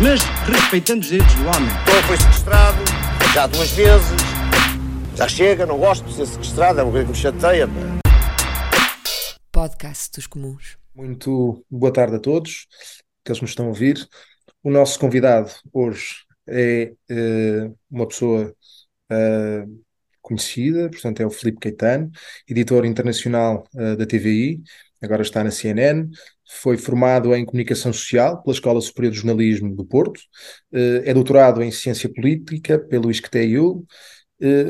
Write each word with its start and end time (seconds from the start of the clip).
mas 0.00 0.20
respeitando 0.46 1.00
os 1.00 1.08
direitos 1.08 1.34
do 1.34 1.42
homem. 1.42 1.68
Então 1.82 2.02
foi 2.06 2.16
sequestrado, 2.16 2.78
já 3.34 3.46
duas 3.46 3.70
vezes. 3.72 4.20
Já 5.16 5.28
chega, 5.28 5.66
não 5.66 5.78
gosto 5.78 6.04
de 6.06 6.14
ser 6.14 6.26
sequestrado, 6.26 6.78
é 6.78 6.82
uma 6.84 6.92
coisa 6.92 7.06
que 7.06 7.12
me 7.12 7.18
chateia. 7.18 7.68
Podcast 9.50 10.12
dos 10.14 10.26
Comuns. 10.28 10.78
Muito 10.94 11.64
boa 11.68 11.92
tarde 11.92 12.16
a 12.16 12.20
todos, 12.20 12.66
aqueles 13.24 13.38
que 13.38 13.42
nos 13.42 13.50
estão 13.50 13.66
a 13.66 13.68
ouvir. 13.70 14.08
O 14.62 14.70
nosso 14.70 14.98
convidado 15.00 15.50
hoje 15.72 16.24
é 16.46 16.92
uh, 17.10 17.76
uma 17.90 18.06
pessoa 18.06 18.54
uh, 19.10 19.84
conhecida, 20.22 20.88
portanto 20.90 21.20
é 21.20 21.26
o 21.26 21.30
Filipe 21.30 21.58
Caetano, 21.58 22.10
editor 22.48 22.84
internacional 22.84 23.66
uh, 23.74 23.96
da 23.96 24.06
TVI, 24.06 24.62
agora 25.02 25.22
está 25.22 25.42
na 25.42 25.50
CNN, 25.50 26.08
foi 26.48 26.76
formado 26.76 27.34
em 27.34 27.44
Comunicação 27.44 27.92
Social 27.92 28.42
pela 28.42 28.54
Escola 28.54 28.80
Superior 28.80 29.12
de 29.12 29.18
Jornalismo 29.18 29.74
do 29.74 29.84
Porto, 29.84 30.20
é 30.72 31.12
doutorado 31.12 31.62
em 31.62 31.70
Ciência 31.70 32.10
Política 32.12 32.78
pelo 32.78 33.10
ISCTEU, 33.10 33.84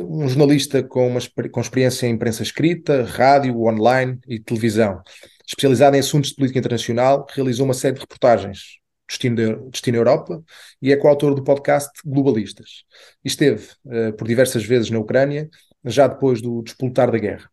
um 0.09 0.29
jornalista 0.29 0.83
com, 0.83 1.07
uma, 1.07 1.21
com 1.51 1.61
experiência 1.61 2.07
em 2.07 2.15
imprensa 2.15 2.43
escrita, 2.43 3.05
rádio, 3.05 3.63
online 3.63 4.19
e 4.27 4.41
televisão. 4.41 5.03
Especializado 5.47 5.97
em 5.97 6.01
assuntos 6.01 6.31
de 6.31 6.37
política 6.37 6.59
internacional, 6.59 7.27
realizou 7.31 7.65
uma 7.65 7.75
série 7.75 7.95
de 7.95 8.01
reportagens 8.01 8.79
Destino, 9.09 9.71
Destino 9.71 9.97
Europa 9.97 10.43
e 10.83 10.93
é 10.93 10.97
coautor 10.97 11.35
do 11.35 11.43
podcast 11.43 11.91
Globalistas. 12.05 12.85
Esteve 13.25 13.67
uh, 13.87 14.13
por 14.13 14.29
diversas 14.29 14.65
vezes 14.65 14.91
na 14.91 14.99
Ucrânia, 14.99 15.49
já 15.85 16.07
depois 16.07 16.43
do 16.43 16.63
despoltar 16.63 17.11
da 17.11 17.19
guerra. 17.19 17.51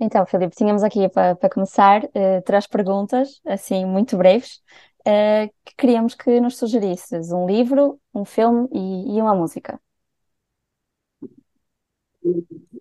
Então, 0.00 0.24
Filipe, 0.24 0.56
tínhamos 0.56 0.82
aqui 0.82 1.10
para, 1.10 1.36
para 1.36 1.50
começar 1.50 2.02
uh, 2.04 2.42
três 2.46 2.66
perguntas, 2.66 3.38
assim, 3.46 3.84
muito 3.84 4.16
breves, 4.16 4.62
uh, 5.00 5.52
que 5.62 5.74
queríamos 5.76 6.14
que 6.14 6.40
nos 6.40 6.56
sugerisses 6.56 7.30
um 7.30 7.46
livro, 7.46 8.00
um 8.14 8.24
filme 8.24 8.66
e, 8.72 9.18
e 9.18 9.20
uma 9.20 9.34
música. 9.34 9.78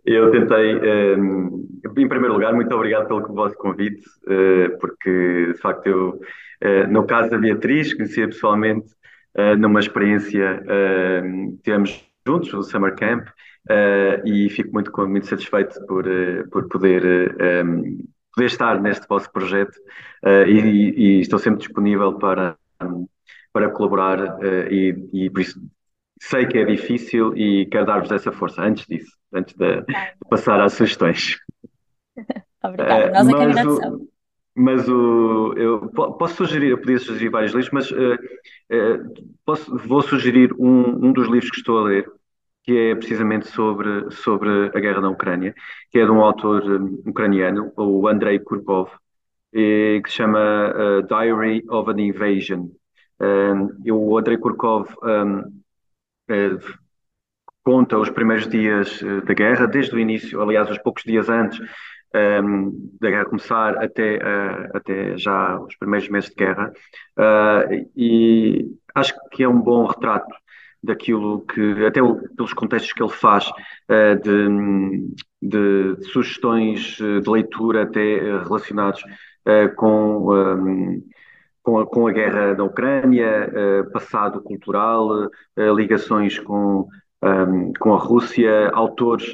Eu 0.06 0.32
tentei, 0.32 0.76
um, 1.20 1.68
em 1.86 2.08
primeiro 2.08 2.34
lugar, 2.34 2.54
muito 2.54 2.74
obrigado 2.74 3.08
pelo 3.08 3.28
vosso 3.34 3.56
convite, 3.56 4.02
uh, 4.26 4.80
porque 4.80 5.52
de 5.54 5.60
facto 5.60 5.88
eu, 5.88 6.10
uh, 6.64 6.88
no 6.90 7.06
caso 7.06 7.30
da 7.30 7.38
Beatriz, 7.38 7.94
conhecia 7.94 8.28
pessoalmente 8.28 8.88
numa 9.60 9.80
experiência, 9.80 10.62
tivemos 11.64 12.04
juntos 12.28 12.52
o 12.52 12.64
Summer 12.64 12.94
Camp, 12.96 13.28
e 14.26 14.50
fico 14.50 14.72
muito, 14.74 14.92
muito 15.08 15.28
satisfeito 15.28 15.80
por, 15.86 16.06
por 16.52 16.68
poder, 16.68 17.36
um, 17.66 17.98
poder 18.34 18.46
estar 18.48 18.82
neste 18.82 19.08
vosso 19.08 19.32
projeto 19.32 19.78
e, 20.48 20.52
e, 21.18 21.20
estou 21.22 21.40
sempre 21.40 21.60
disponível 21.60 22.14
para, 22.18 22.58
um, 22.82 23.08
para 23.54 23.70
colaborar 23.70 24.40
e, 24.72 24.96
e 25.14 25.30
por 25.30 25.42
isso 25.42 25.62
sei 26.22 26.46
que 26.46 26.58
é 26.58 26.66
difícil 26.66 27.36
e 27.36 27.66
quero 27.68 27.86
dar-vos 27.86 28.12
essa 28.12 28.32
força 28.32 28.62
antes 28.62 28.86
disso, 28.86 29.12
antes 29.34 29.56
de, 29.56 29.82
de 29.82 29.94
passar 30.30 30.60
às 30.60 30.74
sugestões. 30.74 31.38
Obrigada, 32.64 33.24
nós 33.24 33.28
é 33.28 33.64
que 33.64 34.10
mas 34.56 34.90
o, 34.90 35.54
eu 35.56 35.90
posso 35.90 36.36
sugerir, 36.36 36.72
eu 36.72 36.78
podia 36.78 37.00
sugerir 37.00 37.30
vários 37.30 37.54
livros, 37.54 37.72
mas 37.72 37.90
uh, 37.92 38.16
uh, 38.16 39.30
posso, 39.46 39.78
vou 39.78 40.02
sugerir 40.02 40.54
um, 40.60 41.08
um 41.08 41.14
dos 41.14 41.30
livros 41.30 41.50
que 41.50 41.60
estou 41.60 41.78
a 41.78 41.84
ler, 41.84 42.12
que 42.64 42.92
é 42.92 42.96
precisamente 42.96 43.48
sobre, 43.48 44.12
sobre 44.12 44.72
a 44.76 44.80
guerra 44.80 45.02
na 45.02 45.10
Ucrânia, 45.10 45.54
que 45.92 46.00
é 46.00 46.06
de 46.06 46.12
um 46.12 46.22
autor 46.22 46.64
um, 46.64 47.02
ucraniano, 47.08 47.72
o 47.76 48.08
Andrei 48.08 48.40
Kurkov, 48.40 48.92
que 49.52 50.04
se 50.06 50.16
chama 50.16 50.40
uh, 50.40 51.02
Diary 51.08 51.64
of 51.70 51.90
an 51.90 52.00
Invasion. 52.00 52.70
Um, 53.20 53.92
o 53.92 54.18
Andrei 54.18 54.38
Kurkov 54.38 54.88
um, 55.04 55.60
eh, 56.30 56.58
conta 57.64 57.98
os 57.98 58.10
primeiros 58.10 58.48
dias 58.48 59.02
eh, 59.04 59.22
da 59.22 59.34
guerra, 59.34 59.66
desde 59.68 59.96
o 59.96 60.00
início, 60.00 60.42
aliás, 60.42 60.70
os 60.70 60.78
poucos 60.78 61.04
dias 61.04 61.28
antes 61.28 61.60
um, 62.16 62.90
da 63.00 63.10
guerra 63.10 63.26
começar 63.26 63.78
até, 63.84 64.18
uh, 64.18 64.78
até 64.78 65.18
já 65.18 65.60
os 65.60 65.76
primeiros 65.76 66.10
meses 66.10 66.30
de 66.30 66.36
guerra. 66.36 66.72
Uh, 67.18 67.90
e 67.96 68.66
acho 68.96 69.14
que 69.32 69.44
é 69.44 69.48
um 69.48 69.60
bom 69.60 69.86
retrato 69.86 70.34
daquilo 70.84 71.42
que, 71.42 71.86
até 71.86 72.02
o, 72.02 72.16
pelos 72.36 72.54
contextos 72.54 72.94
que 72.94 73.04
ele 73.04 73.12
faz, 73.12 73.52
de, 74.24 74.48
de, 75.42 75.96
de, 75.96 76.06
sugestões 76.06 76.98
de 76.98 77.30
leitura 77.30 77.84
até 77.84 78.20
relacionados 78.44 79.02
com. 79.76 81.04
Com 81.62 81.78
a, 81.78 81.86
com 81.86 82.08
a 82.08 82.12
guerra 82.12 82.56
da 82.56 82.64
Ucrânia, 82.64 83.52
passado 83.92 84.42
cultural, 84.42 85.30
ligações 85.76 86.40
com, 86.40 86.88
com 87.80 87.94
a 87.94 87.98
Rússia, 87.98 88.70
autores, 88.74 89.32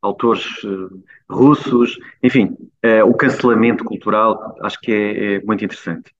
autores 0.00 0.44
russos, 1.28 1.98
enfim, 2.22 2.56
o 3.04 3.14
cancelamento 3.14 3.84
cultural, 3.84 4.54
acho 4.62 4.78
que 4.80 4.92
é, 4.92 5.34
é 5.36 5.40
muito 5.40 5.64
interessante. 5.64 6.12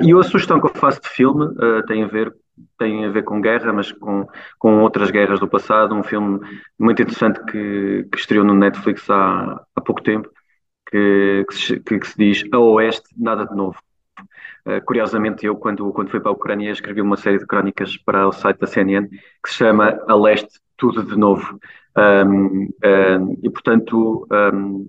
e 0.00 0.12
a 0.12 0.22
sugestão 0.22 0.60
que 0.60 0.66
eu 0.68 0.74
faço 0.74 1.02
de 1.02 1.08
filme 1.08 1.46
tem 1.86 2.04
a 2.04 2.06
ver 2.06 2.32
tem 2.78 3.04
a 3.04 3.10
ver 3.10 3.24
com 3.24 3.40
guerra, 3.40 3.72
mas 3.72 3.92
com, 3.92 4.26
com 4.58 4.80
outras 4.82 5.10
guerras 5.10 5.40
do 5.40 5.48
passado. 5.48 5.94
Um 5.94 6.02
filme 6.02 6.40
muito 6.78 7.02
interessante 7.02 7.42
que, 7.44 8.06
que 8.10 8.18
estreou 8.18 8.44
no 8.44 8.54
Netflix 8.54 9.08
há, 9.10 9.60
há 9.74 9.80
pouco 9.80 10.02
tempo, 10.02 10.28
que, 10.90 11.44
que, 11.48 11.54
se, 11.54 11.80
que, 11.80 12.06
se, 12.06 12.16
diz 12.16 12.44
A 12.52 12.58
Oeste, 12.58 13.08
Nada 13.16 13.46
de 13.46 13.54
Novo. 13.54 13.78
Uh, 14.66 14.84
curiosamente, 14.84 15.46
eu, 15.46 15.56
quando, 15.56 15.92
quando 15.92 16.10
fui 16.10 16.20
para 16.20 16.30
a 16.30 16.34
Ucrânia, 16.34 16.70
escrevi 16.70 17.00
uma 17.00 17.16
série 17.16 17.38
de 17.38 17.46
crónicas 17.46 17.96
para 17.96 18.26
o 18.26 18.32
site 18.32 18.58
da 18.58 18.66
CNN 18.66 19.08
que 19.08 19.50
se 19.50 19.56
chama 19.56 19.98
A 20.06 20.14
Leste, 20.14 20.60
Tudo 20.76 21.02
de 21.02 21.16
Novo. 21.16 21.58
Um, 21.96 22.68
um, 22.84 23.38
e, 23.42 23.50
portanto, 23.50 24.26
um, 24.30 24.88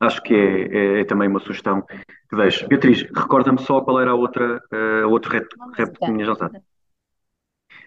acho 0.00 0.22
que 0.22 0.34
é, 0.34 0.76
é, 0.76 1.00
é, 1.00 1.04
também 1.04 1.28
uma 1.28 1.40
sugestão 1.40 1.82
que 1.82 2.36
deixo. 2.36 2.68
Beatriz, 2.68 3.02
recorda-me 3.02 3.60
só 3.60 3.80
qual 3.80 4.00
era 4.00 4.12
a 4.12 4.14
outra, 4.14 4.62
uh, 4.72 5.08
outro 5.08 5.32
rap, 5.32 5.46
rap 5.74 5.98
que 5.98 6.06
tinhas 6.06 6.28
lançado. 6.28 6.60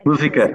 Música. 0.05 0.53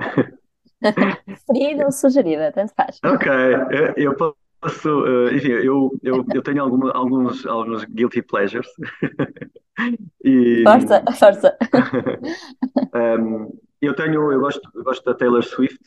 Preferida 1.25 1.87
ou 1.87 1.93
sugerida, 1.93 2.53
tanto 2.53 2.75
faz. 2.75 3.00
Ok, 3.05 3.31
eh, 3.33 3.94
eu 3.97 4.15
posso, 4.15 5.00
uh, 5.00 5.34
enfim, 5.34 5.49
eu, 5.49 5.91
eu, 6.03 6.25
eu 6.34 6.43
tenho 6.43 6.62
alguma, 6.62 6.93
alguns, 6.93 7.47
alguns 7.47 7.84
guilty 7.84 8.23
pleasures. 8.23 8.69
e, 10.23 10.62
força, 10.62 11.03
força. 11.19 11.56
um, 13.21 13.59
eu 13.81 13.94
tenho, 13.94 14.33
eu 14.33 14.41
gosto, 14.41 14.69
eu 14.75 14.84
gosto 14.84 15.05
da 15.05 15.15
Taylor 15.15 15.43
Swift 15.43 15.81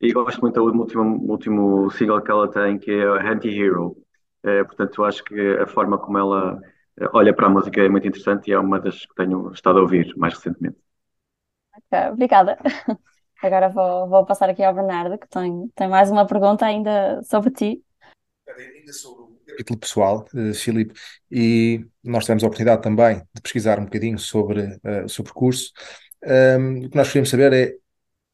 e 0.00 0.12
gosto 0.12 0.40
muito 0.40 0.54
do 0.54 0.80
último, 0.80 1.30
último 1.30 1.90
single 1.90 2.22
que 2.22 2.30
ela 2.30 2.50
tem, 2.50 2.78
que 2.78 2.90
é 2.90 3.04
Anti-Hero. 3.04 3.96
Uh, 4.44 4.64
portanto, 4.66 5.00
eu 5.00 5.04
acho 5.04 5.24
que 5.24 5.58
a 5.58 5.66
forma 5.66 5.98
como 5.98 6.18
ela 6.18 6.60
eh, 6.98 7.08
olha 7.12 7.34
para 7.34 7.46
a 7.46 7.50
música 7.50 7.80
é 7.80 7.88
muito 7.88 8.08
interessante 8.08 8.48
e 8.48 8.52
é 8.52 8.58
uma 8.58 8.80
das 8.80 9.04
que 9.04 9.14
tenho 9.14 9.52
estado 9.52 9.78
a 9.78 9.82
ouvir 9.82 10.14
mais 10.16 10.34
recentemente. 10.34 10.78
Okay, 11.86 12.10
obrigada. 12.10 12.58
Agora 13.42 13.68
vou, 13.68 14.08
vou 14.08 14.26
passar 14.26 14.48
aqui 14.50 14.62
ao 14.62 14.74
Bernardo, 14.74 15.18
que 15.18 15.28
tem, 15.28 15.68
tem 15.74 15.88
mais 15.88 16.10
uma 16.10 16.26
pergunta 16.26 16.64
ainda 16.64 17.22
sobre 17.22 17.50
ti 17.50 17.82
ainda 18.58 18.92
sobre 18.92 19.22
o 19.22 19.38
capítulo 19.46 19.78
pessoal, 19.78 20.26
uh, 20.34 20.54
Filipe, 20.54 20.94
e 21.30 21.84
nós 22.02 22.24
tivemos 22.24 22.42
a 22.42 22.46
oportunidade 22.46 22.82
também 22.82 23.22
de 23.34 23.40
pesquisar 23.42 23.78
um 23.78 23.84
bocadinho 23.84 24.18
sobre 24.18 24.62
uh, 24.62 25.04
o 25.04 25.08
seu 25.08 25.24
percurso. 25.24 25.72
Um, 26.24 26.84
o 26.84 26.90
que 26.90 26.96
nós 26.96 27.08
queríamos 27.08 27.30
saber 27.30 27.52
é 27.52 27.74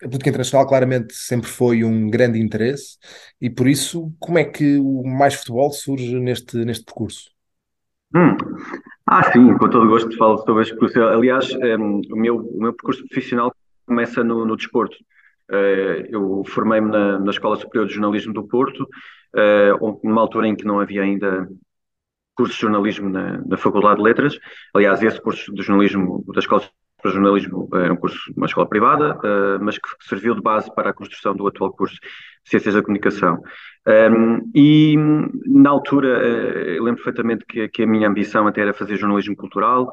a 0.03 0.07
política 0.07 0.31
internacional 0.31 0.67
claramente 0.67 1.15
sempre 1.15 1.49
foi 1.49 1.83
um 1.83 2.09
grande 2.11 2.39
interesse 2.39 2.99
e 3.41 3.49
por 3.49 3.67
isso 3.67 4.13
como 4.19 4.39
é 4.39 4.45
que 4.45 4.77
o 4.77 5.03
Mais 5.05 5.35
Futebol 5.35 5.71
surge 5.71 6.19
neste, 6.19 6.57
neste 6.65 6.85
percurso? 6.85 7.31
Hum. 8.15 8.37
Ah, 9.07 9.33
sim, 9.33 9.57
com 9.57 9.69
todo 9.71 9.89
gosto 9.89 10.17
falo 10.17 10.39
sobre 10.39 10.63
este 10.63 10.75
percurso. 10.75 11.03
Aliás, 11.03 11.51
um, 11.53 12.01
o, 12.11 12.17
meu, 12.17 12.37
o 12.37 12.61
meu 12.61 12.73
percurso 12.73 13.07
profissional 13.09 13.55
começa 13.87 14.23
no, 14.23 14.45
no 14.45 14.57
desporto. 14.57 14.97
Uh, 15.51 16.03
eu 16.09 16.43
formei-me 16.47 16.91
na, 16.91 17.19
na 17.21 17.31
Escola 17.31 17.57
Superior 17.57 17.87
de 17.87 17.95
Jornalismo 17.95 18.33
do 18.33 18.47
Porto 18.49 18.83
uh, 18.83 20.01
numa 20.03 20.21
altura 20.21 20.49
em 20.49 20.57
que 20.57 20.65
não 20.65 20.81
havia 20.81 21.03
ainda 21.03 21.49
curso 22.35 22.55
de 22.55 22.61
jornalismo 22.61 23.09
na, 23.09 23.39
na, 23.47 23.57
Faculdade 23.57 23.97
de 23.97 24.03
Letras. 24.03 24.39
Aliás, 24.75 25.03
esse 25.03 25.21
curso 25.21 25.53
de 25.55 25.63
jornalismo 25.63 26.25
da 26.35 26.41
Escola 26.41 26.63
de 26.63 26.71
para 27.07 27.13
jornalismo 27.13 27.69
era 27.73 27.93
um 27.93 27.97
curso, 27.97 28.19
uma 28.37 28.47
escola 28.47 28.69
privada, 28.69 29.19
mas 29.61 29.79
que 29.79 29.89
serviu 30.01 30.35
de 30.35 30.43
base 30.43 30.75
para 30.75 30.91
a 30.91 30.93
construção 30.93 31.35
do 31.35 31.47
atual 31.47 31.73
curso 31.73 31.95
de 31.95 32.51
Ciências 32.51 32.75
da 32.75 32.83
Comunicação. 32.83 33.43
Um, 33.87 34.51
e 34.55 34.97
na 35.47 35.71
altura, 35.71 36.19
uh, 36.19 36.83
lembro 36.83 36.97
perfeitamente 36.97 37.45
que, 37.47 37.69
que, 37.69 37.83
a 37.85 37.87
minha 37.87 38.09
ambição 38.09 38.47
até 38.47 38.63
era 38.63 38.75
fazer 38.75 38.97
jornalismo 38.97 39.37
cultural, 39.37 39.93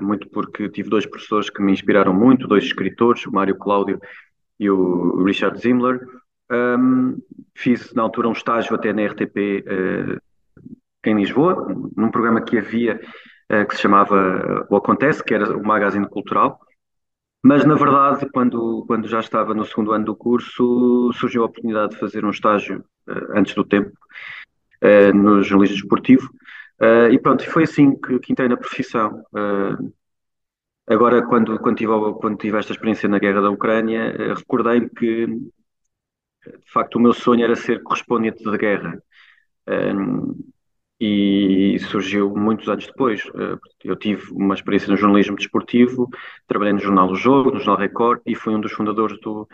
muito 0.00 0.26
porque 0.30 0.70
tive 0.70 0.88
dois 0.88 1.04
professores 1.04 1.50
que 1.50 1.62
me 1.62 1.70
inspiraram 1.70 2.14
muito, 2.14 2.48
dois 2.48 2.64
escritores, 2.64 3.26
o 3.26 3.32
Mário 3.32 3.56
Cláudio 3.56 4.00
e 4.58 4.70
o 4.70 5.22
Richard 5.22 5.60
Zimmler. 5.60 6.00
Um, 6.50 7.18
fiz 7.54 7.92
na 7.92 8.02
altura 8.02 8.28
um 8.28 8.32
estágio 8.32 8.74
até 8.74 8.90
na 8.92 9.04
RTP 9.04 9.36
eh, 9.36 10.18
em 11.04 11.16
Lisboa, 11.16 11.66
num 11.94 12.10
programa 12.10 12.40
que 12.40 12.56
havia 12.56 13.00
que 13.48 13.76
se 13.76 13.82
chamava 13.82 14.66
O 14.68 14.76
Acontece, 14.76 15.22
que 15.22 15.34
era 15.34 15.56
o 15.56 15.64
magazine 15.64 16.08
cultural. 16.08 16.60
Mas, 17.42 17.64
na 17.64 17.76
verdade, 17.76 18.28
quando, 18.32 18.84
quando 18.86 19.06
já 19.06 19.20
estava 19.20 19.54
no 19.54 19.64
segundo 19.64 19.92
ano 19.92 20.04
do 20.04 20.16
curso, 20.16 21.12
surgiu 21.12 21.42
a 21.42 21.46
oportunidade 21.46 21.92
de 21.92 22.00
fazer 22.00 22.24
um 22.24 22.30
estágio 22.30 22.84
uh, 23.08 23.38
antes 23.38 23.54
do 23.54 23.64
tempo 23.64 23.92
no 25.14 25.42
jornalismo 25.42 25.76
desportivo. 25.76 26.28
Uh, 26.80 27.10
e 27.10 27.18
pronto, 27.18 27.48
foi 27.50 27.62
assim 27.62 27.96
que, 27.98 28.18
que 28.18 28.32
entrei 28.32 28.48
na 28.48 28.56
profissão. 28.56 29.24
agora, 30.88 31.24
quando, 31.26 31.58
quando, 31.60 31.76
tive, 31.76 31.92
quando 32.20 32.36
tive 32.36 32.58
esta 32.58 32.72
experiência 32.72 33.08
na 33.08 33.18
guerra 33.18 33.42
da 33.42 33.50
Ucrânia, 33.50 34.34
recordei-me 34.34 34.90
que, 34.90 35.26
de 35.26 36.72
facto, 36.72 36.96
o 36.96 37.00
meu 37.00 37.12
sonho 37.12 37.44
era 37.44 37.54
ser 37.56 37.82
correspondente 37.82 38.42
de 38.42 38.58
guerra 38.58 39.00
e 40.98 41.78
surgiu 41.90 42.34
muitos 42.34 42.68
anos 42.68 42.86
depois. 42.86 43.22
Eh, 43.34 43.58
eu 43.84 43.96
tive 43.96 44.32
uma 44.32 44.54
experiência 44.54 44.90
no 44.90 44.96
jornalismo 44.96 45.36
desportivo, 45.36 46.08
trabalhei 46.46 46.72
no 46.72 46.80
jornal 46.80 47.10
O 47.10 47.14
Jogo, 47.14 47.50
no 47.50 47.58
jornal 47.58 47.76
Record 47.76 48.20
e 48.26 48.34
fui 48.34 48.54
um 48.54 48.60
dos 48.60 48.72
fundadores 48.72 49.18
do, 49.20 49.46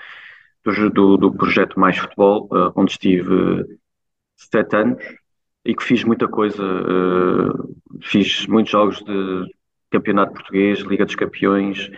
do, 0.92 1.16
do 1.16 1.32
projeto 1.34 1.78
Mais 1.80 1.98
Futebol, 1.98 2.48
eh, 2.52 2.72
onde 2.76 2.92
estive 2.92 3.78
sete 4.36 4.76
anos 4.76 5.02
e 5.64 5.74
que 5.74 5.82
fiz 5.82 6.04
muita 6.04 6.28
coisa. 6.28 6.62
Eh, 6.62 7.98
fiz 8.02 8.46
muitos 8.46 8.72
jogos 8.72 9.02
de 9.02 9.52
campeonato 9.90 10.34
português, 10.34 10.80
Liga 10.80 11.04
dos 11.04 11.16
Campeões, 11.16 11.90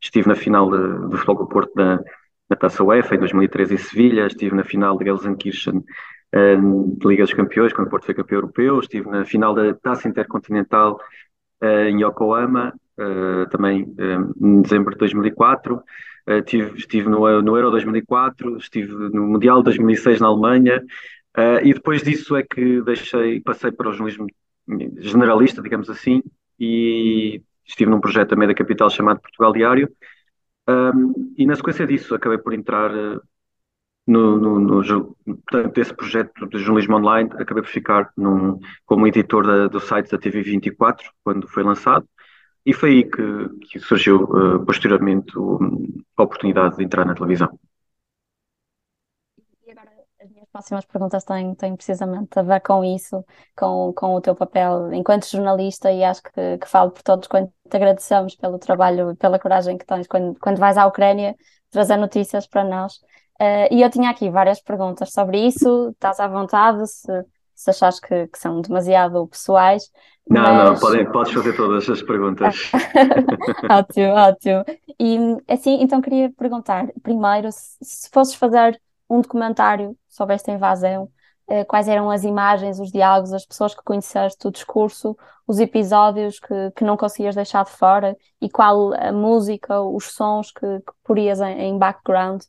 estive 0.00 0.28
na 0.28 0.34
final 0.36 0.70
do 0.70 1.16
Futebol 1.16 1.36
do 1.44 1.48
Porto 1.48 1.72
na, 1.74 2.00
na 2.48 2.56
Taça 2.56 2.82
UEFA 2.84 3.16
em 3.16 3.18
2013 3.18 3.74
em 3.74 3.78
Sevilha, 3.78 4.26
estive 4.26 4.54
na 4.54 4.64
final 4.64 4.96
de 4.96 5.04
Gelsenkirchen 5.04 5.84
de 6.32 7.08
Liga 7.08 7.24
dos 7.24 7.32
Campeões, 7.32 7.72
quando 7.72 7.86
o 7.86 7.90
Porto 7.90 8.04
foi 8.04 8.14
campeão 8.14 8.38
europeu, 8.38 8.78
estive 8.80 9.08
na 9.08 9.24
final 9.24 9.54
da 9.54 9.74
Taça 9.74 10.08
Intercontinental 10.08 11.00
uh, 11.62 11.88
em 11.88 12.02
Yokohama, 12.02 12.74
uh, 12.98 13.48
também 13.50 13.94
em 14.40 14.62
dezembro 14.62 14.92
de 14.92 14.98
2004, 14.98 15.82
estive, 16.26 16.76
estive 16.76 17.08
no, 17.08 17.20
no 17.40 17.56
Euro 17.56 17.70
2004, 17.70 18.58
estive 18.58 18.92
no 18.92 19.26
Mundial 19.26 19.62
2006 19.62 20.20
na 20.20 20.26
Alemanha, 20.26 20.82
e 21.62 21.72
depois 21.72 22.02
disso 22.02 22.36
é 22.36 22.42
que 22.42 22.82
deixei, 22.82 23.40
passei 23.40 23.70
para 23.70 23.88
o 23.88 23.92
jornalismo 23.92 24.26
generalista, 24.98 25.62
digamos 25.62 25.88
assim, 25.88 26.22
e 26.60 27.40
estive 27.64 27.90
num 27.90 28.00
projeto 28.00 28.30
também 28.30 28.46
da 28.46 28.54
capital 28.54 28.90
chamado 28.90 29.20
Portugal 29.20 29.52
Diário, 29.54 29.88
um, 30.68 31.32
e 31.38 31.46
na 31.46 31.56
sequência 31.56 31.86
disso 31.86 32.14
acabei 32.14 32.36
por 32.36 32.52
entrar 32.52 32.90
no, 34.08 34.38
no, 34.38 34.58
no, 34.58 35.16
portanto, 35.26 35.74
desse 35.74 35.92
projeto 35.92 36.46
de 36.48 36.58
jornalismo 36.58 36.96
online, 36.96 37.28
acabei 37.34 37.62
por 37.62 37.68
ficar 37.68 38.10
num, 38.16 38.58
como 38.86 39.06
editor 39.06 39.46
da, 39.46 39.68
do 39.68 39.78
site 39.78 40.10
da 40.10 40.18
TV24, 40.18 41.10
quando 41.22 41.46
foi 41.46 41.62
lançado, 41.62 42.08
e 42.64 42.72
foi 42.72 42.90
aí 42.90 43.04
que, 43.04 43.48
que 43.70 43.78
surgiu 43.78 44.24
uh, 44.24 44.64
posteriormente 44.64 45.32
a 46.16 46.22
oportunidade 46.22 46.76
de 46.76 46.84
entrar 46.84 47.04
na 47.04 47.14
televisão. 47.14 47.50
E 49.66 49.70
agora 49.70 49.90
as 50.20 50.30
minhas 50.30 50.48
próximas 50.50 50.86
perguntas 50.86 51.24
têm, 51.24 51.54
têm 51.54 51.76
precisamente 51.76 52.38
a 52.38 52.42
ver 52.42 52.60
com 52.60 52.82
isso, 52.82 53.22
com, 53.54 53.92
com 53.94 54.14
o 54.14 54.20
teu 54.22 54.34
papel 54.34 54.90
enquanto 54.94 55.30
jornalista, 55.30 55.92
e 55.92 56.02
acho 56.02 56.22
que, 56.22 56.56
que 56.58 56.66
falo 56.66 56.92
por 56.92 57.02
todos 57.02 57.28
quando 57.28 57.52
te 57.68 57.76
agradecemos 57.76 58.34
pelo 58.36 58.58
trabalho, 58.58 59.14
pela 59.16 59.38
coragem 59.38 59.76
que 59.76 59.84
tens 59.84 60.06
quando, 60.06 60.38
quando 60.40 60.58
vais 60.58 60.78
à 60.78 60.86
Ucrânia 60.86 61.36
trazer 61.70 61.98
notícias 61.98 62.46
para 62.46 62.64
nós. 62.64 63.00
Uh, 63.40 63.70
e 63.70 63.82
eu 63.82 63.90
tinha 63.90 64.10
aqui 64.10 64.30
várias 64.30 64.60
perguntas 64.60 65.12
sobre 65.12 65.38
isso, 65.46 65.90
estás 65.90 66.18
à 66.18 66.26
vontade 66.26 66.84
se, 66.88 67.24
se 67.54 67.70
achares 67.70 68.00
que, 68.00 68.26
que 68.26 68.38
são 68.38 68.60
demasiado 68.60 69.26
pessoais. 69.28 69.90
Não, 70.28 70.42
mas... 70.42 70.64
não, 70.64 70.78
podem, 70.78 71.10
podes 71.10 71.32
fazer 71.32 71.56
todas 71.56 71.88
as 71.88 72.02
perguntas. 72.02 72.70
ótimo, 73.70 74.12
ótimo. 74.12 74.64
E 74.98 75.18
assim, 75.46 75.80
então 75.80 76.00
queria 76.00 76.30
perguntar, 76.32 76.88
primeiro, 77.02 77.50
se, 77.52 77.76
se 77.80 78.10
fosses 78.10 78.34
fazer 78.34 78.80
um 79.08 79.20
documentário 79.20 79.96
sobre 80.08 80.34
esta 80.34 80.50
invasão, 80.50 81.08
uh, 81.48 81.64
quais 81.66 81.88
eram 81.88 82.10
as 82.10 82.24
imagens, 82.24 82.80
os 82.80 82.90
diálogos, 82.90 83.32
as 83.32 83.46
pessoas 83.46 83.72
que 83.72 83.84
conheceste, 83.84 84.48
o 84.48 84.50
discurso, 84.50 85.16
os 85.46 85.60
episódios 85.60 86.40
que, 86.40 86.72
que 86.76 86.84
não 86.84 86.96
conseguias 86.96 87.34
deixar 87.34 87.64
de 87.64 87.70
fora 87.70 88.16
e 88.40 88.50
qual 88.50 88.92
a 88.94 89.12
música, 89.12 89.80
os 89.80 90.12
sons 90.12 90.50
que, 90.50 90.80
que 90.80 90.92
porias 91.04 91.40
em, 91.40 91.60
em 91.60 91.78
background 91.78 92.42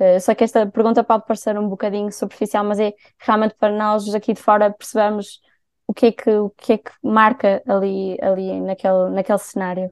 Uh, 0.00 0.18
só 0.18 0.34
que 0.34 0.44
esta 0.44 0.66
pergunta 0.66 1.04
pode 1.04 1.26
parecer 1.26 1.58
um 1.58 1.68
bocadinho 1.68 2.10
superficial, 2.10 2.64
mas 2.64 2.80
é 2.80 2.94
realmente 3.18 3.54
para 3.54 3.76
nós 3.76 4.12
aqui 4.14 4.32
de 4.32 4.40
fora 4.40 4.70
percebemos 4.70 5.40
o 5.86 5.92
que 5.92 6.06
é 6.06 6.12
que, 6.12 6.30
o 6.30 6.50
que, 6.50 6.72
é 6.74 6.78
que 6.78 6.90
marca 7.02 7.62
ali, 7.66 8.16
ali 8.22 8.60
naquele, 8.60 9.10
naquele 9.10 9.38
cenário. 9.38 9.90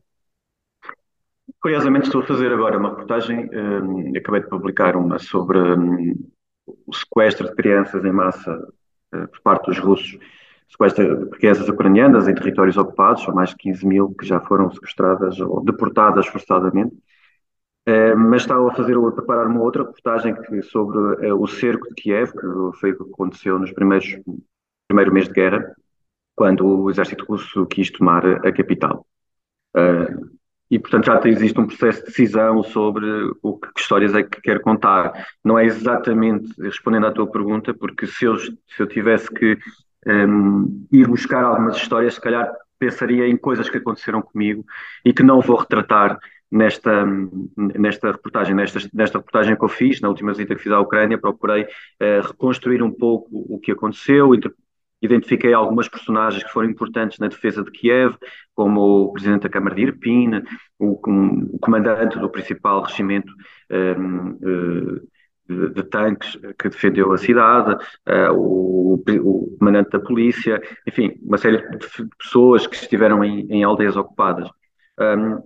Curiosamente 1.61 2.07
estou 2.07 2.23
a 2.23 2.27
fazer 2.27 2.53
agora 2.53 2.79
uma 2.79 2.91
reportagem, 2.91 3.51
um, 3.53 4.17
acabei 4.17 4.43
de 4.43 4.49
publicar 4.49 4.97
uma 4.97 5.19
sobre 5.19 5.59
um, 5.59 6.15
o 6.87 6.95
sequestro 6.95 7.49
de 7.49 7.55
crianças 7.57 8.05
em 8.05 8.13
massa 8.13 8.55
uh, 9.15 9.29
por 9.29 9.41
parte 9.43 9.67
dos 9.67 9.79
russos, 9.79 10.19
sequestro 10.69 11.31
de 11.31 11.39
crianças 11.39 11.69
ucranianas 11.69 12.29
em 12.29 12.35
territórios 12.35 12.77
ocupados, 12.77 13.25
são 13.25 13.35
mais 13.35 13.51
de 13.51 13.57
15 13.57 13.87
mil 13.87 14.15
que 14.15 14.25
já 14.25 14.39
foram 14.41 14.71
sequestradas 14.71 15.41
ou 15.41 15.65
deportadas 15.65 16.29
forçadamente. 16.29 16.95
Eh, 17.89 18.15
mas 18.15 18.43
estava 18.43 18.69
a 18.69 18.75
fazer, 18.75 18.99
a 18.99 19.13
preparar 19.13 19.47
uma 19.47 19.63
outra 19.63 19.83
reportagem 19.83 20.35
que, 20.35 20.61
sobre 20.61 20.99
uh, 20.99 21.43
o 21.43 21.47
cerco 21.47 21.89
de 21.89 21.95
Kiev, 21.95 22.33
que 22.33 22.79
foi 22.79 22.93
o 22.93 22.97
que 22.99 23.11
aconteceu 23.15 23.59
nos 23.59 23.73
primeiros 23.73 24.15
primeiro 24.87 25.11
mês 25.11 25.27
de 25.27 25.33
guerra, 25.33 25.75
quando 26.37 26.67
o 26.67 26.91
exército 26.91 27.25
russo 27.25 27.65
quis 27.65 27.91
tomar 27.91 28.27
a 28.47 28.53
capital. 28.53 29.07
Uh, 29.75 30.37
e, 30.71 30.79
portanto, 30.79 31.07
já 31.07 31.19
existe 31.25 31.59
um 31.59 31.67
processo 31.67 32.01
de 32.01 32.07
decisão 32.09 32.63
sobre 32.63 33.07
o 33.43 33.59
que, 33.59 33.73
que, 33.73 33.81
histórias 33.81 34.15
é 34.15 34.23
que 34.23 34.39
quer 34.43 34.61
contar. 34.61 35.27
Não 35.43 35.59
é 35.59 35.65
exatamente 35.65 36.53
respondendo 36.61 37.07
à 37.07 37.13
tua 37.13 37.27
pergunta, 37.27 37.73
porque 37.73 38.07
se 38.07 38.27
eu, 38.27 38.37
se 38.37 38.53
eu 38.79 38.87
tivesse 38.87 39.31
que 39.33 39.57
um, 40.07 40.87
ir 40.93 41.09
buscar 41.09 41.43
algumas 41.43 41.79
histórias, 41.79 42.15
se 42.15 42.21
calhar 42.21 42.53
pensaria 42.79 43.27
em 43.27 43.37
coisas 43.37 43.71
que 43.71 43.79
aconteceram 43.79 44.21
comigo 44.21 44.63
e 45.07 45.13
que 45.15 45.23
não 45.23 45.41
vou 45.41 45.57
retratar 45.57 46.19
nesta, 46.51 47.05
nesta 47.57 48.13
reportagem, 48.13 48.55
nesta, 48.55 48.79
nesta 48.93 49.19
reportagem 49.19 49.57
que 49.57 49.65
eu 49.65 49.69
fiz, 49.69 50.01
na 50.01 50.09
última 50.09 50.33
visita 50.33 50.55
que 50.55 50.63
fiz 50.63 50.73
à 50.73 50.81
Ucrânia, 50.81 51.19
procurei 51.19 51.65
uh, 51.65 52.27
reconstruir 52.27 52.83
um 52.83 52.91
pouco 52.91 53.29
o 53.33 53.59
que 53.59 53.73
aconteceu, 53.73 54.35
identifiquei 55.01 55.53
algumas 55.53 55.89
personagens 55.89 56.43
que 56.43 56.51
foram 56.51 56.71
importantes 56.71 57.19
na 57.19 57.29
defesa 57.29 57.63
de 57.63 57.71
Kiev, 57.71 58.17
como 58.55 58.81
o 59.05 59.13
presidente 59.13 59.43
da 59.43 59.49
Câmara 59.49 59.75
de 59.75 59.83
Irpin, 59.83 60.43
o, 60.79 61.01
um, 61.07 61.51
o 61.53 61.59
comandante 61.59 62.19
do 62.19 62.31
principal 62.31 62.83
regimento 62.83 63.33
um, 63.71 64.31
uh, 64.31 64.97
eh, 64.97 65.01
de, 65.49 65.69
de, 65.71 65.83
tanques 65.85 66.37
que 66.59 66.69
defendeu 66.69 67.13
a 67.13 67.19
cidade, 67.19 67.75
uh, 68.07 68.33
o, 68.35 68.95
o, 68.95 69.57
comandante 69.59 69.91
da 69.91 70.01
polícia, 70.01 70.61
enfim, 70.87 71.15
uma 71.23 71.39
série 71.39 71.59
de 71.59 72.09
pessoas 72.19 72.67
que 72.67 72.75
estiveram 72.75 73.25
em, 73.25 73.47
em 73.51 73.63
aldeias 73.63 73.97
ocupadas. 73.97 74.51
Um, 74.99 75.43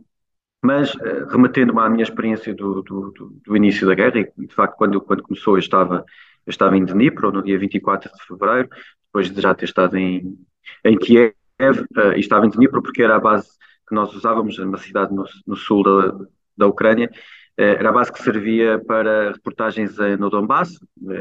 mas, 0.63 0.95
uh, 0.95 1.27
remetendo-me 1.29 1.81
à 1.81 1.89
minha 1.89 2.05
experiência 2.05 2.55
do, 2.55 2.83
do, 2.83 3.11
do, 3.11 3.41
do, 3.45 3.57
início 3.57 3.87
da 3.87 3.95
guerra, 3.95 4.21
e 4.21 4.47
de 4.47 4.55
facto, 4.55 4.77
quando, 4.77 5.01
quando 5.01 5.23
começou, 5.23 5.55
eu 5.55 5.59
estava, 5.59 6.05
eu 6.47 6.51
estava 6.51 6.77
em 6.77 6.85
Dnipro, 6.85 7.33
no 7.33 7.43
dia 7.43 7.59
24 7.59 8.11
de 8.13 8.25
fevereiro, 8.25 8.69
depois 9.07 9.29
de 9.29 9.41
já 9.41 9.53
ter 9.55 9.65
estado 9.65 9.97
em, 9.97 10.39
em 10.85 10.97
Kiev, 10.97 11.35
uh, 11.61 12.13
e 12.15 12.21
estava 12.21 12.47
em 12.47 12.51
Dnipro 12.51 12.81
porque 12.81 13.03
era 13.03 13.17
a 13.17 13.21
base 13.21 13.49
que 13.89 13.95
nós 13.95 14.15
usávamos, 14.15 14.57
uma 14.61 14.79
cidade 14.79 15.13
no, 15.13 15.25
no 15.45 15.57
sul 15.57 15.83
da, 15.83 16.27
da 16.57 16.67
Ucrânia, 16.69 17.11
uh, 17.11 17.63
era 17.63 17.89
a 17.89 17.93
base 17.93 18.13
que 18.13 18.23
servia 18.23 18.79
para 18.79 19.33
reportagens 19.33 19.97
no 20.19 20.31
Donbass, 20.31 20.79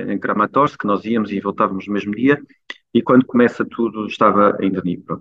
em 0.07 0.19
Kramatorsk, 0.19 0.79
que 0.79 0.87
nós 0.87 1.03
íamos 1.03 1.31
e 1.31 1.39
voltávamos 1.39 1.87
no 1.87 1.93
mesmo 1.93 2.13
dia, 2.13 2.39
e 2.93 3.01
quando 3.01 3.25
começa 3.25 3.65
tudo, 3.65 4.05
estava 4.05 4.55
em 4.59 4.69
Dnipro. 4.69 5.19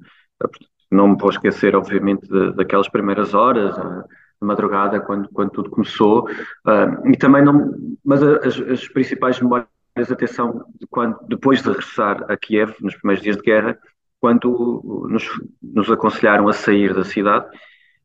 Não 0.90 1.08
me 1.08 1.16
vou 1.16 1.30
esquecer, 1.30 1.76
obviamente, 1.76 2.26
de, 2.26 2.52
daquelas 2.52 2.88
primeiras 2.88 3.34
horas, 3.34 3.74
de 3.74 4.46
madrugada, 4.46 5.00
quando, 5.00 5.28
quando 5.28 5.50
tudo 5.50 5.70
começou, 5.70 6.28
uh, 6.28 7.08
e 7.08 7.16
também 7.16 7.44
não, 7.44 7.74
mas 8.04 8.22
as, 8.22 8.58
as 8.58 8.88
principais 8.88 9.40
memórias, 9.40 9.68
atenção, 10.10 10.64
de 10.80 10.86
quando, 10.86 11.18
depois 11.28 11.62
de 11.62 11.68
regressar 11.68 12.24
a 12.30 12.36
Kiev, 12.36 12.74
nos 12.80 12.96
primeiros 12.96 13.22
dias 13.22 13.36
de 13.36 13.42
guerra, 13.42 13.78
quando 14.20 15.06
nos, 15.08 15.24
nos 15.62 15.90
aconselharam 15.90 16.48
a 16.48 16.52
sair 16.52 16.94
da 16.94 17.04
cidade, 17.04 17.46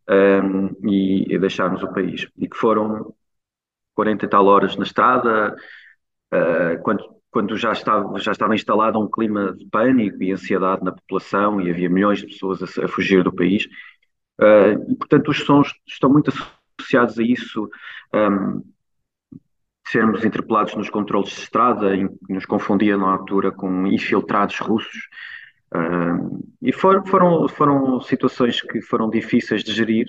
um, 0.09 0.89
e, 0.89 1.33
e 1.33 1.39
deixarmos 1.39 1.83
o 1.83 1.91
país. 1.91 2.27
E 2.37 2.47
que 2.47 2.55
foram 2.55 3.13
40 3.95 4.25
e 4.25 4.27
tal 4.27 4.45
horas 4.45 4.75
na 4.75 4.83
estrada, 4.83 5.55
uh, 6.33 6.81
quando, 6.83 7.03
quando 7.35 7.57
já, 7.57 7.73
estava, 7.73 8.17
já 8.17 8.31
estava 8.31 8.55
instalado 8.55 8.97
um 8.97 9.09
clima 9.11 9.51
de 9.51 9.65
pânico 9.65 10.23
e 10.23 10.31
ansiedade 10.31 10.81
na 10.85 10.93
população 10.93 11.59
e 11.59 11.69
havia 11.69 11.89
milhões 11.89 12.19
de 12.19 12.27
pessoas 12.27 12.63
a, 12.63 12.85
a 12.85 12.87
fugir 12.87 13.25
do 13.25 13.35
país. 13.35 13.65
Uh, 14.39 14.89
e, 14.89 14.95
portanto, 14.95 15.27
os 15.27 15.39
sons 15.39 15.73
estão 15.85 16.09
muito 16.09 16.31
associados 16.79 17.19
a 17.19 17.23
isso. 17.23 17.69
Um, 18.13 18.63
sermos 19.85 20.23
interpelados 20.23 20.75
nos 20.75 20.89
controles 20.89 21.31
de 21.31 21.41
estrada, 21.41 21.93
em, 21.93 22.07
nos 22.29 22.45
confundia 22.45 22.95
na 22.95 23.11
altura 23.11 23.51
com 23.51 23.85
infiltrados 23.85 24.57
russos. 24.59 25.09
Uh, 25.75 26.41
e 26.61 26.71
for, 26.71 27.05
foram, 27.05 27.49
foram 27.49 27.99
situações 27.99 28.61
que 28.61 28.81
foram 28.81 29.09
difíceis 29.09 29.61
de 29.61 29.73
gerir 29.73 30.07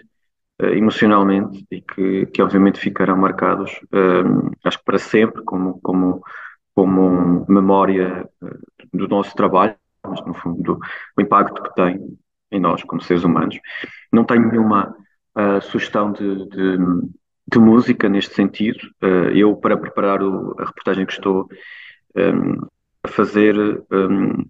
uh, 0.62 0.66
emocionalmente 0.66 1.66
e 1.72 1.80
que, 1.80 2.26
que 2.26 2.40
obviamente 2.40 2.78
ficarão 2.78 3.16
marcados, 3.16 3.72
uh, 3.86 4.52
acho 4.62 4.78
que 4.78 4.84
para 4.84 4.98
sempre, 4.98 5.42
como, 5.42 5.80
como, 5.80 6.22
como 6.76 7.44
memória 7.48 8.28
do 8.92 9.08
nosso 9.08 9.34
trabalho, 9.34 9.74
mas 10.04 10.24
no 10.24 10.34
fundo 10.34 10.62
do, 10.62 10.80
o 11.18 11.20
impacto 11.20 11.60
que 11.60 11.74
tem 11.74 12.16
em 12.52 12.60
nós 12.60 12.84
como 12.84 13.02
seres 13.02 13.24
humanos. 13.24 13.58
Não 14.12 14.24
tenho 14.24 14.48
nenhuma 14.48 14.94
sugestão 15.60 16.12
de, 16.12 16.48
de 16.48 16.78
de 17.46 17.58
música 17.58 18.08
neste 18.08 18.34
sentido. 18.34 18.78
Uh, 19.02 19.30
eu, 19.34 19.56
para 19.56 19.76
preparar 19.76 20.22
o, 20.22 20.54
a 20.58 20.64
reportagem 20.64 21.06
que 21.06 21.12
estou 21.12 21.48
um, 22.16 22.20
ehm, 22.20 22.60
a 23.02 23.08
fazer, 23.08 23.56
um, 23.56 23.84
ehm, 23.92 24.44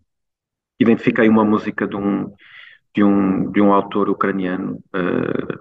identifiquei 0.80 1.28
uma 1.28 1.44
música 1.44 1.86
de 1.86 1.96
um, 1.96 2.32
de 2.94 3.04
um, 3.04 3.50
de 3.50 3.60
um 3.60 3.72
autor 3.72 4.08
ucraniano 4.08 4.82
uh, 4.94 5.60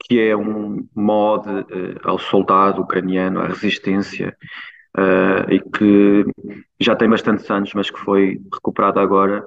que 0.00 0.20
é 0.20 0.36
um 0.36 0.86
mod 0.94 1.48
uh, 1.48 1.64
ao 2.04 2.18
soldado 2.18 2.82
ucraniano, 2.82 3.40
à 3.40 3.46
resistência, 3.46 4.36
e 5.50 5.60
que 5.60 6.24
já 6.80 6.96
tem 6.96 7.08
bastantes 7.08 7.50
anos, 7.50 7.72
mas 7.74 7.90
que 7.90 7.98
foi 7.98 8.40
recuperada 8.52 9.00
agora. 9.00 9.44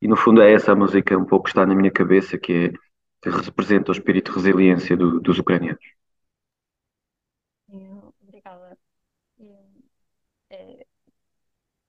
E 0.00 0.08
no 0.08 0.16
fundo 0.16 0.42
é 0.42 0.52
essa 0.52 0.74
música 0.74 1.16
um 1.16 1.24
pouco 1.24 1.44
que 1.44 1.50
está 1.50 1.66
na 1.66 1.74
minha 1.74 1.90
cabeça, 1.90 2.38
que, 2.38 2.52
é, 2.52 2.72
que 3.22 3.30
representa 3.30 3.90
o 3.90 3.92
espírito 3.92 4.32
de 4.32 4.36
resiliência 4.38 4.96
do, 4.96 5.20
dos 5.20 5.38
ucranianos. 5.38 5.84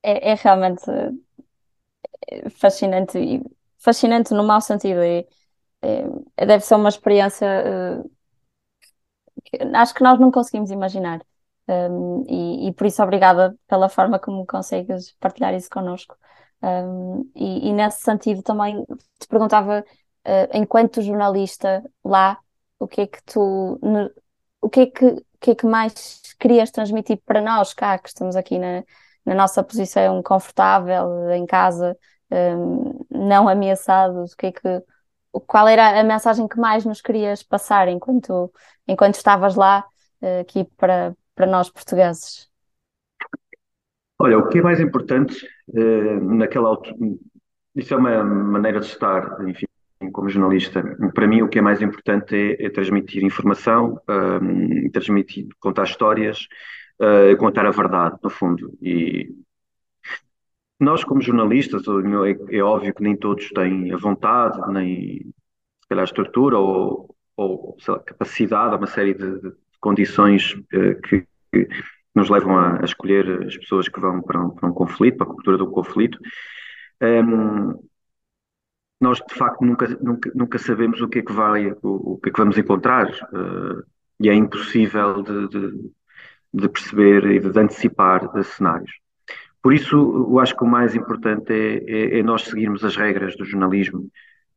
é, 0.07 0.31
é 0.31 0.33
realmente 0.35 0.89
é, 2.27 2.49
fascinante 2.49 3.17
e 3.19 3.41
fascinante 3.77 4.33
no 4.33 4.43
mau 4.43 4.61
sentido 4.61 5.03
e 5.03 5.27
é, 5.81 6.45
deve 6.45 6.63
ser 6.63 6.75
uma 6.75 6.89
experiência 6.89 7.47
uh, 8.03 8.11
que 9.45 9.57
acho 9.75 9.93
que 9.93 10.03
nós 10.03 10.19
não 10.19 10.31
conseguimos 10.31 10.71
imaginar 10.71 11.21
um, 11.67 12.23
e, 12.27 12.67
e, 12.69 12.73
por 12.73 12.87
isso 12.87 13.03
obrigada 13.03 13.55
pela 13.67 13.89
forma 13.89 14.19
como 14.19 14.45
consegues 14.45 15.13
partilhar 15.19 15.53
isso 15.53 15.69
connosco. 15.69 16.15
Um, 16.61 17.29
e, 17.35 17.69
e, 17.69 17.73
nesse 17.73 18.01
sentido 18.01 18.41
também 18.41 18.83
te 19.19 19.27
perguntava 19.27 19.85
uh, 20.25 20.57
enquanto 20.57 21.01
jornalista 21.01 21.83
lá 22.03 22.39
o 22.79 22.87
que 22.87 23.01
é 23.01 23.07
que 23.07 23.21
tu 23.23 23.79
o 24.61 24.69
que 24.69 24.79
é 24.81 24.85
que, 24.87 25.05
o 25.05 25.23
que 25.39 25.51
é 25.51 25.55
que 25.55 25.65
mais 25.67 26.21
querias 26.39 26.71
transmitir 26.71 27.21
para 27.25 27.41
nós 27.41 27.73
cá 27.73 27.97
que 27.99 28.09
estamos 28.09 28.35
aqui 28.35 28.57
na 28.57 28.83
na 29.27 29.35
nossa 29.35 29.61
posição 29.61 30.23
confortável 30.23 31.29
em 31.31 31.45
casa, 31.45 31.97
um, 32.31 33.05
não 33.11 33.49
ameaçados, 33.49 34.31
o 34.31 34.37
que 34.37 34.47
é 34.47 34.51
que, 34.53 34.83
qual 35.45 35.67
era 35.67 35.99
a 35.99 36.03
mensagem 36.03 36.47
que 36.47 36.57
mais 36.57 36.85
nos 36.85 37.01
querias 37.01 37.43
passar 37.43 37.89
enquanto, 37.89 38.51
enquanto 38.87 39.15
estavas 39.15 39.55
lá 39.55 39.85
uh, 40.21 40.39
aqui 40.41 40.63
para, 40.77 41.13
para 41.37 41.45
nós 41.45 41.69
portugueses? 41.69 42.49
Olha, 44.19 44.39
o 44.39 44.49
que 44.49 44.57
é 44.57 44.61
mais 44.63 44.79
importante 44.79 45.47
uh, 45.69 46.33
naquela 46.33 46.69
altura, 46.69 46.97
isso 47.75 47.93
é 47.93 47.97
uma 47.97 48.23
maneira 48.23 48.79
de 48.79 48.87
estar, 48.87 49.47
enfim, 49.47 49.67
como 50.11 50.27
jornalista. 50.27 50.83
Para 51.13 51.27
mim, 51.27 51.43
o 51.43 51.47
que 51.47 51.59
é 51.59 51.61
mais 51.61 51.79
importante 51.79 52.35
é, 52.35 52.65
é 52.65 52.69
transmitir 52.71 53.23
informação, 53.23 54.01
um, 54.09 54.89
transmitir, 54.89 55.47
contar 55.59 55.83
histórias, 55.83 56.47
uh, 56.99 57.37
contar 57.37 57.67
a 57.67 57.71
verdade, 57.71 58.17
no 58.23 58.29
fundo. 58.31 58.75
E 58.81 59.29
nós, 60.79 61.03
como 61.03 61.21
jornalistas, 61.21 61.83
é, 61.87 62.57
é, 62.57 62.63
óbvio 62.63 62.95
que 62.95 63.03
nem 63.03 63.15
todos 63.15 63.49
têm 63.49 63.93
a 63.93 63.97
vontade, 63.97 64.59
nem 64.73 65.19
se 65.81 65.87
calhar 65.87 66.01
a 66.01 66.05
estrutura 66.05 66.57
ou, 66.57 67.15
ou 67.35 67.77
lá, 67.87 67.99
capacidade, 67.99 68.75
uma 68.75 68.87
série 68.87 69.13
de 69.13 69.53
condições 69.79 70.53
uh, 70.53 71.01
que, 71.01 71.25
que, 71.51 71.67
nos 72.15 72.29
levam 72.29 72.57
a, 72.57 72.81
a, 72.81 72.83
escolher 72.83 73.45
as 73.45 73.55
pessoas 73.57 73.87
que 73.87 73.99
vão 73.99 74.21
para 74.21 74.41
um, 74.41 74.49
para 74.49 74.69
um 74.69 74.73
conflito, 74.73 75.17
para 75.17 75.27
a 75.27 75.29
cultura 75.29 75.57
do 75.57 75.69
conflito. 75.69 76.17
Um, 77.01 77.79
nós 78.99 79.19
de 79.19 79.35
facto 79.35 79.63
nunca, 79.63 79.87
nunca, 80.01 80.31
nunca 80.33 80.57
sabemos 80.57 80.99
o 81.01 81.07
que 81.07 81.19
é 81.19 81.21
que 81.21 81.31
vai, 81.31 81.71
o, 81.83 82.13
o 82.13 82.19
que 82.19 82.29
é 82.29 82.31
que 82.31 82.39
vamos 82.39 82.57
encontrar, 82.57 83.07
uh, 83.07 83.83
e 84.19 84.29
é 84.29 84.33
impossível 84.33 85.21
de, 85.21 85.47
de, 85.47 85.91
de 86.53 86.69
perceber 86.69 87.25
e 87.25 87.39
de 87.39 87.59
antecipar 87.59 88.31
de 88.33 88.43
cenários. 88.43 88.91
Por 89.61 89.73
isso, 89.73 89.95
eu 89.95 90.39
acho 90.39 90.55
que 90.55 90.63
o 90.63 90.67
mais 90.67 90.95
importante 90.95 91.51
é, 91.51 91.83
é, 91.87 92.19
é 92.19 92.23
nós 92.23 92.43
seguirmos 92.43 92.83
as 92.83 92.95
regras 92.95 93.35
do 93.35 93.45
jornalismo 93.45 94.09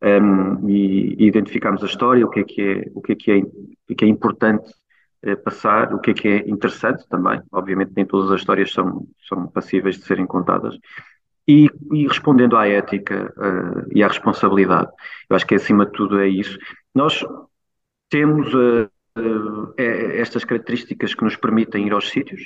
um, 0.03 0.69
e, 0.69 1.15
e, 1.19 1.27
identificarmos 1.27 1.83
a 1.83 1.87
história, 1.87 2.25
o 2.25 2.31
que 2.31 2.41
é 2.41 2.45
que 2.45 2.63
é, 2.63 2.91
o 2.95 3.03
que 3.03 3.13
é, 3.13 3.17
que 3.17 3.33
é, 3.33 3.95
que 3.95 4.05
é 4.05 4.09
importante 4.09 4.73
passar, 5.45 5.93
o 5.95 5.99
que 5.99 6.13
é 6.13 6.15
que 6.15 6.29
é 6.29 6.49
interessante 6.49 7.07
também. 7.09 7.41
Obviamente, 7.53 7.93
nem 7.95 8.07
todas 8.07 8.31
as 8.31 8.41
histórias 8.41 8.73
são, 8.73 9.07
são 9.29 9.47
passíveis 9.47 9.97
de 9.97 10.05
serem 10.05 10.27
contadas. 10.27 10.79
E, 11.47 11.69
e 11.93 12.07
respondendo 12.07 12.57
à 12.57 12.69
ética 12.69 13.33
uh, 13.37 13.89
e 13.93 14.03
à 14.03 14.09
responsabilidade, 14.09 14.91
eu 15.29 15.37
acho 15.37 15.47
que 15.47 15.55
acima 15.55 15.85
de 15.85 15.93
tudo 15.93 16.21
é 16.21 16.29
isso. 16.29 16.59
Nós 16.95 17.25
temos. 18.09 18.53
Uh, 18.55 18.89
é 19.77 20.21
estas 20.21 20.45
características 20.45 21.15
que 21.15 21.25
nos 21.25 21.35
permitem 21.37 21.87
ir 21.87 21.93
aos 21.93 22.09
sítios, 22.09 22.43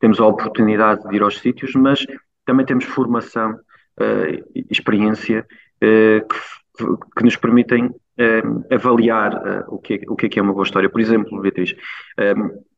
temos 0.00 0.20
a 0.20 0.26
oportunidade 0.26 1.08
de 1.08 1.14
ir 1.14 1.22
aos 1.22 1.38
sítios, 1.38 1.72
mas 1.74 2.04
também 2.44 2.66
temos 2.66 2.84
formação, 2.84 3.52
uh, 3.52 4.64
experiência 4.68 5.46
uh, 5.76 6.26
que, 6.26 6.84
que, 7.16 7.24
nos 7.24 7.36
permitem 7.36 7.94
uh, 8.18 8.74
avaliar 8.74 9.64
o, 9.68 9.78
que 9.78 9.94
é, 9.94 10.00
o 10.08 10.16
que 10.16 10.26
é 10.26 10.28
que 10.28 10.38
é 10.38 10.42
uma 10.42 10.52
boa 10.52 10.64
história. 10.64 10.90
Por 10.90 11.00
exemplo, 11.00 11.40
Beatriz, 11.40 11.74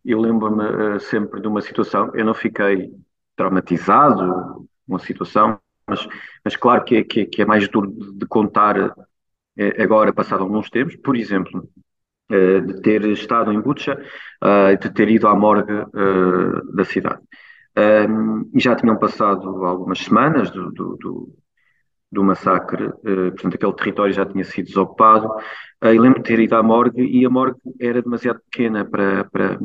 eu 0.04 0.20
lembro-me 0.20 1.00
sempre 1.00 1.40
de 1.40 1.48
uma 1.48 1.60
situação, 1.60 2.10
eu 2.14 2.24
não 2.24 2.34
fiquei 2.34 2.90
traumatizado, 3.36 4.68
uma 4.86 4.98
situação, 4.98 5.58
mas, 5.86 6.06
mas 6.44 6.56
claro 6.56 6.84
que 6.84 6.96
é, 6.96 7.04
que 7.04 7.20
é, 7.20 7.24
que 7.26 7.42
é 7.42 7.44
mais 7.44 7.68
duro 7.68 7.90
de 7.90 8.26
contar 8.26 8.94
agora, 9.78 10.12
passado 10.12 10.42
alguns 10.42 10.70
tempos. 10.70 10.96
Por 10.96 11.16
exemplo, 11.16 11.68
eh, 12.30 12.60
de 12.60 12.80
ter 12.80 13.04
estado 13.06 13.52
em 13.52 13.60
Butcha 13.60 14.00
e 14.72 14.76
de 14.76 14.90
ter 14.90 15.08
ido 15.10 15.26
à 15.26 15.34
morgue 15.34 15.72
eh, 15.72 16.74
da 16.76 16.84
cidade. 16.84 17.20
e 18.54 18.60
já 18.60 18.76
tinham 18.76 18.96
passado 18.98 19.48
algumas 19.64 19.98
semanas 19.98 20.50
do, 20.50 20.70
do, 20.70 20.96
do 22.10 22.24
massacre, 22.24 22.86
eh, 23.04 23.30
portanto, 23.30 23.54
aquele 23.54 23.72
território 23.74 24.12
já 24.12 24.26
tinha 24.26 24.44
sido 24.44 24.66
desocupado. 24.66 25.28
e 25.82 25.98
lembro 25.98 26.22
de 26.22 26.28
ter 26.28 26.40
ido 26.40 26.56
à 26.56 26.62
morgue 26.62 27.02
e 27.02 27.24
a 27.24 27.30
morgue 27.30 27.60
era 27.80 28.02
demasiado 28.02 28.40
pequena 28.50 28.84
para, 28.84 29.24
para, 29.24 29.58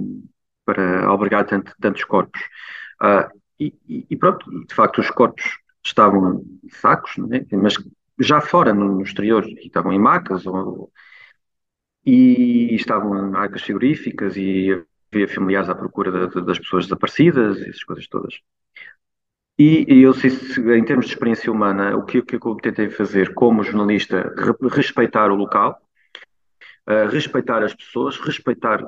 para 0.66 1.06
albergar 1.06 1.46
tanto, 1.46 1.74
tantos 1.80 2.04
corpos. 2.04 2.42
E, 3.60 3.74
e, 4.10 4.16
pronto, 4.18 4.46
de 4.68 4.74
facto, 4.74 5.00
os 5.00 5.10
corpos 5.10 5.44
estavam 5.84 6.44
em 6.64 6.70
sacos, 6.70 7.18
né? 7.18 7.46
mas 7.54 7.76
já 8.20 8.42
fora, 8.42 8.74
no, 8.74 8.96
no 8.96 9.02
exterior, 9.02 9.46
estavam 9.60 9.94
em 9.94 10.00
macas 10.00 10.46
ou, 10.46 10.92
e 12.06 12.76
estavam 12.76 13.30
em 13.32 13.36
arcas 13.36 13.62
frigoríficas 13.62 14.36
e 14.38 14.84
havia 15.12 15.28
familiares 15.28 15.70
à 15.70 15.76
procura 15.76 16.28
de, 16.28 16.42
das 16.42 16.60
pessoas 16.60 16.86
desaparecidas, 16.86 17.60
essas 17.62 17.84
coisas 17.84 18.08
todas. 18.08 18.36
E, 19.58 19.86
e 19.88 20.02
eu 20.02 20.14
sei 20.14 20.32
se, 20.32 20.60
em 20.60 20.84
termos 20.84 21.06
de 21.06 21.14
experiência 21.14 21.52
humana, 21.52 21.96
o 21.96 22.04
que, 22.04 22.20
o 22.20 22.26
que 22.26 22.36
eu 22.36 22.56
tentei 22.56 22.90
fazer 22.90 23.34
como 23.34 23.64
jornalista, 23.64 24.34
re, 24.38 24.70
respeitar 24.70 25.32
o 25.32 25.36
local, 25.36 25.80
uh, 26.88 27.10
respeitar 27.10 27.64
as 27.64 27.74
pessoas, 27.74 28.18
respeitar 28.20 28.84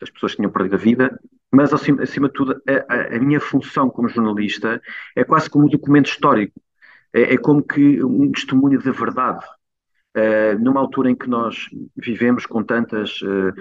as 0.00 0.10
pessoas 0.10 0.32
que 0.32 0.36
tinham 0.36 0.52
perdido 0.52 0.76
a 0.76 0.78
vida, 0.78 1.20
mas 1.50 1.72
acima, 1.72 2.02
acima 2.02 2.28
de 2.28 2.34
tudo, 2.34 2.62
a, 2.68 2.94
a, 2.94 3.16
a, 3.16 3.18
minha 3.18 3.40
função 3.40 3.90
como 3.90 4.08
jornalista 4.08 4.80
é 5.16 5.24
quase 5.24 5.50
como 5.50 5.66
um 5.66 5.68
documento 5.68 6.06
histórico, 6.06 6.60
é, 7.12 7.34
é 7.34 7.36
como 7.36 7.60
que 7.62 8.02
um 8.04 8.30
testemunho 8.30 8.80
da 8.80 8.92
verdade. 8.92 9.44
Uh, 10.16 10.58
numa 10.60 10.80
altura 10.80 11.10
em 11.10 11.14
que 11.14 11.28
nós 11.28 11.68
vivemos 11.96 12.46
com 12.46 12.62
tantas, 12.62 13.20
uh, 13.22 13.52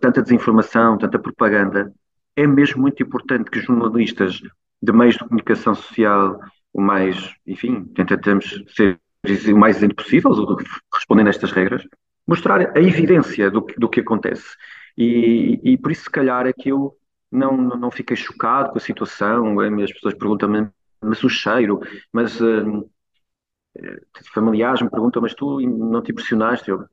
tanta 0.00 0.22
desinformação, 0.22 0.96
tanta 0.96 1.18
propaganda, 1.18 1.92
é 2.34 2.46
mesmo 2.46 2.82
muito 2.82 3.02
importante 3.02 3.50
que 3.50 3.60
jornalistas 3.60 4.40
de 4.86 4.92
meios 4.92 5.14
de 5.14 5.24
comunicação 5.24 5.74
social, 5.74 6.40
o 6.72 6.80
mais, 6.80 7.34
enfim, 7.46 7.84
tentamos 7.86 8.64
ser 8.68 9.00
o 9.52 9.58
mais 9.58 9.78
isento 9.78 9.96
possível, 9.96 10.32
respondendo 10.94 11.26
a 11.26 11.30
estas 11.30 11.50
regras, 11.50 11.82
mostrar 12.26 12.76
a 12.76 12.80
evidência 12.80 13.50
do, 13.50 13.66
do 13.76 13.88
que 13.88 14.00
acontece. 14.00 14.56
E, 14.96 15.60
e 15.64 15.76
por 15.76 15.90
isso, 15.90 16.04
se 16.04 16.10
calhar, 16.10 16.46
é 16.46 16.52
que 16.52 16.68
eu 16.68 16.96
não, 17.30 17.56
não 17.56 17.90
fiquei 17.90 18.16
chocado 18.16 18.70
com 18.70 18.78
a 18.78 18.80
situação. 18.80 19.58
As 19.60 19.92
pessoas 19.92 20.14
perguntam-me, 20.14 20.68
mas 21.02 21.22
o 21.24 21.28
cheiro, 21.28 21.80
mas 22.12 22.40
uh, 22.40 22.88
familiares 24.32 24.80
me 24.80 24.90
perguntam, 24.90 25.20
mas 25.20 25.34
tu 25.34 25.60
não 25.60 26.02
te 26.02 26.12
impressionaste? 26.12 26.70
Eu, 26.70 26.84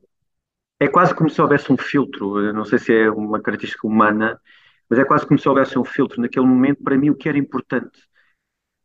é 0.80 0.88
quase 0.88 1.14
como 1.14 1.30
se 1.30 1.40
houvesse 1.40 1.72
um 1.72 1.76
filtro, 1.76 2.40
eu 2.40 2.52
não 2.52 2.64
sei 2.64 2.78
se 2.78 2.92
é 2.92 3.10
uma 3.10 3.40
característica 3.40 3.86
humana, 3.86 4.40
mas 4.88 4.98
é 4.98 5.04
quase 5.04 5.26
como 5.26 5.38
se 5.38 5.48
houvesse 5.48 5.78
um 5.78 5.84
filtro. 5.84 6.20
Naquele 6.20 6.46
momento, 6.46 6.82
para 6.82 6.96
mim, 6.96 7.10
o 7.10 7.14
que 7.14 7.28
era 7.28 7.38
importante 7.38 7.98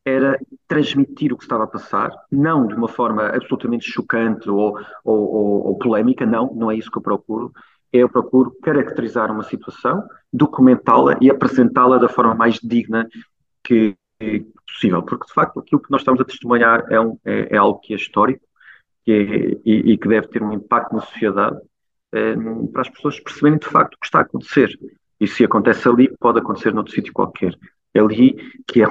era 0.06 0.40
transmitir 0.68 1.34
o 1.34 1.38
que 1.38 1.44
estava 1.44 1.66
a 1.66 1.68
passar, 1.68 2.12
não 2.32 2.66
de 2.66 2.74
uma 2.74 2.88
forma 2.88 3.28
absolutamente 3.28 3.90
chocante 3.90 4.50
ou, 4.50 4.78
ou, 5.04 5.20
ou, 5.20 5.68
ou 5.68 5.78
polémica, 5.78 6.26
não, 6.26 6.54
não 6.54 6.72
é 6.72 6.76
isso 6.76 6.90
que 6.90 6.98
eu 6.98 7.02
procuro. 7.02 7.52
Eu 7.92 8.08
procuro 8.08 8.56
caracterizar 8.64 9.32
uma 9.32 9.44
situação, 9.44 10.04
documentá-la 10.32 11.18
e 11.22 11.30
apresentá-la 11.30 11.98
da 11.98 12.08
forma 12.08 12.34
mais 12.34 12.60
digna 12.60 13.08
que, 13.64 13.96
possível, 14.68 15.02
porque 15.04 15.26
de 15.26 15.34
facto 15.34 15.60
aquilo 15.60 15.82
que 15.82 15.92
nós 15.92 16.02
estamos 16.02 16.22
a 16.22 16.26
testemunhar 16.26 16.86
é, 16.90 17.00
um, 17.00 17.18
é, 17.26 17.56
é 17.56 17.58
algo 17.58 17.80
que 17.80 17.94
é 17.94 17.96
histórico 17.96 18.46
que 19.04 19.12
é, 19.12 19.70
e, 19.70 19.94
e, 19.94 19.98
que 19.98 20.08
deve 20.08 20.28
ter 20.28 20.44
um 20.44 20.54
impacto 20.54 20.94
na 20.94 21.02
sociedade 21.02 21.58
é, 22.12 22.36
para 22.72 22.82
as 22.82 22.90
pessoas 22.90 23.20
perceberem 23.20 23.58
de 23.58 23.68
facto 23.68 23.96
o 23.96 24.00
que 24.00 24.06
está 24.06 24.20
a 24.20 24.24
acontecer. 24.24 24.78
E 25.20 25.28
se 25.28 25.44
acontece 25.44 25.88
ali, 25.88 26.10
pode 26.20 26.40
acontecer 26.40 26.74
noutro 26.74 26.94
sítio 26.94 27.14
qualquer. 27.14 27.58
É 27.94 28.00
ali 28.00 28.36
que 28.68 28.82
é, 28.82 28.88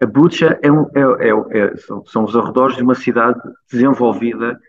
a 0.00 0.06
Butcha 0.06 0.58
é 0.62 0.70
um, 0.70 0.82
é, 0.94 1.28
é, 1.28 1.58
é, 1.58 1.76
são, 1.76 2.04
são, 2.06 2.24
os 2.24 2.36
arredores 2.36 2.76
de 2.76 2.82
uma 2.82 2.94
cidade 2.94 3.40
desenvolvida 3.70 4.60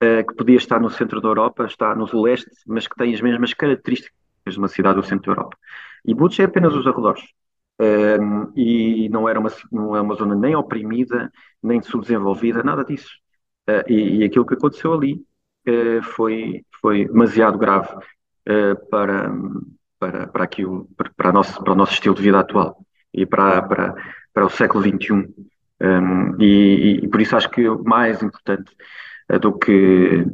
eh, 0.00 0.22
que 0.22 0.34
podia 0.34 0.56
estar 0.56 0.80
no 0.80 0.90
centro 0.90 1.20
da 1.20 1.28
Europa, 1.28 1.64
está 1.64 1.94
no 1.94 2.04
leste, 2.20 2.50
mas 2.66 2.86
que 2.86 2.96
tem 2.96 3.14
as 3.14 3.20
mesmas 3.20 3.54
características 3.54 4.12
de 4.46 4.58
uma 4.58 4.68
cidade 4.68 4.96
do 4.96 5.02
centro 5.02 5.32
da 5.34 5.40
Europa. 5.40 5.56
E 6.04 6.14
Butcha 6.14 6.42
é 6.42 6.46
apenas 6.46 6.74
os 6.74 6.86
arredores. 6.86 7.22
Um, 7.80 8.52
e 8.54 9.08
não 9.08 9.28
era 9.28 9.40
uma, 9.40 9.50
não 9.72 9.96
é 9.96 10.00
uma 10.00 10.14
zona 10.14 10.34
nem 10.34 10.54
oprimida, 10.54 11.32
nem 11.62 11.82
subdesenvolvida, 11.82 12.62
nada 12.62 12.84
disso. 12.84 13.10
Uh, 13.68 13.90
e, 13.90 14.18
e, 14.18 14.24
aquilo 14.24 14.44
que 14.46 14.54
aconteceu 14.54 14.92
ali 14.92 15.24
uh, 15.68 16.02
foi, 16.02 16.64
foi 16.80 17.06
demasiado 17.06 17.58
grave 17.58 17.88
uh, 17.96 18.88
para, 18.90 19.32
para, 19.98 20.26
para, 20.26 20.44
aqui 20.44 20.64
o, 20.64 20.88
para, 21.16 21.32
nosso, 21.32 21.62
para 21.62 21.72
o 21.72 21.76
nosso 21.76 21.92
estilo 21.92 22.14
de 22.14 22.22
vida 22.22 22.40
atual 22.40 22.84
e 23.12 23.24
para, 23.26 23.62
para, 23.62 23.94
para 24.32 24.46
o 24.46 24.50
século 24.50 24.82
XXI. 24.82 25.28
Um, 25.80 26.40
e, 26.40 27.00
e, 27.02 27.08
por 27.08 27.20
isso 27.20 27.36
acho 27.36 27.50
que 27.50 27.68
o 27.68 27.82
mais 27.82 28.22
importante 28.22 28.72
do 29.40 29.58
que, 29.58 30.24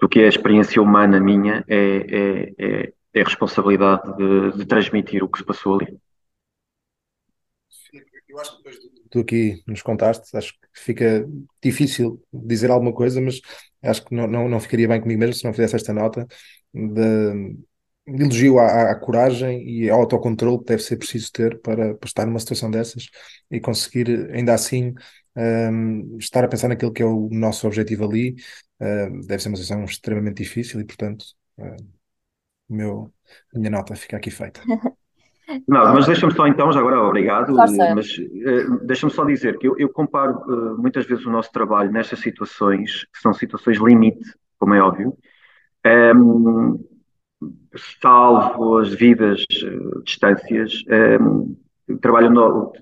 do 0.00 0.08
que 0.08 0.20
é 0.20 0.26
a 0.26 0.28
experiência 0.28 0.80
humana 0.80 1.20
minha 1.20 1.64
é, 1.68 1.76
é, 1.78 2.54
é, 2.58 2.92
é 3.14 3.20
a 3.20 3.24
responsabilidade 3.24 4.16
de, 4.16 4.58
de 4.58 4.66
transmitir 4.66 5.22
o 5.24 5.28
que 5.28 5.38
se 5.38 5.44
passou 5.44 5.78
ali 5.80 5.98
eu 8.30 8.38
acho 8.38 8.52
que 8.52 8.56
depois 8.58 8.78
do 8.78 8.90
tu 9.10 9.18
aqui 9.20 9.62
nos 9.66 9.82
contaste, 9.82 10.36
acho 10.36 10.52
que 10.52 10.68
fica 10.72 11.28
difícil 11.62 12.22
dizer 12.32 12.70
alguma 12.70 12.92
coisa, 12.92 13.20
mas 13.20 13.40
acho 13.82 14.04
que 14.04 14.14
não, 14.14 14.26
não, 14.26 14.48
não 14.48 14.60
ficaria 14.60 14.86
bem 14.86 15.00
comigo 15.00 15.18
mesmo 15.18 15.34
se 15.34 15.44
não 15.44 15.52
fizesse 15.52 15.76
esta 15.76 15.92
nota 15.92 16.26
de 16.72 17.56
elogio 18.06 18.58
à, 18.58 18.90
à, 18.90 18.94
coragem 18.94 19.62
e 19.68 19.88
ao 19.90 20.00
autocontrole 20.00 20.58
que 20.58 20.66
deve 20.66 20.82
ser 20.82 20.96
preciso 20.96 21.32
ter 21.32 21.60
para, 21.60 21.94
para 21.94 22.06
estar 22.06 22.26
numa 22.26 22.38
situação 22.38 22.70
dessas 22.70 23.08
e 23.50 23.60
conseguir, 23.60 24.30
ainda 24.32 24.54
assim, 24.54 24.94
um, 25.36 26.16
estar 26.18 26.44
a 26.44 26.48
pensar 26.48 26.68
naquilo 26.68 26.92
que 26.92 27.02
é 27.02 27.06
o 27.06 27.28
nosso 27.30 27.66
objetivo 27.66 28.04
ali. 28.04 28.36
Uh, 28.80 29.26
deve 29.26 29.42
ser 29.42 29.48
uma 29.48 29.56
situação 29.56 29.84
extremamente 29.84 30.42
difícil 30.42 30.80
e, 30.80 30.84
portanto, 30.84 31.24
uh, 31.58 31.76
meu, 32.68 33.12
a 33.54 33.58
minha 33.58 33.70
nota 33.70 33.94
fica 33.94 34.16
aqui 34.16 34.30
feita. 34.30 34.60
Não, 35.66 35.92
mas 35.94 36.06
deixa-me 36.06 36.32
só 36.32 36.46
então, 36.46 36.70
já 36.70 36.78
agora 36.78 37.02
obrigado, 37.02 37.52
Força. 37.54 37.94
mas 37.94 38.16
uh, 38.18 38.86
deixa-me 38.86 39.12
só 39.12 39.24
dizer 39.24 39.58
que 39.58 39.66
eu, 39.66 39.76
eu 39.78 39.88
comparo 39.88 40.38
uh, 40.46 40.80
muitas 40.80 41.04
vezes 41.06 41.26
o 41.26 41.30
nosso 41.30 41.50
trabalho 41.50 41.90
nestas 41.90 42.20
situações, 42.20 43.04
que 43.12 43.20
são 43.20 43.32
situações 43.32 43.78
limite, 43.78 44.24
como 44.58 44.74
é 44.74 44.80
óbvio, 44.80 45.16
um, 45.84 45.88
ehm, 45.88 46.89
salvo 48.00 48.78
as 48.78 48.90
devidas 48.90 49.44
uh, 49.62 50.02
distâncias, 50.02 50.82
um, 51.20 51.56
ehm, 51.88 51.96
trabalho 51.98 52.30
no, 52.30 52.72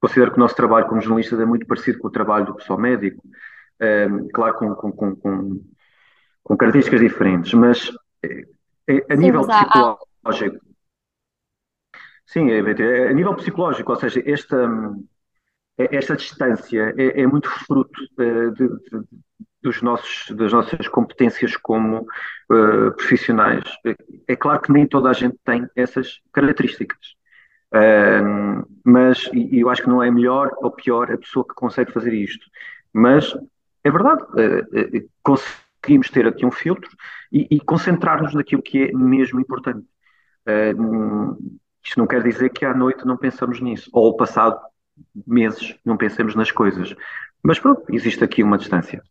considero 0.00 0.32
que 0.32 0.36
o 0.36 0.40
nosso 0.40 0.56
trabalho 0.56 0.86
como 0.86 1.00
jornalistas 1.00 1.38
é 1.40 1.44
muito 1.44 1.66
parecido 1.66 1.98
com 1.98 2.08
o 2.08 2.10
trabalho 2.10 2.46
do 2.46 2.54
pessoal 2.54 2.78
médico, 2.78 3.22
um, 3.26 3.84
ehm, 3.84 4.28
claro, 4.32 4.54
com, 4.56 4.74
com, 4.74 4.92
com, 4.92 5.60
com, 6.42 6.56
características 6.56 7.00
diferentes, 7.00 7.52
mas 7.54 7.90
a 9.08 9.16
Sim, 9.16 9.22
nível 9.22 9.46
psicológico. 9.46 10.72
Sim, 12.26 12.50
é, 12.50 12.58
é, 12.58 13.08
a 13.08 13.12
nível 13.12 13.34
psicológico, 13.34 13.92
ou 13.92 13.98
seja, 13.98 14.22
esta, 14.24 14.56
é, 15.78 15.96
esta 15.96 16.16
distância 16.16 16.94
é, 16.96 17.22
é 17.22 17.26
muito 17.26 17.48
fruto 17.48 18.00
eh, 18.18 18.50
de, 18.50 18.68
de, 18.68 19.08
dos 19.62 19.80
nossos, 19.80 20.34
das 20.34 20.52
nossas 20.52 20.88
competências 20.88 21.56
como 21.56 22.00
uh, 22.50 22.92
profissionais. 22.96 23.64
É 24.26 24.36
claro 24.36 24.60
que 24.60 24.72
nem 24.72 24.86
toda 24.86 25.10
a 25.10 25.12
gente 25.12 25.36
tem 25.44 25.66
essas 25.76 26.20
características, 26.32 27.14
uh, 27.74 28.66
mas 28.84 29.30
e 29.32 29.60
eu 29.60 29.70
acho 29.70 29.82
que 29.82 29.88
não 29.88 30.02
é 30.02 30.10
melhor 30.10 30.50
ou 30.58 30.70
pior 30.70 31.10
a 31.12 31.18
pessoa 31.18 31.46
que 31.46 31.54
consegue 31.54 31.92
fazer 31.92 32.12
isto. 32.12 32.44
Mas 32.92 33.34
é 33.84 33.90
verdade, 33.90 34.22
uh, 34.22 35.08
conseguimos 35.22 36.10
ter 36.10 36.26
aqui 36.26 36.44
um 36.44 36.50
filtro 36.50 36.90
e, 37.30 37.46
e 37.50 37.60
concentrar-nos 37.60 38.34
naquilo 38.34 38.62
que 38.62 38.84
é 38.84 38.92
mesmo 38.92 39.40
importante. 39.40 39.86
Isto 41.84 41.98
não 41.98 42.06
quer 42.06 42.22
dizer 42.22 42.50
que 42.50 42.64
à 42.64 42.74
noite 42.74 43.04
não 43.04 43.16
pensamos 43.16 43.60
nisso, 43.60 43.88
ou 43.92 44.16
passado 44.16 44.60
meses 45.26 45.76
não 45.84 45.96
pensemos 45.96 46.34
nas 46.34 46.50
coisas. 46.50 46.94
Mas 47.42 47.58
pronto, 47.58 47.84
existe 47.90 48.22
aqui 48.22 48.42
uma 48.42 48.58
distância. 48.58 49.02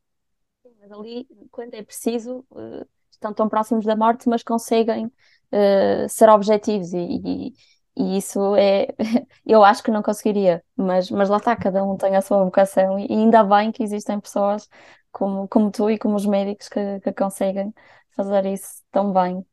Ali, 0.92 1.28
quando 1.52 1.74
é 1.74 1.84
preciso, 1.84 2.46
eh, 2.56 2.86
estão 3.12 3.34
tão 3.34 3.48
próximos 3.50 3.86
da 3.86 3.96
morte, 3.96 4.28
mas 4.28 4.44
conseguem 4.44 5.06
uh, 5.08 6.10
ser 6.10 6.30
objetivos 6.30 6.94
e, 6.94 6.98
e, 6.98 7.54
e, 7.96 8.18
isso 8.18 8.56
é, 8.56 8.88
eu 9.46 9.64
acho 9.64 9.84
que 9.84 9.92
não 9.92 10.02
conseguiria, 10.02 10.64
mas, 10.76 11.10
mas 11.12 11.30
lá 11.30 11.38
está, 11.38 11.56
cada 11.56 11.84
um 11.84 11.98
tem 11.98 12.16
a 12.16 12.22
sua 12.22 12.44
vocação 12.44 12.98
e 13.00 13.08
ainda 13.12 13.44
bem 13.44 13.72
que 13.72 13.84
existem 13.84 14.20
pessoas 14.20 14.68
como, 15.12 15.48
como 15.48 15.72
tu 15.72 15.90
e 15.90 15.98
como 16.00 16.16
os 16.16 16.26
médicos 16.26 16.68
que, 16.70 17.00
que 17.02 17.14
conseguem 17.14 17.74
fazer 18.16 18.46
isso 18.46 18.82
tão 18.92 19.14
bem. 19.14 19.46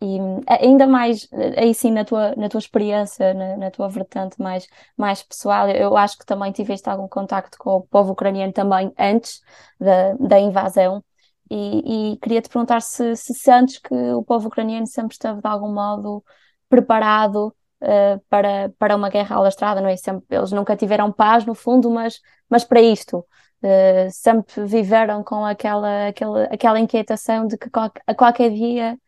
E 0.00 0.18
eh, 0.48 0.64
ainda 0.66 0.86
mais, 0.86 1.28
eh, 1.32 1.62
aí 1.62 1.74
sim, 1.74 1.90
na 1.92 2.04
tua, 2.04 2.34
na 2.36 2.48
tua 2.48 2.58
experiência, 2.58 3.32
na, 3.34 3.56
na, 3.56 3.70
tua 3.70 3.88
vertente 3.88 4.40
mais, 4.40 4.66
mais 4.96 5.22
pessoal, 5.22 5.68
eu 5.70 5.96
acho 5.96 6.18
que 6.18 6.26
também 6.26 6.52
tiveste 6.52 6.88
algum 6.88 7.08
contacto 7.08 7.56
com 7.58 7.70
o 7.76 7.82
povo 7.82 8.12
ucraniano 8.12 8.52
também 8.52 8.92
antes 8.98 9.40
da, 9.78 10.14
da 10.14 10.40
invasão. 10.40 11.04
E, 11.50 12.12
e 12.14 12.16
queria 12.18 12.40
te 12.40 12.48
perguntar 12.48 12.80
se, 12.80 13.14
se 13.16 13.34
sentes 13.34 13.78
que 13.78 13.94
o 13.94 14.22
povo 14.24 14.48
ucraniano 14.48 14.86
sempre 14.86 15.12
esteve 15.14 15.40
de 15.40 15.46
algum 15.46 15.72
modo 15.72 16.24
preparado 16.68 17.54
uh, 17.82 18.18
para, 18.28 18.70
para 18.78 18.96
uma 18.96 19.10
guerra 19.10 19.36
alastrada, 19.36 19.80
não 19.80 19.88
é? 19.88 19.96
Sempre, 19.96 20.24
eles 20.36 20.50
nunca 20.52 20.74
tiveram 20.76 21.12
paz, 21.12 21.44
no 21.44 21.54
fundo, 21.54 21.90
mas, 21.90 22.20
mas 22.48 22.64
para 22.64 22.80
isto. 22.80 23.24
Uh, 23.62 24.10
sempre 24.10 24.64
viveram 24.64 25.22
com 25.22 25.44
aquela, 25.44 26.08
aquela, 26.08 26.44
aquela 26.44 26.80
inquietação 26.80 27.46
de 27.46 27.56
que 27.56 27.68
a 28.06 28.14
qualquer 28.14 28.50
dia 28.50 28.98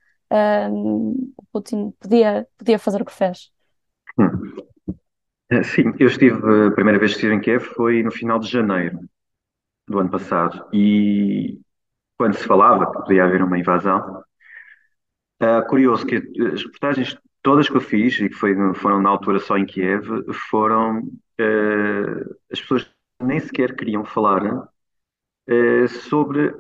um, 0.71 1.33
o 1.37 1.45
Putin 1.53 1.93
podia, 2.01 2.47
podia 2.57 2.79
fazer 2.79 3.03
o 3.03 3.05
que 3.05 3.13
fez. 3.13 3.51
Hum. 4.19 4.29
Eh, 5.51 5.63
sim, 5.63 5.93
eu 5.99 6.09
estive, 6.09 6.39
a 6.69 6.71
primeira 6.71 6.99
vez 6.99 7.13
que 7.13 7.17
estive 7.17 7.35
em 7.35 7.41
Kiev 7.41 7.65
foi 7.65 8.03
no 8.03 8.11
final 8.11 8.39
de 8.39 8.49
janeiro 8.49 9.01
do 9.87 9.99
ano 9.99 10.11
passado 10.11 10.67
e 10.73 11.61
quando 12.17 12.35
se 12.35 12.45
falava 12.45 12.87
que 12.87 12.99
podia 12.99 13.25
haver 13.25 13.43
uma 13.43 13.59
invasão, 13.59 14.23
uh, 15.43 15.67
curioso 15.69 16.07
que 16.07 16.17
as 16.17 16.63
reportagens 16.63 17.19
todas 17.43 17.69
que 17.69 17.77
eu 17.77 17.81
fiz 17.81 18.19
e 18.21 18.29
que 18.29 18.35
foi, 18.35 18.55
foram 18.75 19.03
na 19.03 19.11
altura 19.11 19.39
só 19.39 19.59
em 19.59 19.67
Kiev 19.67 20.07
foram 20.49 21.01
uh, 21.01 22.37
as 22.51 22.61
pessoas 22.61 22.91
nem 23.25 23.41
sequer 23.41 23.75
queriam 23.75 24.05
falar 24.05 24.43
uh, 24.45 25.89
sobre 25.89 26.55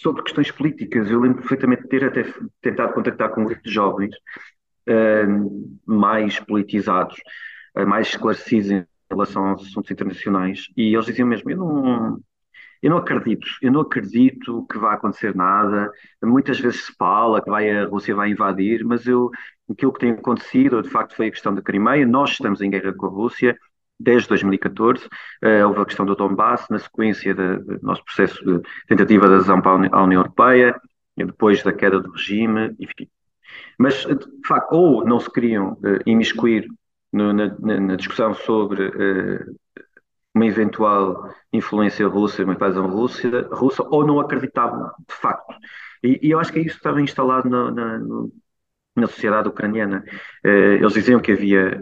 sobre 0.00 0.22
questões 0.22 0.50
políticas. 0.50 1.10
Eu 1.10 1.20
lembro 1.20 1.38
perfeitamente 1.38 1.82
de 1.82 1.88
ter 1.88 2.04
até 2.04 2.24
tentado 2.60 2.92
contactar 2.94 3.30
com 3.30 3.42
um 3.42 3.44
grupo 3.44 3.62
de 3.62 3.70
jovens 3.70 4.14
uh, 4.88 5.78
mais 5.86 6.38
politizados, 6.40 7.16
mais 7.86 8.08
esclarecidos 8.08 8.70
em 8.70 8.86
relação 9.10 9.46
aos 9.46 9.66
assuntos 9.66 9.90
internacionais, 9.90 10.68
e 10.76 10.94
eles 10.94 11.06
diziam 11.06 11.28
mesmo: 11.28 11.50
eu 11.50 11.56
não, 11.56 12.20
eu 12.82 12.90
não 12.90 12.98
acredito, 12.98 13.46
eu 13.62 13.72
não 13.72 13.80
acredito 13.80 14.66
que 14.66 14.78
vá 14.78 14.92
acontecer 14.94 15.34
nada. 15.34 15.90
Muitas 16.22 16.60
vezes 16.60 16.84
se 16.84 16.94
fala 16.98 17.42
que 17.42 17.50
vai, 17.50 17.70
a 17.70 17.86
Rússia 17.86 18.14
vai 18.14 18.30
invadir, 18.30 18.84
mas 18.84 19.06
eu, 19.06 19.30
aquilo 19.70 19.92
que 19.92 20.00
tem 20.00 20.10
acontecido, 20.12 20.82
de 20.82 20.90
facto, 20.90 21.16
foi 21.16 21.28
a 21.28 21.30
questão 21.30 21.54
da 21.54 21.62
Crimeia. 21.62 22.06
Nós 22.06 22.32
estamos 22.32 22.60
em 22.60 22.70
guerra 22.70 22.92
com 22.92 23.06
a 23.06 23.08
Rússia. 23.08 23.56
Desde 24.04 24.28
2014. 24.28 25.06
Uh, 25.42 25.66
houve 25.66 25.80
a 25.80 25.84
questão 25.86 26.04
do 26.06 26.14
Donbass, 26.14 26.68
na 26.68 26.78
sequência 26.78 27.34
do 27.34 27.80
nosso 27.82 28.04
processo 28.04 28.44
de 28.44 28.60
tentativa 28.86 29.26
de 29.26 29.34
adesão 29.34 29.60
a 29.64 30.02
União 30.02 30.20
Europeia, 30.20 30.78
depois 31.16 31.62
da 31.62 31.72
queda 31.72 32.00
do 32.00 32.12
regime, 32.12 32.76
enfim. 32.78 33.08
Mas, 33.78 34.04
de 34.04 34.46
facto, 34.46 34.72
ou 34.72 35.04
não 35.04 35.18
se 35.18 35.30
queriam 35.30 35.72
uh, 35.72 35.98
imiscuir 36.06 36.68
no, 37.12 37.32
na, 37.32 37.56
na, 37.60 37.96
discussão 37.96 38.34
sobre 38.34 38.88
uh, 38.88 39.56
uma 40.34 40.46
eventual 40.46 41.32
influência 41.52 42.06
russa, 42.06 42.44
uma 42.44 42.54
invasão 42.54 42.88
russa, 42.88 43.48
russa, 43.52 43.82
ou 43.88 44.06
não 44.06 44.20
acreditavam, 44.20 44.90
de 45.08 45.14
facto. 45.14 45.54
E, 46.02 46.20
e 46.22 46.30
eu 46.30 46.38
acho 46.38 46.52
que 46.52 46.60
isso 46.60 46.76
estava 46.76 47.00
instalado 47.00 47.48
na, 47.48 47.70
na, 47.70 47.98
na 48.96 49.06
sociedade 49.06 49.48
ucraniana. 49.48 50.04
Uh, 50.44 50.76
eles 50.78 50.92
diziam 50.92 51.20
que 51.20 51.32
havia 51.32 51.80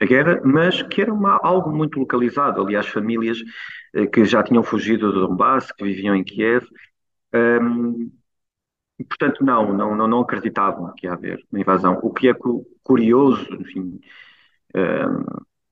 a 0.00 0.06
guerra, 0.06 0.40
mas 0.44 0.82
que 0.82 1.02
era 1.02 1.12
uma, 1.12 1.38
algo 1.42 1.70
muito 1.70 1.98
localizado. 1.98 2.60
Aliás, 2.60 2.86
famílias 2.86 3.38
que 4.12 4.24
já 4.24 4.42
tinham 4.42 4.62
fugido 4.62 5.12
do 5.12 5.26
Donbass, 5.26 5.72
que 5.72 5.84
viviam 5.84 6.14
em 6.14 6.24
Kiev, 6.24 6.66
um, 7.34 8.10
e, 8.98 9.04
portanto, 9.04 9.44
não, 9.44 9.72
não, 9.72 9.96
não, 9.96 10.06
não 10.06 10.20
acreditavam 10.20 10.92
que 10.94 11.06
ia 11.06 11.14
haver 11.14 11.42
uma 11.50 11.60
invasão. 11.60 11.98
O 12.02 12.12
que 12.12 12.28
é 12.28 12.34
curioso, 12.82 13.46
enfim, 13.54 13.98
um, 14.74 15.24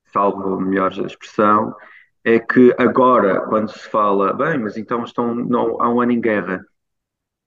salvo 0.06 0.58
melhor 0.60 0.92
expressão, 0.92 1.74
é 2.24 2.38
que 2.38 2.74
agora, 2.78 3.42
quando 3.42 3.70
se 3.70 3.88
fala, 3.88 4.32
bem, 4.32 4.58
mas 4.58 4.76
então 4.76 5.04
estão 5.04 5.34
não, 5.34 5.80
há 5.80 5.88
um 5.88 6.00
ano 6.00 6.12
em 6.12 6.20
guerra, 6.20 6.64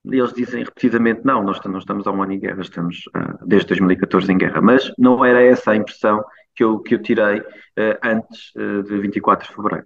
eles 0.06 0.34
dizem 0.34 0.64
repetidamente, 0.64 1.22
não, 1.24 1.44
nós 1.44 1.60
não 1.64 1.78
estamos 1.78 2.08
há 2.08 2.12
um 2.12 2.24
ano 2.24 2.34
em 2.34 2.40
guerra, 2.40 2.62
estamos 2.62 3.04
uh, 3.16 3.46
desde 3.46 3.68
2014 3.68 4.32
em 4.32 4.38
guerra. 4.38 4.62
Mas 4.62 4.92
não 4.98 5.24
era 5.24 5.42
essa 5.42 5.72
a 5.72 5.76
impressão 5.76 6.24
que 6.56 6.64
eu, 6.64 6.80
que 6.80 6.96
eu 6.96 7.02
tirei 7.02 7.40
uh, 7.40 7.98
antes 8.04 8.54
uh, 8.56 8.84
de 8.84 9.00
24 9.00 9.48
de 9.48 9.56
fevereiro. 9.56 9.86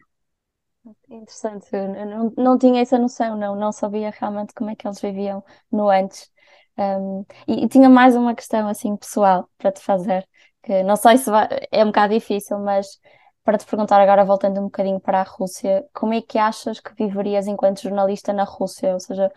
Interessante, 1.09 1.71
não, 1.71 2.33
não 2.37 2.57
tinha 2.57 2.81
essa 2.81 2.99
noção, 2.99 3.35
não, 3.35 3.55
não 3.55 3.71
sabia 3.71 4.11
realmente 4.11 4.53
como 4.53 4.69
é 4.69 4.75
que 4.75 4.87
eles 4.87 5.01
viviam 5.01 5.43
no 5.71 5.89
antes. 5.89 6.29
Um, 6.77 7.25
e, 7.47 7.63
e, 7.63 7.67
tinha 7.69 7.89
mais 7.89 8.15
uma 8.15 8.35
questão 8.35 8.67
assim 8.67 8.95
pessoal 8.95 9.49
para 9.57 9.71
te 9.71 9.81
fazer, 9.81 10.27
que 10.61 10.83
não 10.83 10.95
sei 10.95 11.17
se 11.17 11.29
vai, 11.29 11.47
é 11.71 11.83
um 11.83 11.87
bocado 11.87 12.13
difícil, 12.13 12.59
mas 12.59 12.99
para 13.43 13.57
te 13.57 13.65
perguntar 13.65 14.01
agora, 14.01 14.25
voltando 14.25 14.59
um 14.59 14.65
bocadinho 14.65 14.99
para 14.99 15.21
a 15.21 15.23
Rússia, 15.23 15.85
como 15.93 16.13
é 16.13 16.21
que 16.21 16.37
achas 16.37 16.79
que 16.79 16.93
viverias 16.95 17.47
enquanto 17.47 17.81
jornalista 17.81 18.33
na 18.33 18.43
Rússia? 18.43 18.93
Ou 18.93 18.99
seja, 18.99 19.31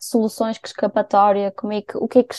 soluções, 0.00 0.58
que 0.58 0.68
escapatória, 0.68 1.52
como 1.52 1.72
é 1.72 1.82
que, 1.82 1.96
o 1.98 2.06
que 2.08 2.20
é 2.20 2.22
que 2.22 2.36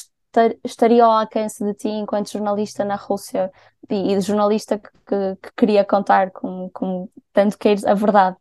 estaria 0.64 1.04
ao 1.04 1.12
alcance 1.12 1.64
de 1.64 1.74
ti 1.74 1.90
enquanto 1.90 2.32
jornalista 2.32 2.86
na 2.86 2.96
Rússia 2.96 3.52
e, 3.90 4.14
e 4.14 4.22
jornalista 4.22 4.78
que, 4.78 4.90
que, 5.06 5.36
que, 5.42 5.52
queria 5.58 5.84
contar 5.84 6.32
com, 6.32 6.70
com 6.72 7.10
tanto 7.34 7.58
queires 7.58 7.86
a 7.86 7.94
verdade? 7.94 8.38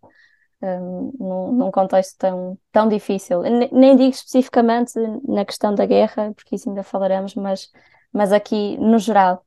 um, 0.62 1.12
num, 1.18 1.53
num, 1.53 1.70
contexto 1.70 2.18
tão, 2.18 2.59
tão 2.72 2.88
difícil. 2.88 3.42
nem 3.42 3.96
digo 3.96 4.11
especificamente 4.11 4.94
na 5.27 5.44
questão 5.44 5.74
da 5.74 5.87
guerra, 5.87 6.33
porque 6.35 6.57
isso 6.57 6.68
ainda 6.68 6.83
falaremos, 6.83 7.35
mas, 7.35 7.70
mas 8.12 8.33
aqui 8.33 8.77
no 8.79 8.98
geral. 8.98 9.44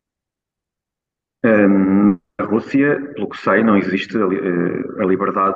Um, 1.43 2.17
na 2.39 2.45
Rússia, 2.45 2.99
pelo 3.13 3.29
que 3.29 3.37
sei, 3.37 3.63
não 3.63 3.77
existe 3.77 4.15
a, 4.17 4.21
eh, 4.21 5.03
a 5.03 5.05
liberdade 5.05 5.55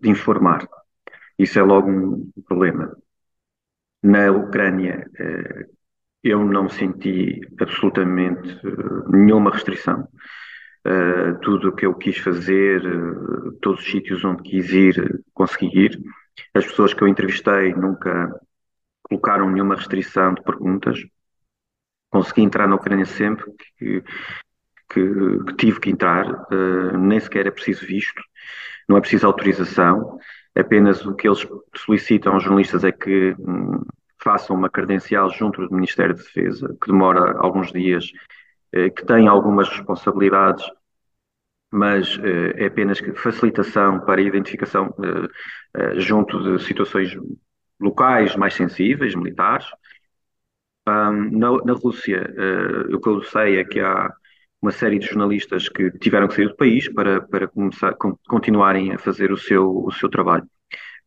de 0.00 0.10
informar. 0.10 0.68
Isso 1.38 1.58
é 1.58 1.62
logo 1.62 1.90
um 1.90 2.30
problema. 2.46 2.96
Na 4.02 4.30
Ucrânia, 4.30 5.08
eh, 5.18 5.66
eu 6.24 6.44
não 6.44 6.68
senti 6.68 7.40
absolutamente 7.60 8.48
eh, 8.64 9.10
nenhuma 9.10 9.50
restrição 9.50 10.08
uh, 10.86 11.38
tudo 11.40 11.68
o 11.68 11.72
que 11.74 11.86
eu 11.86 11.94
quis 11.94 12.18
fazer, 12.18 12.84
uh, 12.84 13.52
todos 13.60 13.80
os 13.80 13.90
sítios 13.90 14.24
onde 14.24 14.42
quis 14.42 14.70
ir, 14.70 15.24
consegui 15.32 15.70
ir. 15.74 16.00
As 16.54 16.64
pessoas 16.64 16.92
que 16.92 17.02
eu 17.02 17.08
entrevistei 17.08 17.74
nunca 17.74 18.30
colocaram 19.02 19.50
nenhuma 19.50 19.76
restrição 19.76 20.34
de 20.34 20.42
perguntas. 20.42 20.98
Consegui 22.10 22.42
entrar 22.42 22.66
na 22.68 22.76
Ucrânia 22.76 23.06
sempre 23.06 23.44
que, 23.78 24.02
que, 24.90 25.44
que 25.46 25.54
tive 25.56 25.80
que 25.80 25.90
entrar, 25.90 26.28
uh, 26.30 26.98
nem 26.98 27.18
sequer 27.20 27.46
é 27.46 27.50
preciso 27.50 27.86
visto, 27.86 28.22
não 28.88 28.96
é 28.96 29.00
preciso 29.00 29.26
autorização, 29.26 30.18
apenas 30.54 31.04
o 31.04 31.14
que 31.14 31.26
eles 31.26 31.46
solicitam 31.76 32.34
aos 32.34 32.44
jornalistas 32.44 32.84
é 32.84 32.92
que 32.92 33.34
hum, 33.38 33.82
façam 34.24 34.56
uma 34.56 34.70
credencial 34.70 35.30
junto 35.30 35.68
do 35.68 35.74
Ministério 35.74 36.14
da 36.14 36.20
de 36.20 36.26
Defesa, 36.26 36.74
que 36.80 36.90
demora 36.90 37.36
alguns 37.38 37.70
dias 37.70 38.10
eh, 38.72 38.90
que 38.90 39.04
tem 39.04 39.28
algumas 39.28 39.68
responsabilidades, 39.68 40.64
mas 41.70 42.18
eh, 42.22 42.64
é 42.64 42.66
apenas 42.66 42.98
facilitação 43.16 44.00
para 44.00 44.20
a 44.20 44.24
identificação 44.24 44.94
eh, 45.76 46.00
junto 46.00 46.42
de 46.42 46.64
situações 46.64 47.16
locais 47.78 48.34
mais 48.36 48.54
sensíveis, 48.54 49.14
militares. 49.14 49.66
Na, 50.86 51.50
na 51.64 51.72
Rússia, 51.72 52.30
o 52.92 53.00
que 53.00 53.08
eu 53.08 53.22
sei 53.22 53.58
é 53.58 53.64
que 53.64 53.80
há 53.80 54.12
uma 54.60 54.70
série 54.70 54.98
de 54.98 55.06
jornalistas 55.06 55.66
que 55.66 55.90
tiveram 55.92 56.28
que 56.28 56.34
sair 56.34 56.48
do 56.48 56.56
país 56.56 56.92
para, 56.92 57.22
para 57.22 57.48
começar, 57.48 57.94
continuarem 58.28 58.92
a 58.92 58.98
fazer 58.98 59.32
o 59.32 59.36
seu, 59.36 59.84
o 59.86 59.90
seu 59.92 60.10
trabalho. 60.10 60.46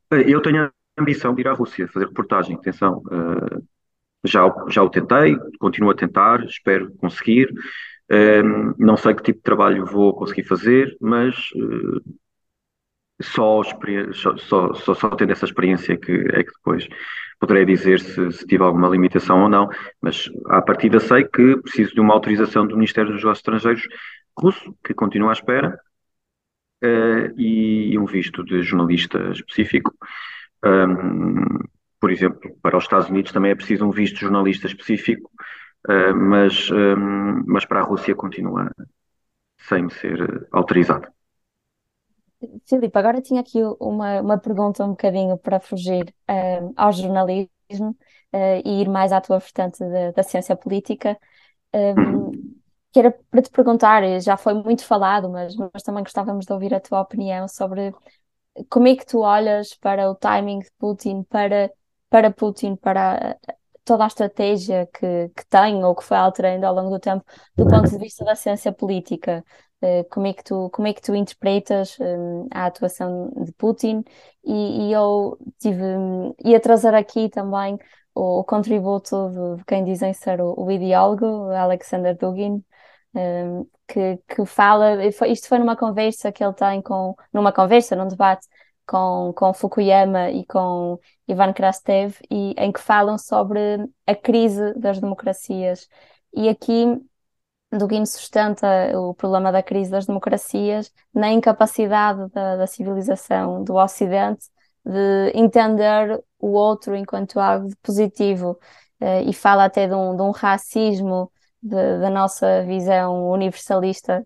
Eu 0.09 0.41
tenho 0.41 0.71
ambição 0.97 1.33
de 1.35 1.41
ir 1.41 1.47
à 1.47 1.53
Rússia 1.53 1.87
fazer 1.87 2.07
reportagem, 2.07 2.55
atenção, 2.55 3.01
já, 4.23 4.43
já 4.69 4.83
o 4.83 4.89
tentei, 4.89 5.37
continuo 5.59 5.91
a 5.91 5.95
tentar, 5.95 6.43
espero 6.45 6.91
conseguir. 6.97 7.49
Um, 8.09 8.73
não 8.77 8.95
sei 8.95 9.13
que 9.13 9.23
tipo 9.23 9.39
de 9.39 9.43
trabalho 9.43 9.85
vou 9.85 10.13
conseguir 10.13 10.43
fazer, 10.43 10.95
mas 11.01 11.35
uh, 11.55 12.01
só, 13.21 13.61
só, 14.13 14.37
só, 14.37 14.73
só, 14.73 15.09
tendo 15.09 15.31
essa 15.31 15.45
experiência 15.45 15.97
que 15.97 16.11
é 16.11 16.43
que 16.43 16.51
depois 16.53 16.87
poderei 17.39 17.65
dizer 17.65 17.99
se, 17.99 18.31
se 18.31 18.47
tive 18.47 18.63
alguma 18.63 18.87
limitação 18.87 19.43
ou 19.43 19.49
não. 19.49 19.69
Mas 20.01 20.29
à 20.47 20.61
partida 20.61 20.99
sei 20.99 21.25
que 21.25 21.57
preciso 21.57 21.93
de 21.93 21.99
uma 21.99 22.13
autorização 22.13 22.65
do 22.65 22.75
Ministério 22.75 23.11
dos 23.11 23.21
Negócios 23.21 23.39
Estrangeiros 23.39 23.87
russo, 24.39 24.75
que 24.83 24.93
continua 24.93 25.31
à 25.31 25.33
espera, 25.33 25.77
uh, 26.83 27.39
e, 27.39 27.97
um 27.97 28.05
visto 28.05 28.43
de 28.43 28.61
jornalista 28.61 29.31
específico. 29.31 29.93
Um, 30.65 31.59
por 31.99 32.11
exemplo, 32.11 32.55
para 32.61 32.77
os 32.77 32.83
Estados 32.83 33.09
Unidos 33.09 33.31
também 33.31 33.51
é 33.51 33.55
preciso 33.55 33.85
um 33.85 33.91
visto 33.91 34.19
jornalista 34.19 34.67
específico, 34.67 35.29
uh, 35.87 36.15
mas, 36.15 36.69
um, 36.71 37.43
mas 37.45 37.65
para 37.65 37.81
a 37.81 37.83
Rússia 37.83 38.15
continua 38.15 38.71
sem 39.67 39.89
ser 39.89 40.47
autorizado. 40.51 41.07
Filipe, 42.67 42.97
agora 42.97 43.21
tinha 43.21 43.41
aqui 43.41 43.59
uma, 43.79 44.21
uma 44.21 44.37
pergunta 44.37 44.85
um 44.85 44.89
bocadinho 44.89 45.37
para 45.39 45.59
fugir 45.59 46.13
ao 46.75 46.91
jornalismo 46.91 47.49
uh, 48.31 48.61
e 48.63 48.81
ir 48.81 48.87
mais 48.87 49.11
à 49.11 49.19
tua 49.19 49.39
vertente 49.39 49.79
da, 49.79 50.11
da 50.11 50.23
ciência 50.23 50.55
política. 50.55 51.17
Um, 51.73 52.31
que 52.91 52.99
era 52.99 53.11
para 53.29 53.41
te 53.41 53.49
perguntar, 53.51 54.01
já 54.21 54.37
foi 54.37 54.53
muito 54.53 54.83
falado, 54.85 55.29
mas, 55.29 55.55
mas 55.55 55.83
também 55.83 56.03
gostávamos 56.03 56.45
de 56.45 56.53
ouvir 56.53 56.73
a 56.73 56.79
tua 56.79 57.01
opinião 57.01 57.47
sobre 57.47 57.93
como 58.69 58.87
é 58.87 58.95
que 58.95 59.05
tu 59.05 59.19
olhas 59.19 59.75
para 59.75 60.09
o 60.09 60.15
timing 60.15 60.59
de 60.59 60.71
Putin 60.77 61.23
para 61.23 61.71
para 62.09 62.31
Putin, 62.31 62.75
para 62.77 63.37
toda 63.83 64.03
a 64.03 64.07
estratégia 64.07 64.87
que, 64.87 65.29
que 65.35 65.45
tem 65.49 65.83
ou 65.83 65.95
que 65.95 66.03
foi 66.03 66.17
alterando 66.17 66.65
ao 66.65 66.73
longo 66.73 66.89
do 66.89 66.99
tempo, 66.99 67.23
do 67.55 67.65
ponto 67.67 67.89
de 67.89 67.97
vista 67.97 68.23
da 68.25 68.35
ciência 68.35 68.71
política. 68.71 69.43
Eh, 69.81 70.03
como 70.05 70.27
é 70.27 70.33
que 70.33 70.43
tu, 70.43 70.69
como 70.71 70.87
é 70.87 70.93
que 70.93 71.01
tu 71.01 71.13
interpretas 71.15 71.97
um, 71.99 72.47
a 72.51 72.65
atuação 72.65 73.31
de 73.45 73.51
Putin? 73.53 74.03
E, 74.43 74.89
e, 74.89 74.93
eu 74.93 75.37
tive, 75.59 75.83
ia 76.43 76.59
trazer 76.59 76.93
aqui 76.95 77.29
também 77.29 77.77
o, 78.13 78.39
o 78.39 78.43
contributo 78.43 79.29
de, 79.57 79.63
quem 79.65 79.83
dizem 79.83 80.13
ser 80.13 80.41
o, 80.41 80.53
o 80.57 80.71
ideólogo, 80.71 81.25
Alexander 81.51 82.17
Dugin, 82.17 82.63
um, 83.13 83.67
que, 83.87 84.17
que 84.27 84.45
fala, 84.45 85.05
isto 85.05 85.47
foi 85.47 85.59
numa 85.59 85.75
conversa 85.75 86.31
que 86.31 86.43
ele 86.43 86.53
tem 86.53 86.81
com, 86.81 87.15
numa 87.33 87.51
conversa, 87.51 87.95
num 87.95 88.07
debate 88.07 88.47
com, 88.85 89.33
com 89.35 89.53
Fukuyama 89.53 90.29
e 90.31 90.45
com 90.45 90.99
Ivan 91.27 91.53
Krastev, 91.53 92.15
e, 92.29 92.53
em 92.57 92.71
que 92.71 92.79
falam 92.79 93.17
sobre 93.17 93.59
a 94.05 94.15
crise 94.15 94.73
das 94.75 94.99
democracias. 94.99 95.87
E 96.33 96.49
aqui 96.49 96.85
Dugin 97.71 98.05
sustenta 98.05 98.67
o 98.97 99.13
problema 99.13 99.51
da 99.51 99.61
crise 99.61 99.91
das 99.91 100.05
democracias 100.05 100.91
na 101.13 101.29
incapacidade 101.31 102.29
da, 102.31 102.55
da 102.57 102.67
civilização 102.67 103.63
do 103.63 103.75
Ocidente 103.75 104.47
de 104.85 105.31
entender 105.35 106.23
o 106.39 106.51
outro 106.51 106.95
enquanto 106.95 107.39
algo 107.39 107.69
positivo 107.81 108.57
uh, 109.01 109.29
e 109.29 109.33
fala 109.33 109.65
até 109.65 109.85
de 109.85 109.93
um, 109.93 110.15
de 110.15 110.21
um 110.21 110.31
racismo 110.31 111.29
de, 111.67 111.99
da 111.99 112.09
nossa 112.09 112.63
visão 112.63 113.29
universalista 113.29 114.25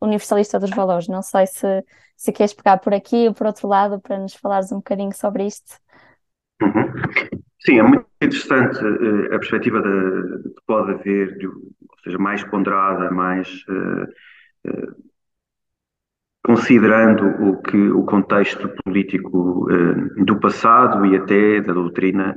universalista 0.00 0.58
dos 0.58 0.70
valores. 0.70 1.08
Não 1.08 1.22
sei 1.22 1.46
se, 1.46 1.84
se 2.16 2.32
queres 2.32 2.54
pegar 2.54 2.78
por 2.78 2.94
aqui 2.94 3.28
ou 3.28 3.34
por 3.34 3.46
outro 3.46 3.68
lado 3.68 4.00
para 4.00 4.18
nos 4.18 4.34
falares 4.34 4.72
um 4.72 4.76
bocadinho 4.76 5.14
sobre 5.14 5.46
isto. 5.46 5.78
Uhum. 6.62 6.92
Sim, 7.60 7.78
é 7.78 7.82
muito 7.82 8.06
interessante 8.22 8.82
uh, 8.84 9.34
a 9.34 9.38
perspectiva 9.38 9.80
de, 9.82 10.50
que 10.50 10.62
pode 10.66 10.92
haver, 10.92 11.36
de, 11.38 11.46
ou 11.46 11.98
seja, 12.04 12.18
mais 12.18 12.44
ponderada, 12.44 13.10
mais 13.10 13.48
uh, 13.68 14.70
uh, 14.70 15.06
considerando 16.44 17.26
o 17.44 17.60
que 17.60 17.76
o 17.90 18.04
contexto 18.04 18.68
político 18.84 19.66
do 20.24 20.38
passado 20.38 21.04
e 21.04 21.16
até 21.16 21.60
da 21.60 21.72
doutrina 21.72 22.36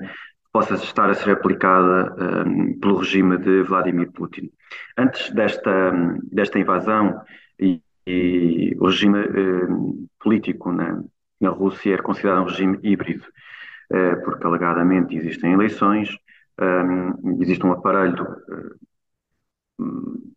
possa 0.51 0.75
estar 0.75 1.09
a 1.09 1.13
ser 1.13 1.31
aplicada 1.31 2.15
um, 2.45 2.79
pelo 2.79 2.97
regime 2.97 3.37
de 3.37 3.63
Vladimir 3.63 4.11
Putin. 4.11 4.51
Antes 4.97 5.31
desta, 5.31 5.91
desta 6.31 6.59
invasão, 6.59 7.21
e, 7.59 7.81
e 8.05 8.75
o 8.79 8.85
regime 8.87 9.19
um, 9.19 10.07
político 10.19 10.71
na, 10.71 11.03
na 11.39 11.49
Rússia 11.49 11.93
era 11.93 12.03
considerado 12.03 12.41
um 12.41 12.47
regime 12.47 12.79
híbrido, 12.81 13.25
uh, 13.91 14.23
porque 14.23 14.45
alegadamente 14.45 15.15
existem 15.15 15.53
eleições, 15.53 16.09
um, 16.59 17.41
existe 17.41 17.65
um 17.65 17.71
aparelho 17.71 18.25
uh, 19.79 20.29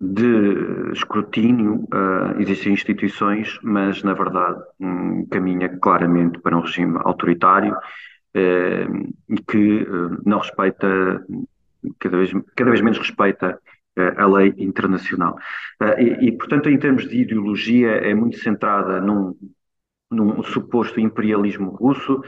de 0.00 0.92
escrutínio, 0.92 1.86
uh, 1.92 2.40
existem 2.40 2.72
instituições, 2.72 3.58
mas 3.62 4.02
na 4.02 4.14
verdade 4.14 4.62
um, 4.80 5.26
caminha 5.26 5.68
claramente 5.78 6.38
para 6.40 6.56
um 6.56 6.60
regime 6.60 6.98
autoritário 7.04 7.76
e 8.36 9.36
que 9.48 9.82
uh, 9.82 10.20
não 10.24 10.38
respeita, 10.38 11.24
cada 11.98 12.16
vez, 12.18 12.32
cada 12.54 12.70
vez 12.70 12.80
menos 12.80 12.98
respeita 12.98 13.58
a 14.18 14.26
lei 14.26 14.52
internacional. 14.58 15.38
E, 15.98 16.26
e, 16.26 16.32
portanto, 16.32 16.68
em 16.68 16.78
termos 16.78 17.08
de 17.08 17.18
ideologia, 17.18 17.92
é 17.92 18.12
muito 18.12 18.36
centrada 18.36 19.00
num, 19.00 19.34
num 20.10 20.42
suposto 20.42 21.00
imperialismo 21.00 21.70
russo, 21.70 22.22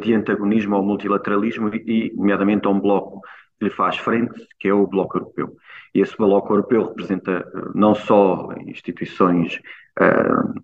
de 0.00 0.14
antagonismo 0.14 0.76
ao 0.76 0.84
multilateralismo 0.84 1.74
e, 1.74 2.12
nomeadamente, 2.14 2.68
a 2.68 2.70
um 2.70 2.78
bloco 2.78 3.20
que 3.58 3.64
lhe 3.64 3.70
faz 3.70 3.96
frente, 3.96 4.46
que 4.58 4.68
é 4.68 4.72
o 4.72 4.86
Bloco 4.86 5.18
Europeu. 5.18 5.56
E 5.94 6.00
esse 6.00 6.16
Bloco 6.16 6.52
Europeu 6.52 6.86
representa 6.86 7.32
eh, 7.32 7.60
não 7.74 7.94
só 7.94 8.48
instituições 8.66 9.60
uh, 10.00 10.62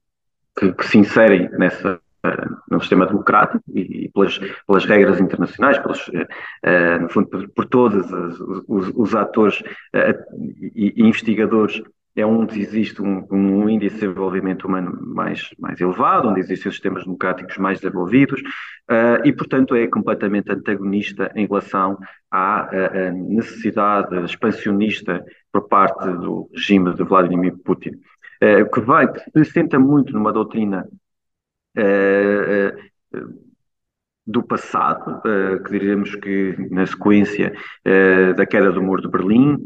que, 0.56 0.72
que, 0.72 0.86
se 0.86 0.98
inserem 0.98 1.50
nessa, 1.58 2.00
no 2.70 2.80
sistema 2.80 3.06
democrático 3.06 3.62
e, 3.74 4.04
e 4.04 4.08
pelas, 4.10 4.38
pelas, 4.66 4.84
regras 4.84 5.20
internacionais, 5.20 5.78
pelos, 5.78 6.08
uh, 6.08 7.00
no 7.00 7.08
fundo, 7.08 7.28
por, 7.28 7.48
por 7.48 7.64
todos 7.66 8.10
os, 8.68 8.92
os, 8.94 9.14
atores 9.14 9.62
e, 10.74 10.94
e 10.96 11.02
investigadores 11.02 11.82
é 12.16 12.24
onde 12.24 12.60
existe 12.60 13.02
um, 13.02 13.26
um, 13.30 13.68
índice 13.68 13.96
de 13.96 14.02
desenvolvimento 14.02 14.68
humano 14.68 14.96
mais, 15.02 15.50
mais 15.58 15.80
elevado, 15.80 16.28
onde 16.28 16.40
existem 16.40 16.70
sistemas 16.70 17.04
democráticos 17.04 17.56
mais 17.58 17.80
desenvolvidos, 17.80 18.40
e, 19.24 19.32
portanto, 19.32 19.74
é 19.74 19.88
completamente 19.88 20.52
antagonista 20.52 21.32
em 21.34 21.44
relação 21.46 21.98
à, 22.30 22.68
à 22.68 23.10
necessidade 23.10 24.16
expansionista 24.24 25.24
por 25.52 25.66
parte 25.68 26.08
do 26.12 26.48
regime 26.54 26.94
de 26.94 27.02
Vladimir 27.02 27.56
Putin, 27.64 27.92
que, 28.72 28.80
vai, 28.80 29.10
que 29.10 29.44
se 29.44 29.50
senta 29.50 29.76
muito 29.76 30.12
numa 30.12 30.32
doutrina 30.32 30.86
do 34.26 34.42
passado, 34.42 35.20
que 35.64 35.70
diríamos 35.70 36.14
que 36.16 36.56
na 36.70 36.86
sequência 36.86 37.52
da 38.36 38.46
queda 38.46 38.72
do 38.72 38.82
muro 38.82 39.02
de 39.02 39.08
Berlim, 39.08 39.62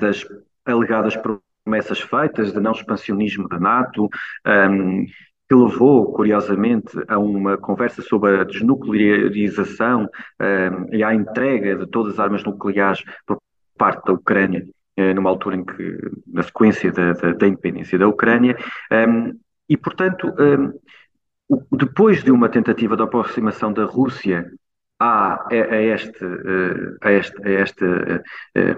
das 0.00 0.26
alegadas 0.64 1.16
promessas 1.64 2.00
feitas 2.00 2.52
de 2.52 2.60
não 2.60 2.72
expansionismo 2.72 3.48
da 3.48 3.58
NATO, 3.58 4.08
um, 4.46 5.04
que 5.48 5.54
levou, 5.54 6.12
curiosamente, 6.12 6.92
a 7.08 7.18
uma 7.18 7.58
conversa 7.58 8.00
sobre 8.02 8.40
a 8.40 8.44
desnuclearização 8.44 10.08
um, 10.40 10.94
e 10.94 11.02
à 11.04 11.14
entrega 11.14 11.76
de 11.76 11.86
todas 11.86 12.14
as 12.14 12.20
armas 12.20 12.42
nucleares 12.42 13.02
por 13.26 13.38
parte 13.76 14.04
da 14.06 14.12
Ucrânia, 14.12 14.66
numa 15.14 15.30
altura 15.30 15.56
em 15.56 15.64
que, 15.64 15.98
na 16.26 16.42
sequência 16.42 16.92
da, 16.92 17.12
da, 17.12 17.32
da 17.32 17.46
independência 17.46 17.98
da 17.98 18.06
Ucrânia, 18.06 18.56
um, 18.90 19.38
e, 19.68 19.76
portanto, 19.76 20.32
depois 21.70 22.22
de 22.22 22.30
uma 22.30 22.48
tentativa 22.48 22.96
de 22.96 23.02
aproximação 23.02 23.72
da 23.72 23.84
Rússia 23.84 24.50
a, 24.98 25.48
a, 25.50 25.82
este, 25.82 26.24
eh, 26.24 26.96
a 27.00 27.12
este, 27.12 27.42
a 27.42 27.50
este 27.62 27.84
eh, 28.54 28.76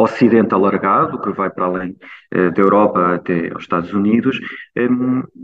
Ocidente 0.00 0.54
alargado, 0.54 1.20
que 1.20 1.30
vai 1.30 1.50
para 1.50 1.66
além 1.66 1.96
eh, 2.30 2.50
da 2.50 2.62
Europa 2.62 3.16
até 3.16 3.52
aos 3.52 3.64
Estados 3.64 3.92
Unidos, 3.92 4.40
eh, 4.74 4.88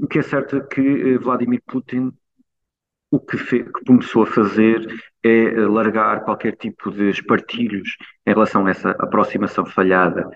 o 0.03 0.07
que 0.07 0.21
é 0.21 0.23
certo 0.23 0.57
é 0.57 0.61
que 0.61 0.81
eh, 0.81 1.19
Vladimir 1.19 1.63
Putin 1.67 2.11
o 3.11 3.21
que, 3.21 3.37
que, 3.37 3.65
começou 3.87 4.23
a 4.23 4.27
fazer 4.27 4.81
é 5.23 5.51
largar 5.61 6.25
qualquer 6.25 6.57
tipo 6.57 6.91
de 6.91 7.11
espartilhos 7.11 7.97
em 8.27 8.33
relação 8.33 8.67
a 8.67 8.71
essa 8.71 8.91
aproximação 8.93 9.67
falhada 9.67 10.29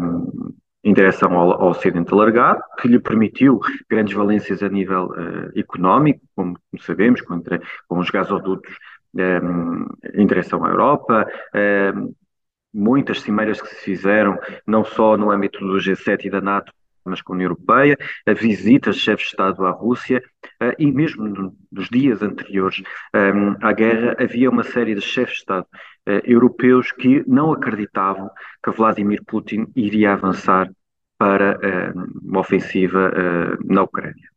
um, 0.00 0.54
em 0.88 0.94
direção 0.94 1.32
ao, 1.34 1.62
ao, 1.62 1.70
Ocidente 1.70 2.12
alargado, 2.14 2.62
que 2.80 2.88
lhe 2.88 2.98
permitiu 2.98 3.60
grandes 3.90 4.14
valências 4.14 4.62
a 4.62 4.68
nível 4.70 5.06
uh, 5.06 5.58
económico, 5.58 6.20
como, 6.34 6.58
sabemos, 6.80 7.20
com, 7.20 7.42
com 7.86 7.98
os 7.98 8.08
gasodutos 8.08 8.74
um, 9.14 9.86
em 10.14 10.26
direção 10.26 10.64
à 10.64 10.70
Europa, 10.70 11.26
um, 11.94 12.14
muitas 12.72 13.20
cimeiras 13.20 13.60
que 13.60 13.68
se 13.68 13.84
fizeram, 13.84 14.38
não 14.66 14.82
só 14.82 15.16
no 15.16 15.30
âmbito 15.30 15.58
do 15.58 15.76
G7 15.76 16.24
e 16.24 16.30
da 16.30 16.40
NATO, 16.40 16.72
mas 17.04 17.20
com 17.20 17.32
a 17.32 17.36
União 17.36 17.50
Europeia, 17.50 17.96
a 18.26 18.32
visitas 18.32 18.96
de 18.96 19.02
chefes 19.02 19.26
de 19.26 19.30
Estado 19.32 19.66
à 19.66 19.70
Rússia, 19.70 20.22
uh, 20.62 20.72
e 20.78 20.90
mesmo 20.90 21.54
nos 21.70 21.88
dias 21.90 22.22
anteriores 22.22 22.82
um, 23.14 23.56
à 23.60 23.72
guerra, 23.72 24.16
havia 24.18 24.48
uma 24.48 24.64
série 24.64 24.94
de 24.94 25.02
chefes 25.02 25.34
de 25.34 25.40
Estado 25.40 25.66
uh, 25.66 26.20
europeus 26.24 26.92
que 26.92 27.22
não 27.26 27.52
acreditavam 27.52 28.30
que 28.64 28.70
Vladimir 28.70 29.22
Putin 29.26 29.66
iria 29.76 30.14
avançar 30.14 30.70
para 31.18 31.58
uh, 31.58 32.20
uma 32.22 32.40
ofensiva 32.40 33.12
na 33.64 33.82
Ucrânia. 33.82 34.28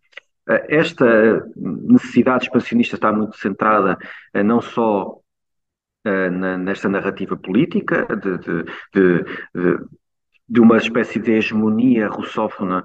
Esta 0.68 1.46
necessidade 1.56 2.46
expansionista 2.46 2.96
está 2.96 3.14
muito 3.14 3.38
centrada 3.38 3.98
não 4.44 4.60
só 4.60 5.18
nesta 6.60 6.90
narrativa 6.90 7.38
política 7.38 8.08
de, 8.16 8.38
de, 8.40 8.64
de, 8.94 9.80
de, 10.50 10.60
uma 10.60 10.78
espécie 10.78 11.20
de 11.20 11.34
hegemonia 11.34 12.08
russófona 12.08 12.84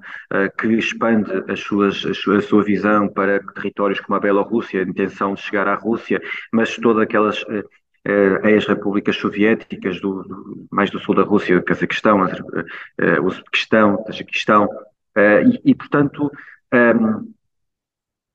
que 0.58 0.68
expande 0.74 1.32
as 1.50 1.60
suas, 1.60 2.04
a 2.04 2.40
sua 2.42 2.62
visão 2.62 3.08
para 3.08 3.42
territórios 3.54 4.00
como 4.00 4.16
a 4.16 4.20
Bielorrússia, 4.20 4.80
a 4.80 4.86
intenção 4.86 5.32
de 5.32 5.40
chegar 5.40 5.66
à 5.66 5.74
Rússia, 5.74 6.20
mas 6.52 6.76
todas 6.76 7.02
aquelas 7.02 7.42
ex-repúblicas 8.44 9.16
soviéticas, 9.16 10.00
do, 10.00 10.22
do, 10.22 10.66
mais 10.70 10.90
do 10.90 10.98
sul 10.98 11.14
da 11.14 11.22
Rússia, 11.22 11.62
Cazaquistão, 11.62 12.24
uh, 12.24 13.24
Uzbequistão, 13.24 14.02
Tajiquistão, 14.04 14.64
uh, 14.66 15.50
e, 15.64 15.70
e, 15.70 15.74
portanto, 15.74 16.30
um, 16.72 17.32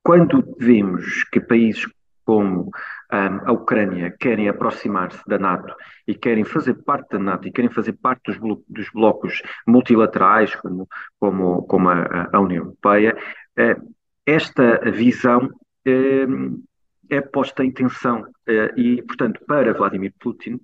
quando 0.03 0.55
vemos 0.59 1.23
que 1.31 1.39
países 1.39 1.87
como 2.25 2.69
um, 3.13 3.49
a 3.49 3.51
Ucrânia 3.51 4.15
querem 4.19 4.47
aproximar-se 4.47 5.21
da 5.27 5.37
NATO 5.37 5.73
e 6.07 6.15
querem 6.15 6.43
fazer 6.43 6.75
parte 6.75 7.11
da 7.11 7.19
NATO 7.19 7.47
e 7.47 7.51
querem 7.51 7.69
fazer 7.69 7.93
parte 7.93 8.23
dos, 8.25 8.37
blo 8.37 8.63
dos 8.69 8.89
blocos 8.91 9.41
multilaterais, 9.67 10.55
como, 10.55 10.87
como, 11.19 11.63
como 11.63 11.89
a, 11.89 12.29
a 12.31 12.39
União 12.39 12.63
Europeia, 12.63 13.15
esta 14.25 14.79
visão 14.91 15.49
uh, 15.87 16.63
é 17.11 17.19
posta 17.19 17.63
em 17.63 17.71
tensão 17.71 18.21
uh, 18.21 18.79
e, 18.79 19.01
portanto, 19.03 19.41
para 19.45 19.73
Vladimir 19.73 20.13
Putin 20.17 20.59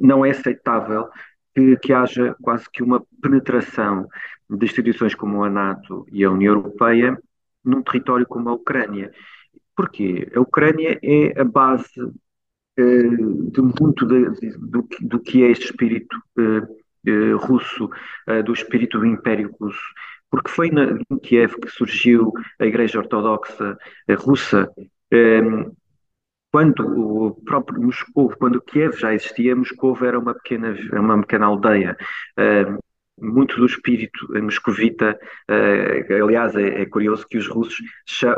não 0.00 0.24
é 0.24 0.30
aceitável 0.30 1.08
que, 1.54 1.76
que 1.78 1.92
haja 1.92 2.36
quase 2.40 2.70
que 2.70 2.82
uma 2.82 3.04
penetração 3.20 4.08
de 4.48 4.64
instituições 4.64 5.14
como 5.14 5.42
a 5.42 5.50
NATO 5.50 6.06
e 6.12 6.24
a 6.24 6.30
União 6.30 6.54
Europeia 6.54 7.18
num 7.64 7.82
território 7.82 8.26
como 8.26 8.48
a 8.48 8.52
Ucrânia. 8.52 9.10
Porquê? 9.74 10.30
A 10.34 10.40
Ucrânia 10.40 10.98
é 11.02 11.38
a 11.40 11.44
base 11.44 12.00
uh, 12.00 13.50
de 13.50 13.60
muito 13.60 14.06
de, 14.06 14.30
de, 14.38 14.58
do, 14.58 14.88
do, 15.00 15.18
que 15.18 15.42
é 15.42 15.50
este 15.50 15.66
espírito 15.66 16.16
russo, 17.38 17.88
do 18.44 18.52
espírito 18.52 18.98
do 18.98 19.06
Império 19.06 19.54
Russo. 19.60 19.94
Porque 20.28 20.50
foi 20.50 20.70
na, 20.70 20.98
em 21.08 21.18
Kiev 21.18 21.54
que 21.60 21.68
surgiu 21.68 22.32
a 22.58 22.66
Igreja 22.66 22.98
Ortodoxa 22.98 23.78
Russa. 24.18 24.68
Um, 25.12 25.72
quando 26.52 26.80
o 26.80 27.34
próprio 27.44 27.82
Moscou, 27.82 28.30
quando 28.38 28.62
Kiev 28.62 28.96
já 28.98 29.14
existia, 29.14 29.54
Moscou 29.54 29.96
era 30.02 30.18
uma 30.18 30.34
pequena, 30.34 30.74
uma 30.92 31.20
pequena 31.20 31.46
aldeia. 31.46 31.96
Um, 32.38 32.78
muito 33.18 33.56
do 33.56 33.66
espírito 33.66 34.26
moscovita. 34.42 35.18
Uh, 35.50 36.22
aliás, 36.22 36.54
é, 36.54 36.82
é, 36.82 36.86
curioso 36.86 37.26
que 37.26 37.38
os 37.38 37.48
russos, 37.48 37.76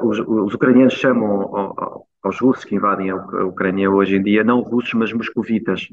os, 0.02 0.18
os 0.20 0.54
ucranianos 0.54 0.94
chamam 0.94 1.42
ao, 1.56 2.06
aos 2.22 2.40
russos 2.40 2.64
que 2.64 2.74
invadem 2.74 3.10
a 3.10 3.16
Ucrânia 3.16 3.90
hoje 3.90 4.16
em 4.16 4.22
dia, 4.22 4.44
não 4.44 4.60
russos, 4.60 4.94
mas 4.94 5.12
moscovitas. 5.12 5.88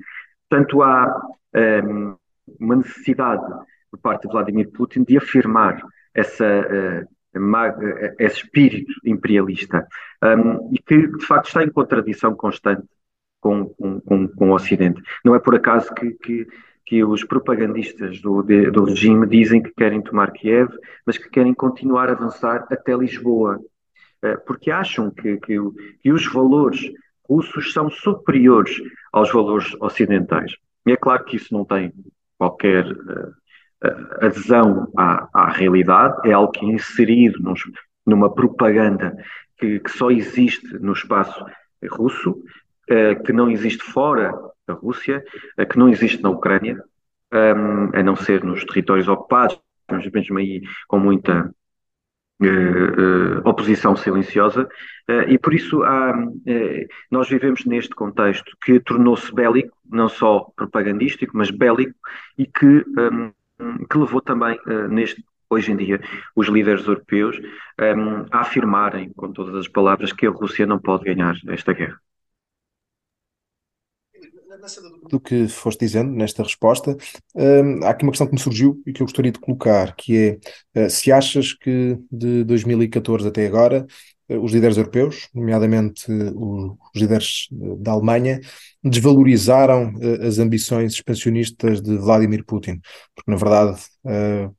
Portanto, 0.50 0.82
há 0.82 1.22
ehm, 1.54 2.16
uma 2.60 2.76
necessidade 2.76 3.44
por 3.90 4.00
parte 4.00 4.28
de 4.28 4.34
Vladimir 4.34 4.70
Putin 4.72 5.04
de 5.04 5.18
afirmar 5.18 5.82
essa, 6.14 6.46
uh, 6.46 7.15
esse 8.20 8.38
espírito 8.38 8.94
imperialista 9.06 9.88
um, 10.24 10.74
e 10.74 10.80
que, 10.80 11.08
de 11.08 11.26
facto, 11.26 11.48
está 11.48 11.64
em 11.64 11.70
contradição 11.70 12.36
constante 12.36 12.84
com, 13.42 13.66
com, 13.66 14.28
com, 14.28 14.50
o 14.50 14.54
Ocidente. 14.54 15.02
Não 15.24 15.36
é 15.36 15.40
por 15.40 15.56
acaso 15.56 15.94
que, 15.94 16.12
que 16.12 16.48
que 16.86 17.04
os 17.04 17.24
propagandistas 17.24 18.22
do, 18.22 18.44
de, 18.44 18.70
do 18.70 18.84
regime 18.84 19.26
dizem 19.26 19.62
que 19.62 19.72
querem 19.72 20.02
tomar 20.02 20.32
Kiev, 20.32 20.70
mas 21.06 21.18
que 21.18 21.30
querem 21.30 21.54
continuar 21.54 22.10
a 22.10 22.12
avançar 22.12 22.68
até 22.70 22.96
Lisboa, 22.96 23.60
uh, 24.24 24.46
porque 24.46 24.70
acham 24.70 25.10
que, 25.10 25.38
que, 25.38 25.58
que 26.00 26.12
os 26.12 26.32
valores 26.32 26.92
russos 27.28 27.74
são 27.74 27.90
superiores 27.90 28.80
aos 29.12 29.32
valores 29.32 29.74
ocidentais. 29.82 30.56
E 30.86 30.92
é 30.92 30.96
claro 30.96 31.26
que 31.26 31.38
isso 31.38 31.52
não 31.52 31.66
tem 31.66 31.92
qualquer 32.38 32.86
uh, 32.86 33.34
adesão 34.22 34.92
à, 34.98 35.28
à, 35.34 35.50
realidade, 35.50 36.28
é 36.28 36.34
algo 36.34 36.52
que 36.52 36.66
é 36.66 36.70
inserido 36.70 37.40
nos, 37.42 37.62
numa 38.06 38.34
propaganda 38.34 39.16
que, 39.58 39.80
que, 39.80 39.92
só 39.92 40.10
existe 40.12 40.78
no 40.80 40.94
espaço 40.94 41.46
russo, 41.92 42.32
uh, 42.32 43.24
que 43.24 43.32
não 43.32 43.50
existe 43.50 43.84
fora 43.84 44.34
da 44.68 44.74
Rússia, 44.74 45.24
uh, 45.60 45.66
que 45.68 45.78
não 45.78 45.90
existe 45.90 46.22
na 46.22 46.30
Ucrânia, 46.30 46.82
um, 47.34 47.98
a 47.98 48.04
não 48.04 48.16
ser 48.16 48.44
nos 48.44 48.64
territórios 48.66 49.08
ocupados, 49.08 49.60
mas 49.90 50.10
mesmo 50.10 50.38
aí 50.38 50.62
com 50.88 51.00
muita 51.00 51.52
Uh, 52.38 53.40
uh, 53.40 53.50
oposição 53.50 53.96
silenciosa, 53.96 54.68
uh, 55.10 55.22
e 55.30 55.38
por 55.40 55.54
isso 55.54 55.82
há, 55.84 56.14
nós 57.10 57.30
vivemos 57.30 57.64
neste 57.64 57.96
contexto 57.96 58.58
que 58.62 58.78
tornou-se 58.78 59.34
bélico, 59.34 59.74
não 59.90 60.10
só 60.10 60.52
propagandístico, 60.54 61.32
mas 61.38 61.50
bélico, 61.50 61.98
e 62.38 62.46
que, 62.46 62.66
um, 62.66 63.32
que 63.90 63.98
levou 63.98 64.22
também, 64.22 64.58
neste, 64.90 65.24
hoje 65.50 65.72
em 65.72 65.78
dia, 65.78 66.00
os 66.36 66.48
líderes 66.48 66.86
europeus 66.86 67.38
um, 67.80 68.26
a 68.32 68.42
afirmarem, 68.42 69.12
com 69.14 69.32
todas 69.32 69.56
as 69.56 69.68
palavras, 69.68 70.12
que 70.12 70.26
a 70.26 70.32
Rússia 70.32 70.66
não 70.66 70.80
pode 70.80 71.06
ganhar 71.06 71.36
esta 71.48 71.74
guerra. 71.74 72.00
Do 75.10 75.20
que 75.20 75.48
foste 75.48 75.82
dizendo 75.82 76.12
nesta 76.12 76.42
resposta, 76.42 76.98
hum, 77.36 77.84
há 77.84 77.90
aqui 77.90 78.04
uma 78.04 78.12
questão 78.12 78.26
que 78.26 78.34
me 78.34 78.40
surgiu 78.40 78.82
e 78.86 78.94
que 78.94 79.02
eu 79.02 79.06
gostaria 79.06 79.32
de 79.32 79.40
colocar, 79.40 79.94
que 79.96 80.40
é 80.74 80.86
uh, 80.86 80.90
se 80.90 81.12
achas 81.12 81.54
que 81.54 82.00
de 82.12 82.44
2014 82.46 83.28
até 83.28 83.46
agora 83.46 83.86
os 84.30 84.52
líderes 84.52 84.78
europeus, 84.78 85.30
nomeadamente 85.34 86.12
uh, 86.12 86.78
os 86.94 87.02
líderes 87.02 87.48
da 87.52 87.92
Alemanha, 87.92 88.40
desvalorizaram 88.84 89.94
as 90.22 90.40
ambições 90.40 90.94
expansionistas 90.94 91.82
de 91.82 91.98
Vladimir 91.98 92.44
Putin, 92.46 92.80
porque 93.16 93.32
na 93.32 93.38
verdade 93.38 93.82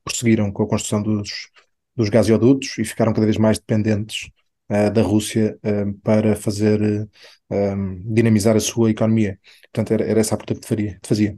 prosseguiram 0.03 0.51
com 0.51 0.63
a 0.63 0.67
construção 0.67 1.01
dos, 1.01 1.49
dos 1.95 2.09
gasodutos 2.09 2.77
e 2.77 2.83
ficaram 2.83 3.13
cada 3.13 3.25
vez 3.25 3.37
mais 3.37 3.57
dependentes 3.57 4.29
da 4.93 5.01
Rússia 5.01 5.57
para 6.03 6.35
fazer 6.35 7.07
dinamizar 8.03 8.57
a 8.57 8.59
sua 8.59 8.91
economia. 8.91 9.39
Portanto, 9.71 9.93
era, 9.93 10.19
essa 10.19 10.35
a 10.35 10.37
pergunta 10.37 10.59
que 10.67 10.75
te, 10.75 10.99
fazia. 11.07 11.37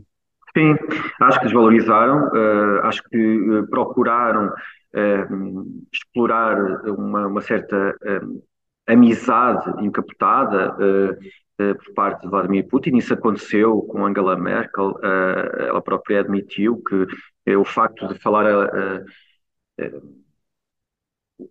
Sim, 0.58 0.76
acho 1.22 1.40
que 1.40 1.46
desvalorizaram, 1.46 2.28
acho 2.86 3.04
que 3.04 3.64
procuraram 3.70 4.50
uh, 4.96 5.88
explorar 5.92 6.58
uma, 6.90 7.28
uma 7.28 7.42
certa 7.42 7.96
amizade 8.88 9.86
encapotada 9.86 10.76
por 11.58 11.94
parte 11.94 12.22
de 12.22 12.30
Vladimir 12.30 12.68
Putin. 12.68 12.98
Isso 12.98 13.14
aconteceu 13.14 13.82
com 13.84 14.06
Angela 14.06 14.36
Merkel, 14.36 14.98
ela 15.04 15.82
própria 15.82 16.22
admitiu 16.22 16.82
que 16.82 17.56
o 17.56 17.66
facto 17.66 18.08
de 18.08 18.18
falar 18.18 18.46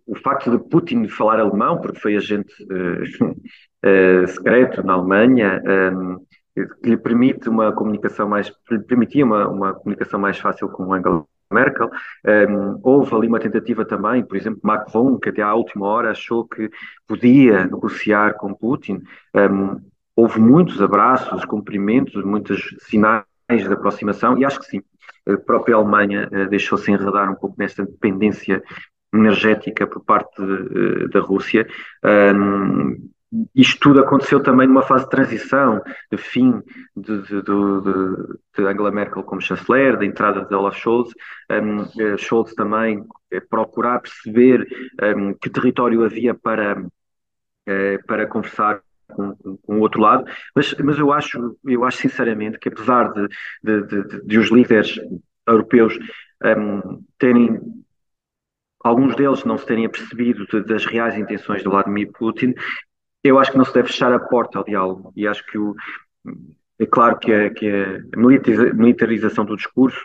o 0.05 0.15
facto 0.15 0.51
de 0.51 0.59
Putin 0.69 1.07
falar 1.07 1.39
alemão, 1.39 1.79
porque 1.81 1.99
foi 1.99 2.15
agente 2.15 2.53
uh, 2.63 4.23
uh, 4.23 4.27
secreto 4.27 4.83
na 4.83 4.93
Alemanha, 4.93 5.61
eh, 5.65 6.65
que 6.81 6.89
lhe 6.89 6.97
permite 6.97 7.49
uma 7.49 7.71
comunicação 7.73 8.27
mais, 8.27 8.51
permitia 8.87 9.25
uma, 9.25 9.47
uma 9.47 9.73
comunicação 9.73 10.19
mais 10.19 10.37
fácil 10.37 10.69
com 10.69 10.93
Angela 10.93 11.25
Merkel. 11.51 11.89
Um, 12.25 12.79
houve 12.83 13.15
ali 13.15 13.27
uma 13.27 13.39
tentativa 13.39 13.83
também, 13.85 14.23
por 14.23 14.37
exemplo, 14.37 14.59
Macron, 14.63 15.17
que 15.17 15.29
até 15.29 15.41
à 15.41 15.53
última 15.53 15.87
hora 15.87 16.11
achou 16.11 16.47
que 16.47 16.69
podia 17.07 17.65
negociar 17.65 18.35
com 18.35 18.53
Putin. 18.53 19.01
Um, 19.33 19.81
houve 20.15 20.39
muitos 20.39 20.81
abraços, 20.81 21.45
cumprimentos, 21.45 22.23
muitos 22.23 22.75
sinais 22.81 23.23
de 23.47 23.73
aproximação, 23.73 24.37
e 24.37 24.45
acho 24.45 24.59
que 24.59 24.65
sim. 24.65 24.81
A 25.27 25.37
própria 25.37 25.75
Alemanha 25.75 26.29
uh, 26.31 26.49
deixou-se 26.49 26.91
enredar 26.91 27.31
um 27.31 27.35
pouco 27.35 27.55
nesta 27.57 27.85
dependência 27.85 28.63
energética 29.13 29.87
por 29.87 30.03
parte 30.03 30.41
de, 30.41 31.07
da 31.09 31.19
Rússia. 31.19 31.67
Um, 32.03 33.09
isto 33.53 33.79
tudo 33.79 34.01
aconteceu 34.01 34.41
também 34.41 34.67
numa 34.67 34.81
fase 34.81 35.03
de 35.03 35.11
transição, 35.11 35.81
de 36.11 36.17
fim 36.17 36.61
de, 36.95 37.21
de, 37.21 37.41
de, 37.43 38.39
de 38.57 38.65
Angela 38.65 38.91
Merkel 38.91 39.23
como 39.23 39.41
chanceler, 39.41 39.97
da 39.97 40.05
entrada 40.05 40.45
de 40.45 40.55
Olaf 40.55 40.77
Scholz. 40.77 41.13
Um, 41.51 41.81
eh, 42.01 42.17
Scholz 42.17 42.53
também 42.55 43.05
eh, 43.31 43.39
procurar 43.39 44.01
perceber 44.01 44.67
um, 45.15 45.33
que 45.33 45.49
território 45.49 46.03
havia 46.03 46.33
para, 46.33 46.81
uh, 46.81 48.05
para 48.07 48.25
conversar 48.25 48.81
com, 49.07 49.35
com, 49.35 49.77
o 49.77 49.79
outro 49.79 50.01
lado, 50.01 50.25
mas, 50.55 50.73
mas 50.83 50.97
eu, 50.97 51.11
acho, 51.11 51.57
eu 51.65 51.83
acho 51.83 51.97
sinceramente 51.97 52.59
que 52.59 52.69
apesar 52.69 53.11
de, 53.11 53.27
de, 53.63 54.21
de, 54.23 54.37
os 54.37 54.51
líderes 54.51 54.99
europeus 55.47 55.97
um, 56.43 57.03
terem 57.17 57.59
alguns 58.83 59.15
deles 59.15 59.43
não 59.43 59.57
se 59.57 59.65
terem 59.65 59.85
apercebido 59.85 60.45
das 60.63 60.85
reais 60.85 61.17
intenções 61.17 61.61
de 61.61 61.69
Vladimir 61.69 62.11
Putin, 62.13 62.53
eu 63.23 63.39
acho 63.39 63.51
que 63.51 63.57
não 63.57 63.65
se 63.65 63.73
deve 63.73 63.87
fechar 63.87 64.11
a 64.13 64.19
porta 64.19 64.59
ao 64.59 64.65
diálogo. 64.65 65.13
E 65.15 65.27
acho 65.27 65.45
que 65.45 65.57
o, 65.57 65.75
é 66.79 66.85
claro 66.85 67.17
que 67.19 67.31
a, 67.33 67.53
que 67.53 67.69
a 67.69 68.17
militarização 68.17 69.45
do 69.45 69.55
discurso, 69.55 70.01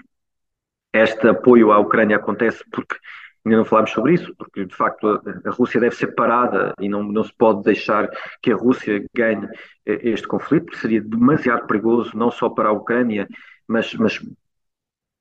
este 0.92 1.28
apoio 1.28 1.72
à 1.72 1.78
Ucrânia 1.78 2.16
acontece 2.16 2.64
porque 2.70 2.96
ainda 3.44 3.58
não 3.58 3.64
falámos 3.64 3.90
sobre 3.90 4.14
isso, 4.14 4.34
porque 4.36 4.64
de 4.64 4.74
facto 4.74 5.08
a, 5.44 5.50
Rússia 5.50 5.80
deve 5.80 5.94
ser 5.94 6.14
parada 6.14 6.72
e 6.80 6.88
não, 6.88 7.02
não 7.02 7.22
se 7.22 7.32
pode 7.36 7.62
deixar 7.62 8.08
que 8.40 8.50
a 8.50 8.56
Rússia 8.56 9.04
ganhe 9.14 9.46
eh, 9.84 10.00
este 10.10 10.26
conflito, 10.26 10.66
porque 10.66 10.80
seria 10.80 11.02
demasiado 11.02 11.66
perigoso, 11.66 12.16
não 12.16 12.30
só 12.30 12.48
para 12.48 12.70
a 12.70 12.72
Ucrânia, 12.72 13.28
mas, 13.68 13.92
mas 13.94 14.18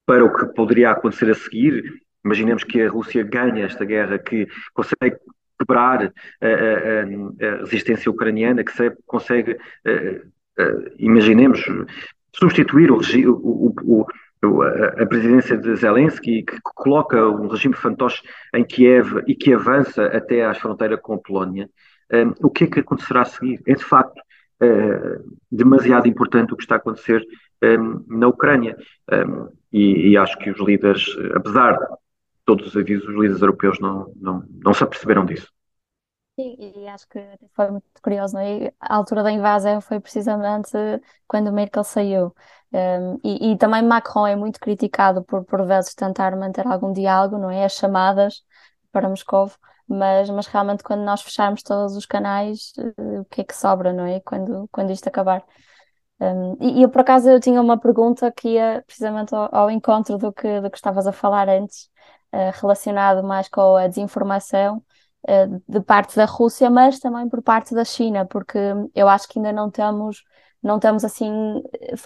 para 0.06 0.24
o 0.24 0.34
que 0.34 0.46
poderia 0.54 0.92
acontecer 0.92 1.30
a 1.30 1.36
seguir, 1.36 1.84
Imaginemos 2.26 2.64
que 2.64 2.82
a 2.82 2.90
Rússia 2.90 3.24
ganha 3.24 3.66
esta 3.66 3.84
guerra, 3.84 4.18
que 4.18 4.48
consegue 4.74 5.18
quebrar 5.64 6.12
a, 6.42 6.48
a, 6.48 7.48
a 7.48 7.58
resistência 7.62 8.12
ucraniana, 8.12 8.64
que 8.64 8.72
se, 8.72 8.92
consegue, 9.08 9.58
imaginemos, 11.00 11.66
substituir 12.36 12.92
o, 12.92 13.00
o, 13.00 13.74
o, 14.44 14.62
a 14.62 15.06
presidência 15.06 15.58
de 15.58 15.76
Zelensky, 15.76 16.44
que 16.44 16.60
coloca 16.64 17.26
um 17.28 17.48
regime 17.48 17.76
fantoche 17.76 18.22
em 18.54 18.64
Kiev 18.64 19.24
e 19.28 19.36
que 19.36 19.54
avança 19.54 20.06
até 20.06 20.46
à 20.46 20.54
fronteira 20.54 20.98
com 20.98 21.14
a 21.14 21.18
Polónia. 21.18 21.70
O 22.42 22.50
que 22.50 22.66
é 22.66 22.68
que 22.68 22.80
acontecerá 22.82 23.22
a 23.22 23.26
seguir? 23.26 23.62
É 23.66 23.74
de 23.74 23.84
facto 23.84 24.22
demasiado 25.52 26.08
importante 26.08 26.54
o 26.54 26.58
que 26.58 26.64
está 26.64 26.76
a 26.76 26.78
acontecer 26.78 27.26
na 28.08 28.28
Ucrânia. 28.28 28.76
E, 29.72 30.12
e, 30.12 30.18
acho 30.18 30.38
que 30.38 30.52
os 30.52 30.60
líderes, 30.60 31.04
apesar 31.34 31.80
todos 32.46 32.68
os 32.68 32.78
avisos, 32.78 33.08
os 33.08 33.16
líderes 33.16 33.42
europeus 33.42 33.80
não, 33.80 34.12
não, 34.16 34.44
não 34.64 34.74
se 34.74 34.84
aperceberam 34.84 35.26
disso. 35.26 35.52
Sim, 36.40 36.56
e 36.60 36.88
acho 36.88 37.08
que 37.10 37.20
foi 37.56 37.70
muito 37.70 37.86
curioso, 38.02 38.34
não 38.34 38.42
é? 38.42 38.74
A 38.80 38.96
altura 38.96 39.22
da 39.22 39.32
invasão 39.32 39.80
foi 39.80 40.00
precisamente 40.00 40.72
quando 41.28 41.54
Merkel 41.54 41.84
saiu. 41.84 42.34
Um, 42.72 43.20
e, 43.24 43.52
e, 43.52 43.58
também 43.58 43.84
Macron 43.84 44.26
é 44.26 44.36
muito 44.36 44.60
criticado 44.60 45.24
por, 45.24 45.46
por 45.46 45.64
vezes, 45.64 45.94
tentar 45.94 46.36
manter 46.36 46.66
algum 46.66 46.92
diálogo, 46.92 47.38
não 47.38 47.52
é? 47.52 47.66
As 47.66 47.74
chamadas 47.74 48.44
para 48.92 49.08
Moscou, 49.08 49.52
mas, 49.88 50.28
mas 50.32 50.48
realmente 50.48 50.84
quando 50.84 51.04
nós 51.04 51.22
fecharmos 51.22 51.62
todos 51.62 51.96
os 51.96 52.06
canais, 52.08 52.74
uh, 52.80 53.22
o 53.22 53.26
que 53.26 53.42
é 53.42 53.44
que 53.44 53.56
sobra, 53.56 53.94
não 53.94 54.06
é? 54.06 54.20
Quando, 54.22 54.68
quando 54.72 54.92
isto 54.92 55.08
acabar. 55.08 55.44
Um, 56.20 56.58
e, 56.62 56.80
e 56.80 56.84
eu, 56.84 56.90
por 56.90 57.02
acaso, 57.02 57.30
eu 57.30 57.40
tinha 57.40 57.62
uma 57.62 57.80
pergunta 57.80 58.32
que 58.32 58.50
ia 58.50 58.84
precisamente 58.88 59.36
ao, 59.36 59.54
ao 59.54 59.72
encontro 59.72 60.18
do 60.18 60.34
que, 60.34 60.62
do 60.62 60.70
que 60.72 60.78
estavas 60.78 61.06
a 61.06 61.12
falar 61.12 61.50
antes, 61.50 61.90
relacionado 62.62 63.24
mais 63.24 63.48
com 63.48 63.76
a 63.76 63.88
desinformação 63.88 64.84
uh, 65.28 65.62
de 65.68 65.82
parte 65.82 66.16
da 66.16 66.26
Rússia, 66.26 66.70
mas 66.70 67.00
também 67.00 67.30
por 67.30 67.42
parte 67.42 67.74
da 67.74 67.86
China, 67.86 68.26
porque 68.26 68.58
eu 68.96 69.08
acho 69.08 69.28
que 69.28 69.40
ainda 69.40 69.52
não 69.52 69.70
temos, 69.70 70.24
não 70.62 70.80
temos 70.80 71.04
assim, 71.04 71.32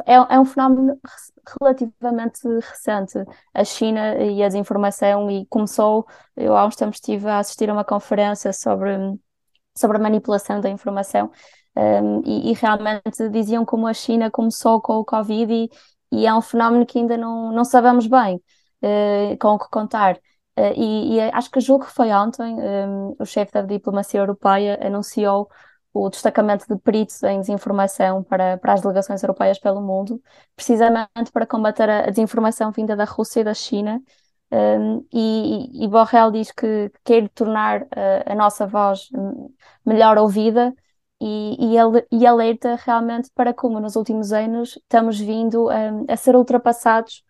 é, 0.05 0.15
é 0.15 0.39
um 0.39 0.45
fenómeno 0.45 0.99
relativamente 1.61 2.47
recente, 2.47 3.23
a 3.53 3.63
China 3.63 4.17
e 4.17 4.43
a 4.43 4.47
desinformação, 4.47 5.29
e 5.31 5.45
começou, 5.47 6.05
eu 6.35 6.55
há 6.55 6.65
uns 6.65 6.75
tempos 6.75 6.97
estive 6.97 7.27
a 7.27 7.39
assistir 7.39 7.69
a 7.69 7.73
uma 7.73 7.85
conferência 7.85 8.51
sobre, 8.53 8.93
sobre 9.77 9.97
a 9.97 9.99
manipulação 10.01 10.59
da 10.59 10.69
informação, 10.69 11.31
um, 11.75 12.21
e, 12.25 12.51
e, 12.51 12.53
realmente 12.53 13.29
diziam 13.29 13.63
como 13.63 13.85
a 13.85 13.93
China 13.93 14.31
começou 14.31 14.81
com 14.81 14.95
o 14.97 15.05
Covid 15.05 15.53
e, 15.53 15.69
e 16.11 16.25
é 16.25 16.33
um 16.33 16.41
fenómeno 16.41 16.85
que 16.87 16.97
ainda 16.97 17.15
não, 17.15 17.51
não 17.51 17.63
sabemos 17.63 18.07
bem 18.07 18.41
uh, 18.83 19.37
com 19.39 19.49
o 19.49 19.59
que 19.59 19.69
contar. 19.69 20.17
Uh, 20.57 20.73
e, 20.75 21.15
e, 21.15 21.21
acho 21.21 21.51
que 21.51 21.59
julgo 21.59 21.85
que 21.85 21.91
foi 21.91 22.11
ontem, 22.11 22.55
um, 22.55 23.15
o 23.19 23.25
chefe 23.25 23.51
da 23.53 23.61
diplomacia 23.61 24.19
europeia 24.19 24.79
anunciou 24.81 25.49
o 25.93 26.09
destacamento 26.09 26.65
de 26.67 26.79
peritos 26.81 27.21
em 27.23 27.39
desinformação 27.39 28.23
para, 28.23 28.57
para 28.57 28.73
as 28.73 28.81
delegações 28.81 29.21
europeias 29.23 29.59
pelo 29.59 29.81
mundo, 29.81 30.21
precisamente 30.55 31.31
para 31.31 31.45
combater 31.45 31.89
a, 31.89 32.09
desinformação 32.09 32.71
vinda 32.71 32.95
da 32.95 33.05
Rússia 33.05 33.41
e 33.41 33.43
da 33.43 33.53
China. 33.53 34.01
Um, 34.49 35.05
e, 35.13 35.83
e 35.83 35.87
Borrell 35.89 36.31
diz 36.31 36.51
que 36.51 36.89
quer 37.03 37.27
tornar 37.29 37.85
a, 37.91 38.31
a 38.31 38.35
nossa 38.35 38.65
voz 38.65 39.09
melhor 39.85 40.17
ouvida 40.17 40.73
e, 41.19 41.75
e, 41.75 41.75
e 42.11 42.25
alerta 42.25 42.75
realmente 42.75 43.29
para 43.33 43.53
como 43.53 43.79
nos 43.79 43.95
últimos 43.95 44.31
anos 44.31 44.77
estamos 44.77 45.19
vindo 45.19 45.67
um, 45.67 46.05
a 46.07 46.15
ser 46.15 46.35
ultrapassados 46.35 47.23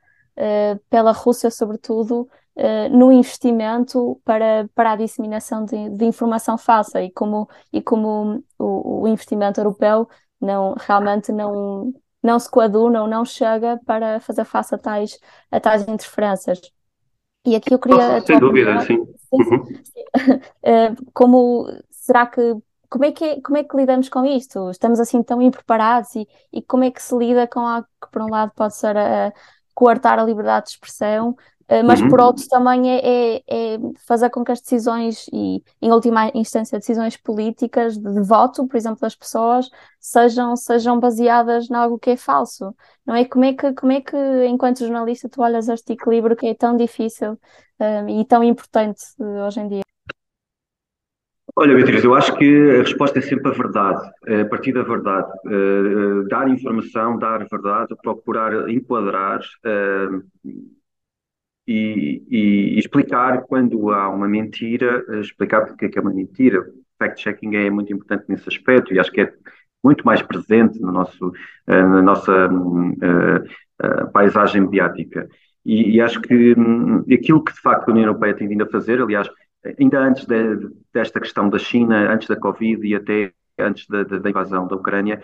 pela 0.90 1.12
Rússia, 1.12 1.50
sobretudo, 1.50 2.30
uh, 2.58 2.90
no 2.98 3.12
investimento 3.12 4.20
para, 4.26 4.70
para 4.74 4.92
a 4.92 4.96
disseminação 4.96 5.64
de, 5.64 5.90
de, 5.90 6.06
informação 6.06 6.58
falsa 6.58 7.02
e 7.02 7.12
como, 7.12 7.48
e 7.72 7.82
como 7.82 8.44
o, 8.58 9.04
o, 9.04 9.08
investimento 9.08 9.60
europeu 9.60 10.10
não, 10.42 10.76
realmente 10.78 11.32
não, 11.32 11.94
não 12.22 12.40
se 12.40 12.50
coaduna 12.50 13.02
ou 13.02 13.08
não 13.08 13.24
chega 13.24 13.80
para 13.86 14.20
fazer 14.20 14.46
face 14.46 14.76
a 14.76 14.78
tais, 14.78 15.20
a 15.52 15.60
tais 15.60 15.88
interferências. 15.88 16.60
E 17.46 17.56
aqui 17.56 17.74
eu 17.74 17.80
queria. 17.80 18.20
Sem 18.22 18.40
dúvida, 18.40 18.82
sim. 18.82 18.98
Uhum. 19.32 19.64
Eh, 20.64 20.96
como 21.14 21.68
será 21.92 22.26
que 22.26 22.42
como 22.90 23.06
é 23.06 23.12
que, 23.12 23.42
como 23.42 23.58
é 23.58 23.64
que 23.64 23.76
lidamos 23.76 24.10
com 24.10 24.26
isto? 24.26 24.70
Estamos 24.72 25.00
assim 25.00 25.22
tão 25.22 25.42
impreparados 25.42 26.16
e, 26.16 26.28
e 26.52 26.62
como 26.62 26.84
é 26.84 26.92
que 26.92 27.02
se 27.02 27.16
lida 27.16 27.46
com 27.48 27.60
algo 27.60 27.88
que, 28.02 28.10
por 28.12 28.22
um 28.22 28.30
lado, 28.30 28.52
pode 28.56 28.76
ser 28.76 28.98
a 28.98 29.34
coartar 29.78 30.18
a 30.18 30.24
liberdade 30.24 30.66
de 30.66 30.72
expressão, 30.72 31.30
uh, 31.30 31.86
mas 31.86 32.02
uhum. 32.02 32.10
por 32.10 32.20
outro 32.20 32.44
também 32.50 32.90
é, 32.90 32.98
é, 32.98 33.44
é, 33.48 33.78
fazer 34.08 34.28
com 34.32 34.44
que 34.44 34.52
as 34.52 34.60
decisões 34.60 35.28
e, 35.32 35.64
em 35.80 35.92
última 35.92 36.32
instância, 36.34 36.80
decisões 36.80 37.16
políticas 37.16 37.96
de, 37.96 38.12
de, 38.12 38.22
voto, 38.24 38.66
por 38.66 38.76
exemplo, 38.76 39.00
das 39.00 39.16
pessoas, 39.16 39.70
sejam, 40.00 40.56
sejam 40.56 41.00
baseadas 41.00 41.70
em 41.70 41.76
algo 41.76 42.00
que 42.00 42.10
é 42.10 42.18
falso. 42.18 42.76
Não 43.06 43.14
é? 43.14 43.24
Como 43.24 43.46
é 43.46 43.54
que, 43.54 43.72
como 43.74 43.92
é 43.92 44.02
que 44.02 44.18
enquanto 44.48 44.80
jornalista, 44.80 45.30
tu 45.30 45.44
olhas 45.44 45.70
este 45.70 45.94
equilíbrio 45.94 46.36
que 46.36 46.48
é 46.48 46.56
tão 46.56 46.76
difícil 46.76 47.40
um, 47.80 48.10
e 48.20 48.26
tão 48.26 48.44
importante 48.44 49.04
uh, 49.20 49.46
hoje 49.46 49.60
em 49.60 49.68
dia? 49.68 49.82
Olha, 51.60 51.74
Beatriz, 51.74 52.04
eu 52.04 52.14
acho 52.14 52.36
que 52.38 52.70
a 52.70 52.84
resposta 52.84 53.18
é 53.18 53.22
sempre 53.24 53.50
a 53.50 53.52
verdade, 53.52 54.08
a 54.42 54.46
partir 54.46 54.74
da 54.74 54.84
verdade. 54.84 55.28
Uh, 55.44 56.28
dar 56.28 56.48
informação, 56.48 57.18
dar 57.18 57.48
verdade, 57.50 57.96
procurar 58.04 58.70
enquadrar 58.70 59.40
e, 61.68 62.24
e, 62.30 62.78
explicar 62.78 63.42
quando 63.42 63.90
há 63.90 64.08
uma 64.08 64.28
mentira, 64.28 65.04
explicar 65.20 65.66
porque 65.66 65.86
é 65.86 65.90
que 65.90 65.98
é 65.98 66.02
uma 66.02 66.14
mentira. 66.14 66.64
Fact-checking 67.00 67.56
é 67.56 67.72
muito 67.72 67.92
importante 67.92 68.26
nesse 68.30 68.48
aspecto 68.48 68.94
e 68.94 69.00
acho 69.00 69.12
que 69.12 69.22
é 69.22 69.34
muito 69.84 70.06
mais 70.06 70.22
presente 70.22 70.80
no 70.80 70.92
nosso, 70.92 71.34
na 71.66 72.04
nossa 72.04 72.50
paisagem 74.14 74.62
mediática. 74.62 75.28
E, 75.66 75.96
e 75.96 76.02
acho 76.02 76.22
que 76.22 76.54
um, 76.56 77.00
aquilo 77.12 77.44
que 77.44 77.54
de 77.54 77.62
facto 77.62 77.90
a 77.90 77.92
União 77.92 78.06
Europeia 78.06 78.36
tem 78.36 78.48
vindo 78.48 78.64
a 78.64 78.70
fazer, 78.70 79.02
aliás, 79.02 79.28
ainda 79.80 80.00
antes 80.00 80.26
de, 80.26 80.70
desta 80.94 81.20
questão 81.20 81.50
da 81.50 81.58
China, 81.58 82.12
antes 82.12 82.28
da 82.28 82.36
Covid 82.36 82.86
e 82.86 82.96
até 82.96 83.34
antes 83.60 83.88
da, 83.88 84.04
da 84.04 84.30
invasão 84.30 84.68
da 84.68 84.76
Ucrânia, 84.76 85.22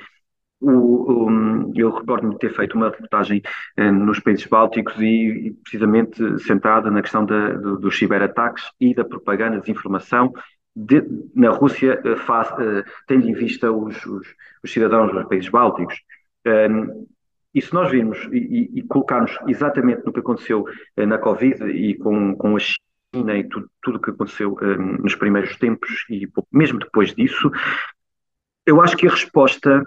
o, 0.59 1.27
o, 1.27 1.71
eu 1.75 1.91
recordo-me 1.91 2.33
de 2.33 2.39
ter 2.39 2.55
feito 2.55 2.75
uma 2.75 2.89
reportagem 2.89 3.41
eh, 3.75 3.91
nos 3.91 4.19
países 4.19 4.45
bálticos 4.45 4.95
e, 4.99 5.47
e, 5.47 5.51
precisamente 5.61 6.39
centrada 6.39 6.89
na 6.89 7.01
questão 7.01 7.25
da, 7.25 7.49
do, 7.53 7.77
dos 7.77 7.97
ciberataques 7.97 8.63
e 8.79 8.95
da 8.95 9.03
propaganda, 9.03 9.59
desinformação 9.59 10.31
de, 10.75 11.03
na 11.35 11.49
Rússia, 11.49 12.01
eh, 12.03 12.15
faz, 12.15 12.49
eh, 12.59 12.83
tendo 13.07 13.27
em 13.29 13.33
vista 13.33 13.71
os, 13.71 14.05
os, 14.05 14.27
os, 14.63 14.71
cidadãos 14.71 15.11
dos 15.11 15.25
países 15.27 15.49
bálticos. 15.49 15.95
Um, 16.45 17.07
e 17.53 17.61
se 17.61 17.73
nós 17.73 17.91
virmos 17.91 18.17
e, 18.31 18.79
e, 18.79 18.81
colocarmos 18.83 19.37
exatamente 19.47 20.03
no 20.05 20.11
que 20.11 20.19
aconteceu 20.19 20.65
eh, 20.97 21.05
na 21.05 21.17
Covid 21.17 21.63
e 21.65 21.95
com, 21.95 22.35
com 22.35 22.55
a 22.55 22.59
China, 22.59 22.77
e 23.13 23.43
tudo, 23.43 23.69
tudo 23.81 23.99
que 23.99 24.09
aconteceu 24.09 24.57
um, 24.61 25.03
nos 25.03 25.15
primeiros 25.15 25.55
tempos 25.57 26.05
e 26.09 26.27
mesmo 26.51 26.79
depois 26.79 27.13
disso, 27.13 27.51
eu 28.65 28.81
acho 28.81 28.97
que 28.97 29.07
a 29.07 29.11
resposta 29.11 29.85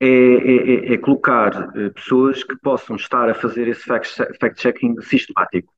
é, 0.00 0.06
é, 0.06 0.90
é, 0.90 0.94
é 0.94 0.98
colocar 0.98 1.68
uh, 1.68 1.92
pessoas 1.94 2.42
que 2.42 2.56
possam 2.56 2.96
estar 2.96 3.30
a 3.30 3.34
fazer 3.34 3.68
esse 3.68 3.84
fact-checking 3.84 5.00
sistemático. 5.02 5.72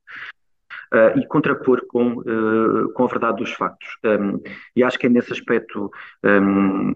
Uh, 0.94 1.18
e 1.18 1.26
contrapor 1.26 1.84
com, 1.88 2.12
uh, 2.18 2.92
com 2.92 3.04
a 3.04 3.08
verdade 3.08 3.38
dos 3.38 3.52
factos. 3.52 3.88
Um, 4.04 4.40
e 4.74 4.84
acho 4.84 4.96
que 4.96 5.06
é 5.06 5.10
nesse 5.10 5.32
aspecto 5.32 5.90
um, 6.22 6.94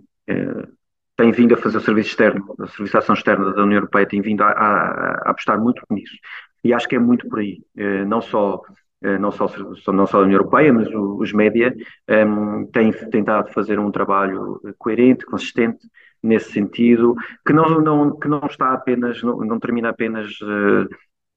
tem 1.16 1.32
vindo 1.32 1.54
a 1.54 1.56
fazer 1.56 1.78
o 1.78 1.80
serviço 1.80 2.10
externo, 2.10 2.54
a 2.60 2.68
serviço 2.68 2.92
de 2.92 2.98
ação 2.98 3.16
externa 3.16 3.52
da 3.52 3.64
União 3.64 3.78
Europeia 3.78 4.06
tem 4.06 4.22
vindo 4.22 4.42
a, 4.42 4.50
a, 4.50 4.90
a 5.26 5.30
apostar 5.30 5.60
muito 5.60 5.82
nisso. 5.90 6.16
E 6.62 6.72
acho 6.72 6.86
que 6.86 6.94
é 6.94 7.00
muito 7.00 7.28
por 7.28 7.40
aí. 7.40 7.60
não 8.06 8.20
só 8.20 8.62
eh, 8.62 8.79
não 9.00 9.30
só, 9.30 9.46
não 9.92 10.06
só 10.06 10.18
a 10.18 10.22
União 10.22 10.38
Europeia, 10.38 10.72
mas 10.72 10.88
os 10.92 11.32
média 11.32 11.74
um, 12.08 12.12
ehm, 12.14 12.66
têm 12.66 12.92
tentado 13.10 13.50
fazer 13.52 13.78
um 13.78 13.90
trabalho 13.90 14.60
coerente, 14.78 15.24
consistente 15.24 15.88
nesse 16.22 16.52
sentido, 16.52 17.14
que 17.46 17.52
não, 17.52 17.80
não, 17.80 18.18
que 18.18 18.28
não 18.28 18.44
está 18.46 18.72
apenas, 18.72 19.22
não, 19.22 19.38
não 19.38 19.58
termina 19.58 19.88
apenas 19.88 20.38
uh, 20.42 20.86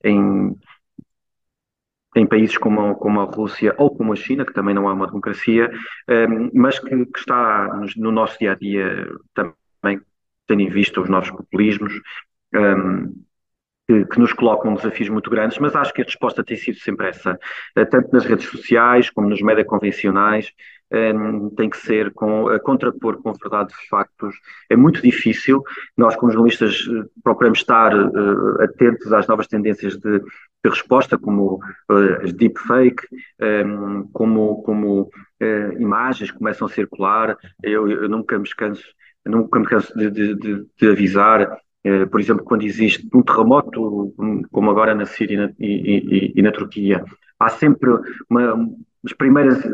em, 0.03 0.53
em 2.15 2.27
países 2.27 2.57
como, 2.57 2.95
como 2.95 3.21
a 3.21 3.25
Rússia 3.25 3.73
ou 3.77 3.95
como 3.95 4.13
a 4.13 4.15
China, 4.15 4.45
que 4.45 4.53
também 4.53 4.75
não 4.75 4.89
é 4.89 4.93
uma 4.93 5.07
democracia, 5.07 5.71
um, 6.09 6.13
ehm, 6.13 6.49
mas 6.53 6.79
que, 6.79 7.05
que 7.05 7.19
está 7.19 7.67
no, 7.75 7.87
no, 7.97 8.11
nosso 8.11 8.37
dia 8.39 8.51
a 8.51 8.55
dia 8.55 9.07
também, 9.33 10.01
tendo 10.47 10.61
em 10.61 10.69
vista 10.69 11.01
os 11.01 11.09
novos 11.09 11.31
populismos. 11.31 11.93
Um, 12.53 12.59
ehm, 12.59 13.13
que, 13.87 14.05
que, 14.05 14.19
nos 14.19 14.33
colocam 14.33 14.73
desafios 14.73 15.09
muito 15.09 15.29
grandes, 15.29 15.57
mas 15.57 15.75
acho 15.75 15.93
que 15.93 16.01
a 16.01 16.05
resposta 16.05 16.43
tem 16.43 16.57
sido 16.57 16.77
sempre 16.79 17.09
essa, 17.09 17.37
eh, 17.75 17.85
tanto 17.85 18.09
nas 18.13 18.25
redes 18.25 18.47
sociais 18.47 19.09
como 19.09 19.29
nos 19.29 19.41
médias 19.41 19.67
convencionais, 19.67 20.51
um, 20.91 21.49
tem 21.49 21.69
que 21.69 21.77
ser 21.77 22.13
com, 22.13 22.49
a 22.49 22.59
contrapor 22.59 23.21
com 23.21 23.33
verdade 23.33 23.69
de 23.69 23.89
factos. 23.89 24.35
É 24.69 24.75
muito 24.75 25.01
difícil, 25.01 25.63
nós 25.97 26.15
como 26.15 26.31
jornalistas 26.31 26.87
eh, 26.87 27.03
procuramos 27.23 27.59
estar 27.59 27.91
atentos 28.61 29.11
às 29.11 29.27
novas 29.27 29.47
tendências 29.47 29.97
de, 29.97 30.19
de 30.19 30.69
resposta, 30.69 31.17
como 31.17 31.59
as 32.21 32.31
deepfake, 32.33 33.03
como, 34.13 34.63
como 34.63 35.09
imagens 35.77 36.31
começam 36.31 36.67
a 36.67 36.71
circular, 36.71 37.37
eu, 37.61 37.89
eu 37.89 38.07
nunca 38.07 38.37
me 38.39 38.47
canso 38.49 38.83
nunca 39.25 39.59
me 39.59 39.65
canso 39.65 39.93
de, 39.97 40.09
de, 40.09 40.65
de, 40.77 40.87
avisar. 40.89 41.41
eh, 41.41 41.57
por 42.09 42.19
exemplo, 42.19 42.45
quando 42.45 42.63
existe 42.63 43.07
um 43.13 43.21
terremoto, 43.21 44.13
como 44.51 44.71
agora 44.71 44.95
na 44.95 45.05
Síria 45.05 45.53
e, 45.59 45.67
e, 45.67 46.33
e 46.35 46.41
na 46.41 46.51
Turquia, 46.51 47.03
há 47.39 47.49
sempre 47.49 47.89
uma, 48.29 48.55
as 49.05 49.13
primeiras 49.13 49.63
eh, 49.65 49.69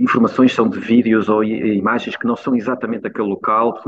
informações 0.00 0.52
são 0.52 0.68
de 0.68 0.78
vídeos 0.78 1.28
ou 1.28 1.44
imagens 1.44 2.16
que 2.16 2.26
não 2.26 2.36
são 2.36 2.56
exatamente 2.56 3.02
daquele 3.02 3.28
local, 3.28 3.78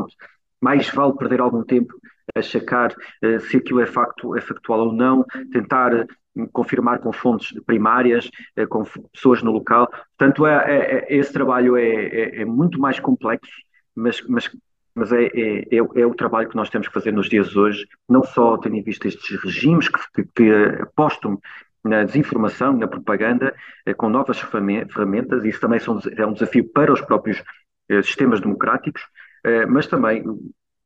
mais 0.61 0.89
vale 0.91 1.17
perder 1.17 1.41
algum 1.41 1.63
tempo 1.65 1.95
a 2.35 2.43
checar 2.43 2.93
uh, 2.93 3.41
se 3.41 3.57
aquilo 3.57 3.81
é, 3.81 3.87
facto, 3.87 4.37
é 4.37 4.41
factual 4.41 4.89
ou 4.89 4.93
não, 4.93 5.25
tentar 5.53 6.07
confirmar 6.53 6.99
com 6.99 7.13
fontes 7.13 7.59
primárias, 7.65 8.29
uh, 8.59 8.67
com 8.69 8.85
pessoas 9.13 9.43
no 9.43 9.53
local. 9.53 9.89
Portanto, 10.19 10.47
é, 10.47 10.55
é, 10.55 11.15
é 11.15 11.17
esse 11.17 11.33
trabalho 11.33 11.77
é, 11.77 11.89
é, 11.89 12.41
é, 12.43 12.45
muito 12.45 12.81
mais 12.81 12.99
complexo, 13.01 13.53
mas, 13.95 14.21
mas 14.29 14.51
mas 14.97 15.12
é, 15.12 15.26
é, 15.26 15.59
é, 15.70 15.76
é, 15.76 16.07
o 16.07 16.14
trabalho 16.14 16.49
que 16.49 16.57
nós 16.57 16.70
temos 16.70 16.88
que 16.88 16.94
fazer 16.94 17.12
nos 17.12 17.28
dias 17.28 17.51
de 17.51 17.59
hoje, 17.59 17.86
não 18.09 18.24
só 18.24 18.57
tendo 18.57 18.76
em 18.76 18.82
vista 18.82 19.07
estes 19.07 19.38
regimes 19.42 19.88
que, 19.88 20.01
que, 20.14 20.24
que 20.34 20.53
apostam 20.80 21.38
na 21.84 22.03
desinformação, 22.03 22.72
na 22.72 22.88
propaganda, 22.88 23.55
eh, 23.84 23.92
com 23.92 24.09
novas 24.09 24.40
ferramentas, 24.40 25.44
isso 25.44 25.61
também 25.61 25.78
são, 25.78 26.01
é 26.16 26.26
um 26.26 26.32
desafio 26.32 26.66
para 26.72 26.92
os 26.92 27.01
próprios 27.03 27.44
eh, 27.90 28.03
sistemas 28.03 28.40
democráticos, 28.40 29.03
eh, 29.44 29.66
mas 29.66 29.86
também, 29.86 30.24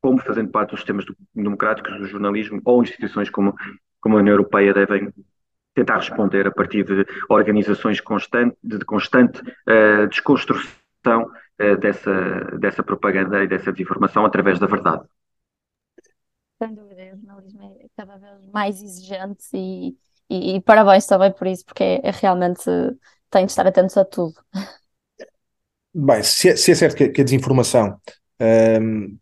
como 0.03 0.19
fazendo 0.19 0.51
parte 0.51 0.71
dos 0.71 0.81
sistemas 0.81 1.05
democráticos, 1.33 1.97
do 1.97 2.07
jornalismo 2.07 2.61
ou 2.65 2.83
instituições 2.83 3.31
como, 3.31 3.55
como 4.01 4.17
a 4.17 4.21
União 4.21 4.35
Europeia 4.35 4.75
devem 4.75 5.09
tentar 5.73 5.99
responder 5.99 6.49
a 6.49 6.51
partir 6.51 6.85
de 6.85 7.07
organizações 7.29 8.01
constante, 8.01 8.57
de 8.63 8.85
constante 8.85 9.41
desconstrução 10.11 11.31
dessa, 11.81 12.13
dessa 12.59 12.83
propaganda 12.83 13.43
e 13.43 13.49
dessa 13.49 13.73
desinformação 13.73 14.25
através 14.25 14.59
da 14.59 14.67
verdade. 14.67 15.05
Sem 16.63 16.75
dúvida, 16.75 17.03
o 17.15 17.17
jornalismo 17.17 17.63
é 17.63 17.87
cada 17.97 18.17
vez 18.19 18.51
mais 18.53 18.83
exigente 18.83 19.47
e, 19.55 19.97
e, 20.29 20.57
e 20.57 20.61
parabéns 20.61 21.07
também 21.07 21.33
por 21.33 21.47
isso, 21.47 21.65
porque 21.65 21.83
é, 21.83 22.01
é 22.05 22.11
realmente 22.11 22.65
tem 23.31 23.47
de 23.47 23.53
estar 23.53 23.67
atentos 23.67 23.97
a 23.97 24.05
tudo. 24.05 24.35
Bem, 25.95 26.23
se 26.23 26.51
é, 26.51 26.57
se 26.57 26.71
é 26.71 26.75
certo 26.75 26.97
que, 26.97 27.09
que, 27.09 27.21
a 27.21 27.25
desinformação 27.25 28.01
um, 28.41 29.19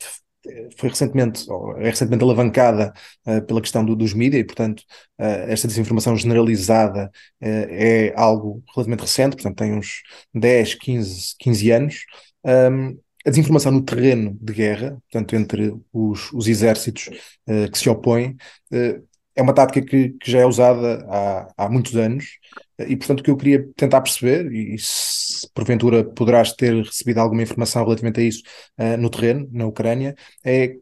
foi 0.76 0.88
recentemente, 0.88 1.46
é 1.78 1.90
recentemente 1.90 2.24
alavancada 2.24 2.92
uh, 3.26 3.42
pela 3.42 3.60
questão 3.60 3.84
do, 3.84 3.96
dos 3.96 4.12
mídias 4.12 4.42
e, 4.42 4.44
portanto, 4.44 4.80
uh, 5.18 5.48
esta 5.48 5.68
desinformação 5.68 6.16
generalizada 6.16 7.10
uh, 7.40 7.46
é 7.70 8.12
algo 8.16 8.62
relativamente 8.74 9.00
recente, 9.00 9.36
portanto, 9.36 9.56
tem 9.56 9.74
uns 9.74 10.02
10, 10.34 10.74
15, 10.74 11.34
15 11.38 11.70
anos. 11.70 12.04
Um, 12.44 12.98
a 13.26 13.30
desinformação 13.30 13.72
no 13.72 13.82
terreno 13.82 14.36
de 14.40 14.52
guerra, 14.52 15.02
portanto, 15.10 15.34
entre 15.34 15.74
os, 15.92 16.32
os 16.32 16.46
exércitos 16.46 17.08
uh, 17.46 17.70
que 17.70 17.78
se 17.78 17.88
opõem, 17.88 18.36
uh, 18.72 19.06
é 19.34 19.42
uma 19.42 19.54
tática 19.54 19.80
que, 19.82 20.10
que, 20.10 20.30
já 20.30 20.40
é 20.40 20.46
usada 20.46 21.04
há, 21.08 21.48
há 21.56 21.68
muitos 21.68 21.94
anos 21.94 22.38
e, 22.78 22.96
portanto, 22.96 23.20
o 23.20 23.22
que 23.22 23.30
eu 23.30 23.36
queria 23.36 23.68
tentar 23.76 24.00
perceber, 24.00 24.52
e 24.52 24.76
se 24.78 25.48
porventura 25.54 26.04
poderás 26.04 26.52
ter 26.52 26.74
recebido 26.84 27.18
alguma 27.18 27.42
informação 27.42 27.84
relativamente 27.84 28.20
a 28.20 28.24
isso 28.24 28.42
uh, 28.78 28.96
no 28.96 29.08
terreno, 29.08 29.48
na 29.52 29.66
Ucrânia, 29.66 30.16
é 30.44 30.76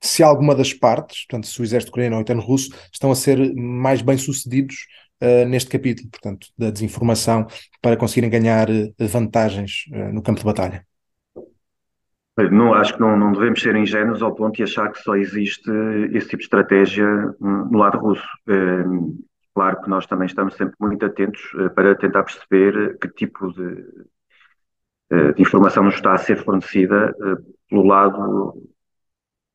se 0.00 0.22
alguma 0.22 0.54
das 0.54 0.72
partes, 0.72 1.26
portanto, 1.26 1.46
se 1.46 1.60
o 1.60 1.64
exército 1.64 1.90
ucraniano 1.90 2.16
ou 2.16 2.20
o 2.20 2.22
interno 2.22 2.42
russo, 2.42 2.70
estão 2.92 3.10
a 3.10 3.16
ser 3.16 3.54
mais 3.54 4.02
bem-sucedidos 4.02 4.86
uh, 5.22 5.46
neste 5.46 5.70
capítulo, 5.70 6.08
portanto, 6.10 6.48
da 6.56 6.70
desinformação, 6.70 7.46
para 7.80 7.96
conseguirem 7.96 8.30
ganhar 8.30 8.68
uh, 8.68 8.94
vantagens 8.98 9.84
no 10.12 10.22
campo 10.22 10.40
de 10.40 10.46
batalha. 10.46 10.86
Não, 12.50 12.74
acho 12.74 12.94
que 12.94 13.00
não, 13.00 13.16
não, 13.16 13.30
devemos 13.30 13.62
ser 13.62 13.76
ingênuos 13.76 14.20
ao 14.20 14.34
ponto 14.34 14.56
de 14.56 14.64
achar 14.64 14.90
que 14.90 15.00
só 15.00 15.14
existe 15.14 15.70
esse 16.12 16.26
tipo 16.26 16.38
de 16.38 16.44
estratégia 16.44 17.06
hum, 17.40 17.68
no 17.70 17.78
lado 17.78 17.98
russo. 17.98 18.26
Hum, 18.48 19.22
claro 19.54 19.80
que 19.80 19.88
nós 19.88 20.06
também 20.06 20.26
estamos 20.26 20.54
sempre 20.54 20.74
muito 20.80 21.06
atentos 21.06 21.40
eh, 21.58 21.68
para 21.68 21.94
tentar 21.94 22.24
perceber 22.24 22.98
que 22.98 23.08
tipo 23.08 23.52
de, 23.52 23.86
eh, 25.10 25.32
de 25.32 25.42
informação 25.42 25.84
nos 25.84 25.94
está 25.94 26.12
a 26.12 26.18
ser 26.18 26.36
fornecida 26.44 27.14
eh, 27.22 27.52
pelo 27.70 27.86
lado 27.86 28.54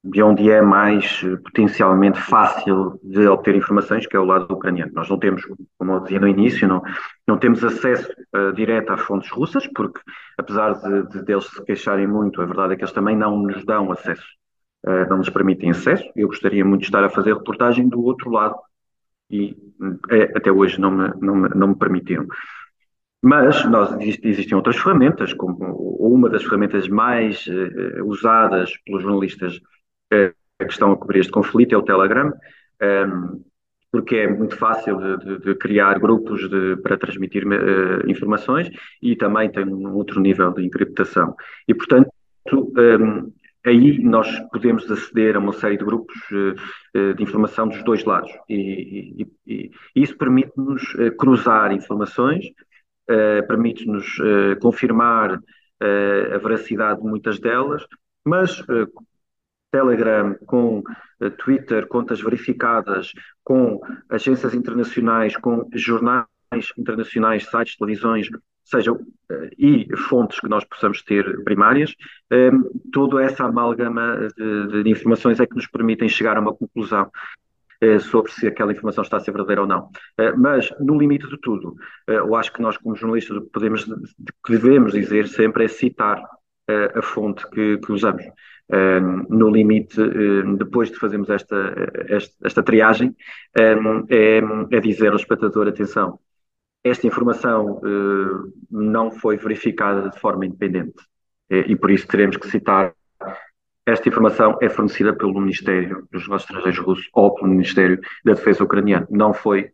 de 0.04 0.24
onde 0.24 0.50
é 0.50 0.62
mais 0.62 1.22
potencialmente 1.44 2.20
fácil 2.20 3.00
de 3.04 3.28
obter 3.28 3.56
informações, 3.56 4.08
que 4.08 4.16
é 4.16 4.20
o 4.20 4.24
lado 4.24 4.52
ucraniano. 4.54 4.94
Nós 4.94 5.10
não 5.10 5.20
temos, 5.20 5.44
como 5.78 5.94
eu 5.94 6.00
dizia 6.00 6.20
no 6.20 6.28
início, 6.28 6.68
não, 6.68 6.82
não 7.28 7.38
temos 7.38 7.64
acesso 7.64 8.10
uh, 8.34 8.54
direto 8.54 8.94
às 8.94 9.02
fontes 9.02 9.30
russas, 9.30 9.68
porque 9.68 10.00
apesar 10.38 10.74
de, 10.74 11.10
de 11.10 11.26
deles 11.26 11.46
se 11.48 11.64
queixarem 11.66 12.08
muito, 12.08 12.42
a 12.42 12.46
verdade 12.46 12.74
é 12.74 12.76
que 12.78 12.84
eles 12.84 12.94
também 12.94 13.16
não 13.16 13.38
nos 13.38 13.66
dão 13.66 13.92
acesso, 13.92 14.26
uh, 14.88 15.10
não 15.10 15.18
nos 15.18 15.30
permitem 15.30 15.72
acesso. 15.72 16.10
Eu 16.16 16.28
gostaria 16.28 16.64
muito 16.64 16.82
de 16.82 16.88
estar 16.88 17.04
a 17.04 17.10
fazer 17.10 17.34
reportagem 17.34 17.90
do 17.90 18.02
outro 18.02 18.30
lado 18.30 18.56
e 19.30 19.52
uh, 19.82 20.00
até 20.34 20.50
hoje 20.50 20.80
não 20.80 20.92
me, 20.92 21.12
não 21.20 21.36
me, 21.36 21.50
não 21.50 21.68
me 21.70 21.76
permitiram. 21.76 22.26
Mas 23.22 23.66
nós, 23.66 23.94
existem 24.00 24.56
outras 24.56 24.78
ferramentas, 24.78 25.34
como 25.34 25.58
uma 26.00 26.30
das 26.30 26.42
ferramentas 26.42 26.88
mais 26.88 27.46
usadas 28.06 28.72
pelos 28.86 29.04
jornalistas 29.04 29.60
que 30.10 30.66
estão 30.72 30.92
a 30.92 30.98
cobrir 30.98 31.20
este 31.20 31.32
conflito 31.32 31.74
é 31.74 31.78
o 31.78 31.84
Telegram. 31.84 32.28
Um, 32.82 32.86
ehm, 32.86 33.50
porque 33.92 34.18
é 34.18 34.28
muito 34.28 34.56
fácil 34.56 34.98
de, 35.18 35.40
de 35.40 35.56
criar 35.56 36.00
grupos 36.00 36.48
de, 36.50 36.78
para 36.78 36.98
transmitir 36.98 37.46
uh, 37.46 38.10
informações 38.10 38.70
e 39.02 39.16
também 39.16 39.50
tem 39.50 39.66
um 39.66 39.94
outro 39.96 40.20
nível 40.20 40.54
de 40.54 40.66
encriptação. 40.66 41.36
E, 41.68 41.74
portanto, 41.74 42.12
um, 42.54 43.32
aí 43.66 44.00
nós 44.04 44.28
podemos 44.52 44.90
aceder 44.90 45.36
a 45.36 45.40
uma 45.40 45.54
série 45.54 45.78
de 45.78 45.86
grupos 45.86 46.16
uh, 46.32 47.14
de 47.16 47.24
informação 47.24 47.68
dos 47.68 47.84
dois 47.84 48.04
lados. 48.04 48.32
E, 48.48 49.24
e, 49.24 49.28
e 49.48 49.72
isso 49.96 50.18
permite-nos 50.18 50.84
cruzar 51.18 51.72
informações, 51.72 52.46
permite-nos 53.48 54.06
confirmar 54.62 55.40
a 55.82 56.38
veracidade 56.38 57.02
de 57.02 57.08
muitas 57.08 57.40
delas, 57.40 57.84
mas 58.24 58.64
Telegram, 59.72 60.36
com 60.46 60.80
uh, 60.80 61.32
Twitter, 61.38 61.88
contas 61.88 62.22
verificadas, 62.22 63.12
com 63.44 63.80
agências 64.10 64.54
internacionais, 64.54 65.38
com 65.38 65.68
jornais 65.74 66.26
internacionais, 66.78 67.46
sites, 67.46 67.78
televisões, 67.78 68.28
sejam 68.64 68.96
uh, 68.96 69.50
e 69.58 69.88
fontes 69.96 70.40
que 70.40 70.48
nós 70.48 70.64
possamos 70.66 71.04
ter 71.04 71.44
primárias, 71.44 71.94
um, 72.32 72.36
ehm, 72.36 72.64
toda 72.92 73.24
essa 73.24 73.46
amálgama 73.46 74.28
de, 74.36 74.84
de, 74.84 74.90
informações 74.90 75.40
é 75.40 75.46
que 75.46 75.56
nos 75.56 75.68
permitem 75.68 76.10
chegar 76.10 76.38
a 76.38 76.42
uma 76.42 76.54
conclusão 76.54 77.10
sobre 78.02 78.30
se 78.34 78.46
aquela 78.46 78.74
informação 78.74 79.06
está 79.06 79.16
a 79.16 79.20
ser 79.22 79.32
verdadeira 79.32 79.62
ou 79.62 79.68
não. 79.68 79.90
mas, 80.38 80.70
no 80.82 81.00
limite 81.00 81.30
de 81.30 81.38
tudo, 81.40 81.78
eu 82.06 82.36
acho 82.36 82.52
que 82.52 82.62
nós, 82.62 82.76
como 82.76 82.94
jornalistas, 82.94 83.38
o 83.38 83.50
que 83.50 84.52
devemos 84.52 84.92
dizer 84.92 85.30
sempre 85.30 85.64
é 85.64 85.70
citar 85.70 86.22
a 86.94 87.02
fonte 87.02 87.50
que, 87.50 87.78
que 87.78 87.94
usamos 87.94 88.26
no 89.30 89.50
limite, 89.50 89.98
depois 90.58 90.92
de 90.92 90.98
fazermos 90.98 91.30
esta, 91.30 91.74
esta, 92.08 92.36
esta 92.44 92.64
triagem, 92.64 93.16
é, 93.58 94.40
é, 94.72 94.80
dizer 94.80 95.10
ao 95.10 95.16
espectador: 95.16 95.68
atenção, 95.68 96.20
esta 96.84 97.08
informação 97.08 97.82
eh, 97.84 98.52
não 98.70 99.12
foi 99.12 99.38
verificada 99.38 100.10
de 100.10 100.20
forma 100.20 100.46
independente 100.46 101.04
e 101.50 101.76
por 101.76 101.90
isso 101.90 102.08
teremos 102.08 102.38
que 102.38 102.48
citar. 102.48 102.94
Esta 103.86 104.08
informação 104.08 104.56
é 104.62 104.70
fornecida 104.70 105.12
pelo 105.14 105.40
Ministério 105.42 106.08
dos 106.12 106.22
Negócios 106.24 106.48
Estrangeiros 106.48 106.80
Russo 106.80 107.10
ou 107.12 107.34
pelo 107.34 107.50
Ministério 107.50 108.00
da 108.24 108.34
Defesa 108.34 108.64
Ucraniano. 108.64 109.08
Não 109.10 109.34
foi 109.34 109.72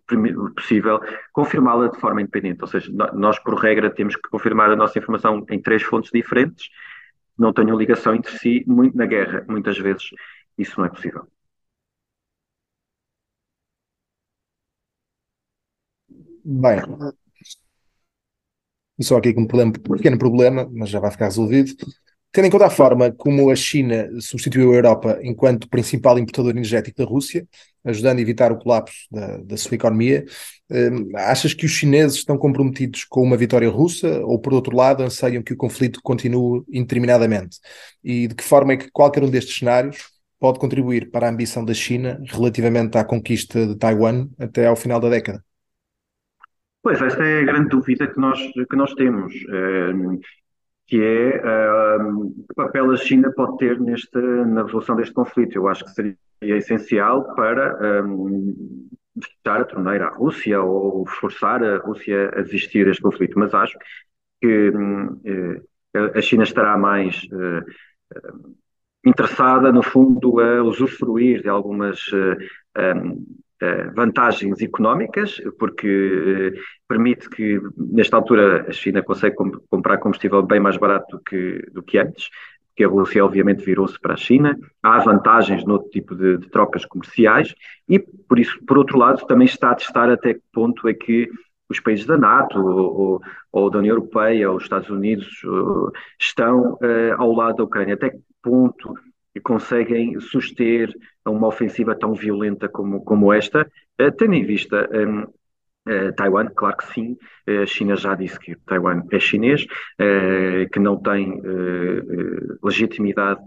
possível 0.55 1.01
confirmá-la 1.33 1.89
de 1.89 1.99
forma 1.99 2.21
independente. 2.21 2.61
Ou 2.61 2.67
seja, 2.67 2.89
nós, 3.13 3.37
por 3.39 3.55
regra, 3.55 3.89
temos 3.89 4.15
que 4.15 4.29
confirmar 4.29 4.71
a 4.71 4.75
nossa 4.75 4.97
informação 4.97 5.45
em 5.49 5.61
três 5.61 5.83
fontes 5.83 6.11
diferentes 6.13 6.69
não 7.37 7.53
tenham 7.53 7.77
ligação 7.77 8.15
entre 8.15 8.37
si, 8.37 8.63
muito 8.67 8.97
na 8.97 9.05
guerra. 9.05 9.45
Muitas 9.47 9.77
vezes 9.77 10.09
isso 10.57 10.79
não 10.79 10.85
é 10.85 10.89
possível. 10.89 11.27
Bem, 16.43 16.79
só 19.01 19.17
aqui 19.17 19.33
com 19.33 19.41
um, 19.41 19.47
problema, 19.47 19.71
pequeno 19.73 20.17
problema, 20.17 20.69
mas 20.71 20.89
já 20.89 20.99
vai 20.99 21.11
ficar 21.11 21.25
resolvido. 21.25 21.73
Tendo 22.31 22.47
em 22.47 22.51
conta 22.51 22.67
a 22.67 22.69
forma 22.69 23.11
como 23.11 23.49
a 23.49 23.55
China 23.55 24.09
substituiu 24.21 24.71
a 24.71 24.75
Europa 24.75 25.19
enquanto 25.21 25.69
principal 25.69 26.19
importador 26.19 26.51
energético 26.51 26.97
da 26.97 27.05
Rússia, 27.05 27.47
ajudando 27.85 28.17
a 28.17 28.21
evitar 28.21 28.51
o 28.51 28.57
colapso 28.57 29.07
da, 29.11 29.37
da 29.37 29.57
sua 29.57 29.75
economia, 29.75 30.25
hum, 30.69 31.11
achas 31.15 31.53
que 31.53 31.65
os 31.65 31.71
chineses 31.71 32.17
estão 32.17 32.37
comprometidos 32.37 33.05
com 33.05 33.21
uma 33.21 33.37
vitória 33.37 33.69
russa 33.69 34.21
ou, 34.25 34.39
por 34.39 34.53
outro 34.53 34.75
lado, 34.75 35.03
anseiam 35.03 35.43
que 35.43 35.53
o 35.53 35.57
conflito 35.57 36.01
continue 36.03 36.63
indeterminadamente? 36.69 37.59
E 38.03 38.27
de 38.27 38.35
que 38.35 38.43
forma 38.43 38.73
é 38.73 38.77
que 38.77 38.91
qualquer 38.91 39.23
um 39.23 39.29
destes 39.29 39.57
cenários 39.57 40.09
pode 40.39 40.59
contribuir 40.59 41.11
para 41.11 41.27
a 41.27 41.29
ambição 41.29 41.63
da 41.63 41.73
China 41.73 42.21
relativamente 42.25 42.97
à 42.97 43.03
conquista 43.03 43.65
de 43.65 43.75
Taiwan 43.77 44.27
até 44.37 44.67
ao 44.67 44.75
final 44.75 44.99
da 44.99 45.09
década? 45.09 45.43
Pois, 46.83 47.01
esta 47.01 47.23
é 47.23 47.39
a 47.39 47.45
grande 47.45 47.69
dúvida 47.69 48.05
que 48.07 48.19
nós, 48.19 48.39
que 48.39 48.75
nós 48.75 48.93
temos. 48.93 49.33
Que 50.87 51.01
é 51.01 51.37
uh, 51.37 52.31
que 52.47 52.53
papel 52.55 52.91
a 52.91 52.97
China 52.97 53.31
pode 53.35 53.57
ter 53.57 53.79
neste, 53.79 54.19
na 54.19 54.63
resolução 54.63 54.95
deste 54.95 55.13
conflito. 55.13 55.55
Eu 55.55 55.67
acho 55.67 55.83
que 55.83 55.91
seria 55.91 56.17
essencial 56.41 57.33
para 57.35 58.03
um, 58.03 58.87
fechar 59.19 59.61
a 59.61 59.65
torneira 59.65 60.07
à 60.07 60.09
Rússia 60.09 60.61
ou 60.61 61.07
forçar 61.07 61.63
a 61.63 61.77
Rússia 61.77 62.29
a 62.35 62.41
desistir 62.41 62.85
deste 62.85 63.01
conflito, 63.01 63.39
mas 63.39 63.53
acho 63.53 63.77
que 64.41 64.69
um, 64.71 65.19
a 66.13 66.21
China 66.21 66.43
estará 66.43 66.77
mais 66.77 67.23
uh, 67.31 68.55
interessada, 69.05 69.71
no 69.71 69.83
fundo, 69.83 70.39
a 70.39 70.63
usufruir 70.63 71.41
de 71.41 71.49
algumas 71.49 71.99
uh, 72.07 72.37
um, 72.77 73.25
vantagens 73.93 74.61
económicas, 74.61 75.41
porque 75.57 75.87
eh, 75.87 76.59
permite 76.87 77.29
que, 77.29 77.59
nesta 77.77 78.17
altura, 78.17 78.65
a 78.67 78.71
China 78.71 79.01
consegue 79.01 79.35
comprar 79.69 79.97
combustível 79.97 80.41
bem 80.43 80.59
mais 80.59 80.77
barato 80.77 81.17
do 81.17 81.23
que, 81.23 81.65
do 81.71 81.81
que 81.81 81.97
antes, 81.97 82.29
porque 82.69 82.83
a 82.83 82.87
Rússia, 82.89 83.23
obviamente, 83.23 83.63
virou-se 83.63 83.97
para 83.99 84.15
a 84.15 84.17
China. 84.17 84.57
Há 84.83 84.99
vantagens 84.99 85.63
no 85.63 85.73
outro 85.73 85.89
tipo 85.89 86.13
de, 86.13 86.37
de, 86.37 86.49
trocas 86.49 86.85
comerciais 86.85 87.55
e, 87.87 87.99
por 87.99 88.37
isso, 88.37 88.59
por 88.65 88.77
outro 88.77 88.97
lado, 88.97 89.25
também 89.25 89.45
está 89.45 89.71
a 89.71 89.75
testar 89.75 90.09
até 90.11 90.33
que 90.33 90.41
ponto 90.51 90.87
é 90.89 90.93
que 90.93 91.29
os 91.69 91.79
países 91.79 92.05
da 92.05 92.17
NATO 92.17 92.59
ou, 92.59 93.21
ou, 93.51 93.69
da 93.69 93.79
União 93.79 93.95
Europeia 93.95 94.51
ou 94.51 94.57
os 94.57 94.63
Estados 94.63 94.89
Unidos 94.89 95.25
estão 96.19 96.73
uh, 96.73 97.15
ao 97.17 97.31
lado 97.31 97.57
da 97.57 97.63
Ucrânia. 97.63 97.95
Até 97.95 98.09
que 98.09 98.19
ponto 98.43 98.93
conseguem 99.41 100.19
suster 100.19 100.93
uma 101.31 101.47
ofensiva 101.47 101.95
tão 101.95 102.13
violenta 102.13 102.69
como, 102.69 103.03
como 103.03 103.33
esta, 103.33 103.61
uh, 104.01 104.11
tendo 104.11 104.33
em 104.33 104.45
vista 104.45 104.89
um, 104.93 105.21
uh, 105.21 105.33
eh, 105.87 106.11
Taiwan, 106.13 106.47
claro 106.47 106.77
que 106.77 106.93
sim, 106.93 107.17
eh, 107.45 107.61
a 107.61 107.65
China 107.65 107.95
já 107.95 108.15
disse 108.15 108.39
que 108.39 108.55
Taiwan 108.65 109.03
é 109.11 109.19
chinês, 109.19 109.67
que 110.73 110.79
não 110.79 110.97
tem 110.97 111.39
legitimidade 112.63 113.39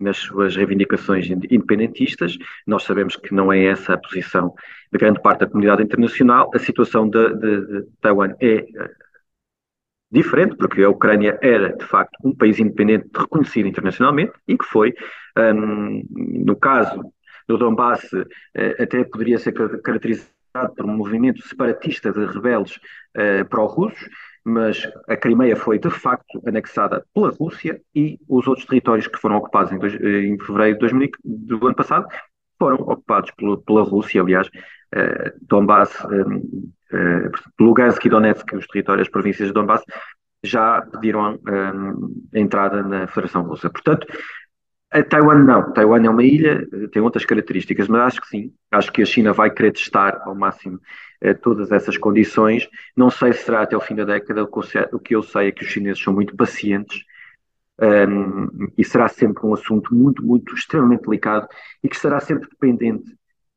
nas 0.00 0.16
suas 0.16 0.56
reivindicações 0.56 1.30
independentistas. 1.30 2.36
Nós 2.66 2.82
sabemos 2.82 3.14
que 3.14 3.32
não 3.32 3.52
é 3.52 3.66
essa 3.66 3.94
a 3.94 3.98
posição 3.98 4.52
de 4.92 4.98
grande 4.98 5.22
parte 5.22 5.40
da 5.40 5.46
comunidade 5.46 5.84
internacional. 5.84 6.50
A 6.52 6.58
situação 6.58 7.08
de, 7.08 7.28
de, 7.34 7.66
de 7.66 7.86
Taiwan 8.00 8.34
é 8.40 8.66
diferente, 10.10 10.56
porque 10.56 10.82
a 10.82 10.88
Ucrânia 10.88 11.38
era, 11.42 11.76
de 11.76 11.84
facto, 11.84 12.16
um 12.24 12.34
país 12.34 12.58
independente 12.58 13.08
reconhecido 13.16 13.68
internacionalmente 13.68 14.32
e 14.46 14.56
que 14.56 14.64
foi, 14.64 14.94
um, 15.36 16.02
no 16.44 16.56
caso 16.56 17.12
do 17.46 17.58
Donbass, 17.58 18.08
eh, 18.54 18.82
até 18.82 19.04
poderia 19.04 19.38
ser 19.38 19.52
caracterizado 19.82 20.34
por 20.76 20.86
um 20.86 20.96
movimento 20.96 21.46
separatista 21.46 22.12
de 22.12 22.24
rebeldes 22.26 22.76
uh, 23.16 23.44
pró-russos, 23.48 24.08
mas 24.44 24.88
a 25.08 25.16
Crimeia 25.16 25.56
foi 25.56 25.78
de 25.78 25.90
facto 25.90 26.40
anexada 26.46 27.04
pela 27.12 27.30
Rússia 27.30 27.80
e 27.94 28.20
os 28.28 28.46
outros 28.46 28.66
territórios 28.66 29.08
que 29.08 29.18
foram 29.18 29.36
ocupados 29.36 29.72
em, 29.72 29.78
dois, 29.78 29.94
em 29.94 30.38
fevereiro 30.38 30.74
de 30.74 30.80
2000, 30.80 31.10
do 31.24 31.66
ano 31.66 31.74
passado 31.74 32.06
foram 32.56 32.76
ocupados 32.76 33.32
pela, 33.66 33.82
Rússia, 33.82 34.22
aliás, 34.22 34.46
uh, 34.46 35.32
Donbass, 35.42 35.92
uh, 36.04 37.30
Lugansk 37.58 38.04
e 38.04 38.08
Donetsk, 38.08 38.54
os 38.54 38.66
territórios, 38.68 39.08
as 39.08 39.12
províncias 39.12 39.48
de 39.48 39.54
Donbass, 39.54 39.82
já 40.44 40.82
pediram 40.82 41.40
a 41.46 42.38
entrada 42.38 42.82
na 42.82 43.06
Federação 43.06 43.42
Russa. 43.42 43.70
Portanto, 43.70 44.06
a 44.94 45.02
Taiwan 45.02 45.42
não. 45.42 45.72
Taiwan 45.72 46.06
é 46.06 46.08
uma 46.08 46.22
ilha, 46.22 46.66
tem 46.92 47.02
outras 47.02 47.24
características, 47.24 47.88
mas 47.88 48.02
acho 48.02 48.20
que 48.20 48.28
sim. 48.28 48.54
Acho 48.70 48.92
que 48.92 49.02
a 49.02 49.04
China 49.04 49.32
vai 49.32 49.50
querer 49.50 49.72
testar 49.72 50.22
ao 50.24 50.36
máximo 50.36 50.80
eh, 51.20 51.34
todas 51.34 51.72
essas 51.72 51.98
condições. 51.98 52.68
Não 52.96 53.10
sei 53.10 53.32
se 53.32 53.42
será 53.42 53.62
até 53.62 53.76
o 53.76 53.80
fim 53.80 53.96
da 53.96 54.04
década. 54.04 54.44
O 54.44 54.98
que 55.00 55.16
eu 55.16 55.22
sei 55.22 55.48
é 55.48 55.52
que 55.52 55.64
os 55.64 55.68
chineses 55.68 56.00
são 56.00 56.14
muito 56.14 56.36
pacientes 56.36 57.02
um, 57.80 58.68
e 58.78 58.84
será 58.84 59.08
sempre 59.08 59.44
um 59.44 59.52
assunto 59.52 59.92
muito, 59.92 60.24
muito, 60.24 60.54
extremamente 60.54 61.02
delicado 61.02 61.48
e 61.82 61.88
que 61.88 61.96
estará 61.96 62.20
sempre 62.20 62.48
dependente 62.48 63.16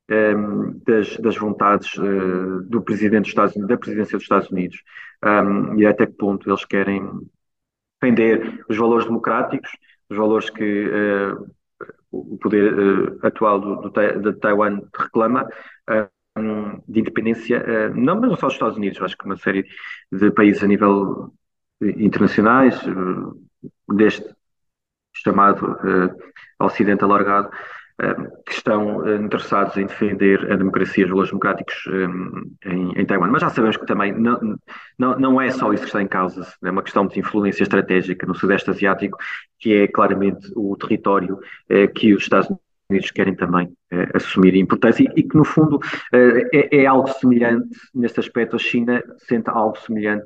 um, 0.09 0.81
das, 0.85 1.17
das, 1.17 1.38
vontades 1.38 1.93
uh, 1.97 2.63
do 2.63 2.81
presidente 2.81 3.23
dos 3.23 3.29
Estados 3.29 3.55
Unidos, 3.55 3.69
da 3.69 3.77
presidência 3.77 4.17
dos 4.17 4.23
Estados 4.23 4.49
Unidos 4.49 4.81
um, 5.23 5.79
e 5.79 5.85
até 5.85 6.07
que 6.07 6.13
ponto 6.13 6.49
eles 6.49 6.65
querem 6.65 7.07
defender 8.01 8.65
os 8.67 8.75
valores 8.75 9.05
democráticos 9.05 9.69
os 10.09 10.17
valores 10.17 10.49
que 10.49 10.87
uh, 10.87 11.51
o 12.11 12.37
poder 12.37 12.73
uh, 12.73 13.19
atual 13.21 13.59
do, 13.59 13.89
do, 13.89 14.21
de 14.21 14.39
Taiwan 14.39 14.81
reclama, 14.95 15.47
uh, 15.89 16.83
de 16.87 16.99
independência, 16.99 17.89
não, 17.95 18.19
mas 18.19 18.29
não 18.29 18.37
só 18.37 18.45
dos 18.45 18.53
Estados 18.53 18.77
Unidos, 18.77 19.01
acho 19.01 19.17
que 19.17 19.25
uma 19.25 19.37
série 19.37 19.65
de 20.11 20.29
países 20.29 20.63
a 20.63 20.67
nível 20.67 21.33
internacionais, 21.81 22.79
deste 23.89 24.23
chamado 25.15 25.75
Ocidente 26.59 27.03
alargado, 27.03 27.49
que 28.45 28.53
estão 28.53 29.07
eh, 29.07 29.15
interessados 29.15 29.75
em 29.75 29.87
defender 29.87 30.51
a 30.51 30.55
democracia 30.55 31.01
e 31.01 31.05
os 31.05 31.09
valores 31.09 31.31
democráticos 31.31 31.75
eh, 31.87 32.69
em, 32.69 32.91
em, 32.99 33.05
Taiwan. 33.05 33.29
Mas 33.31 33.41
já 33.41 33.49
sabemos 33.49 33.75
que 33.75 33.87
também 33.87 34.13
não, 34.13 34.39
não, 34.99 35.19
não 35.19 35.41
é 35.41 35.49
só 35.49 35.73
isso 35.73 35.81
que 35.81 35.89
está 35.89 36.01
em 36.01 36.07
causa, 36.07 36.47
é 36.63 36.69
uma 36.69 36.83
questão 36.83 37.07
de 37.07 37.19
influência 37.19 37.63
estratégica 37.63 38.27
no 38.27 38.35
Sudeste 38.35 38.69
Asiático, 38.69 39.17
que 39.59 39.73
é 39.73 39.87
claramente 39.87 40.47
o 40.55 40.77
território 40.77 41.39
eh, 41.69 41.87
que 41.87 42.13
os 42.13 42.21
Estados 42.21 42.49
Unidos 42.89 43.11
querem 43.11 43.35
também 43.35 43.69
assumir 44.13 44.55
importância 44.55 45.03
e, 45.03 45.19
e 45.19 45.23
que, 45.23 45.35
no 45.35 45.43
fundo, 45.43 45.79
é, 46.13 46.83
é, 46.83 46.85
algo 46.85 47.09
semelhante, 47.09 47.67
neste 47.93 48.19
aspecto, 48.19 48.55
a 48.55 48.59
China 48.59 49.03
sente 49.27 49.49
algo 49.49 49.77
semelhante 49.79 50.25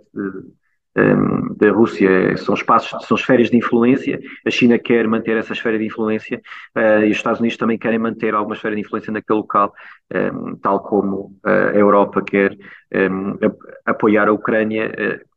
um, 0.95 1.55
da 1.55 1.71
Rússia 1.71 2.35
são 2.37 2.53
espaços, 2.53 3.05
são 3.05 3.15
esferas 3.15 3.49
de 3.49 3.57
influência. 3.57 4.19
A 4.45 4.49
China 4.49 4.77
quer 4.77 5.07
manter 5.07 5.37
essa 5.37 5.53
esfera 5.53 5.77
de 5.77 5.85
influência 5.85 6.41
uh, 6.75 7.03
e 7.03 7.11
os 7.11 7.17
Estados 7.17 7.39
Unidos 7.39 7.57
também 7.57 7.77
querem 7.77 7.99
manter 7.99 8.33
alguma 8.33 8.55
esfera 8.55 8.75
de 8.75 8.81
influência 8.81 9.11
naquele 9.11 9.39
local, 9.39 9.73
um, 10.13 10.55
tal 10.57 10.81
como 10.81 11.37
uh, 11.45 11.69
a 11.73 11.77
Europa 11.77 12.21
quer 12.21 12.57
um, 12.93 13.37
apoiar 13.85 14.27
a 14.27 14.33
Ucrânia. 14.33 14.87
Uh, 14.87 15.31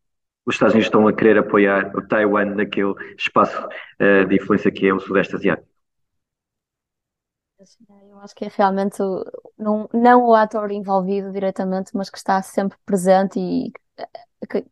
os 0.46 0.56
Estados 0.56 0.74
Unidos 0.74 0.88
estão 0.88 1.08
a 1.08 1.12
querer 1.12 1.38
apoiar 1.38 1.90
o 1.96 2.06
Taiwan 2.06 2.54
naquele 2.54 2.92
espaço 3.16 3.66
de 3.98 4.36
influência 4.36 4.70
que 4.70 4.86
é 4.86 4.92
o 4.92 5.00
Sudeste 5.00 5.36
Asiático. 5.36 5.66
Eu 8.10 8.18
acho 8.18 8.34
que 8.34 8.44
é 8.44 8.50
realmente 8.54 8.98
não, 9.56 9.88
não 9.90 10.26
o 10.26 10.34
ator 10.34 10.70
envolvido 10.70 11.32
diretamente, 11.32 11.92
mas 11.94 12.10
que 12.10 12.18
está 12.18 12.42
sempre 12.42 12.76
presente 12.84 13.40
e 13.40 13.72
que, 14.46 14.66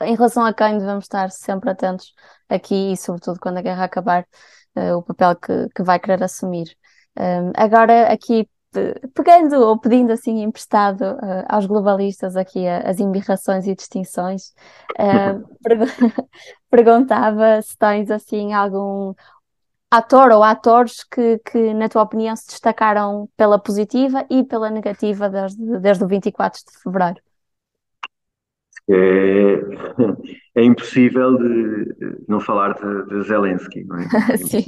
em 0.00 0.14
relação 0.14 0.44
a 0.44 0.52
quem 0.52 0.78
devemos 0.78 1.04
estar 1.04 1.30
sempre 1.30 1.70
atentos 1.70 2.12
aqui 2.48 2.92
e, 2.92 2.96
sobretudo, 2.96 3.38
quando 3.40 3.58
a 3.58 3.62
guerra 3.62 3.84
acabar, 3.84 4.26
uh, 4.76 4.96
o 4.96 5.02
papel 5.02 5.36
que, 5.36 5.68
que 5.74 5.82
vai 5.82 5.98
querer 5.98 6.22
assumir. 6.22 6.76
Um, 7.18 7.52
agora, 7.56 8.12
aqui, 8.12 8.48
pegando 9.14 9.56
ou 9.56 9.78
pedindo 9.78 10.12
assim 10.12 10.42
emprestado 10.42 11.02
uh, 11.02 11.44
aos 11.48 11.66
globalistas 11.66 12.36
aqui 12.36 12.66
as 12.68 13.00
embirrações 13.00 13.66
e 13.66 13.74
distinções, 13.74 14.52
uh, 14.98 15.46
perguntava 16.70 17.62
se 17.62 17.76
tens 17.78 18.10
assim 18.10 18.52
algum 18.52 19.14
ator 19.90 20.30
ou 20.32 20.42
atores 20.42 21.04
que, 21.04 21.38
que, 21.38 21.72
na 21.74 21.88
tua 21.88 22.02
opinião, 22.02 22.36
se 22.36 22.48
destacaram 22.48 23.28
pela 23.36 23.58
positiva 23.58 24.26
e 24.28 24.44
pela 24.44 24.68
negativa 24.68 25.30
desde, 25.30 25.78
desde 25.80 26.04
o 26.04 26.08
24 26.08 26.60
de 26.60 26.78
fevereiro 26.82 27.25
é, 28.88 29.60
é 30.60 30.64
impossível 30.64 31.36
de 31.36 32.24
não 32.28 32.40
falar 32.40 32.74
de, 32.74 33.06
de 33.06 33.22
Zelensky, 33.24 33.84
não 33.84 33.98
é? 33.98 34.08
Sim, 34.38 34.64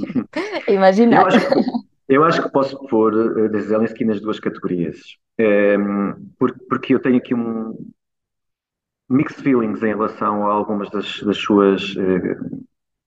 imagina. 0.67 1.17
Eu 1.17 1.27
acho, 1.27 1.47
eu 2.07 2.23
acho 2.23 2.43
que 2.43 2.51
posso 2.51 2.77
pôr 2.87 3.13
eh, 3.13 3.47
de 3.47 3.61
Zelensky 3.61 4.03
nas 4.03 4.19
duas 4.19 4.39
categorias, 4.39 4.97
é, 5.37 5.77
porque 6.69 6.93
eu 6.93 6.99
tenho 6.99 7.17
aqui 7.17 7.33
um 7.33 7.73
mixed 9.09 9.41
feelings 9.41 9.81
em 9.81 9.87
relação 9.87 10.45
a 10.45 10.53
algumas 10.53 10.89
das, 10.91 11.21
das 11.23 11.37
suas 11.37 11.95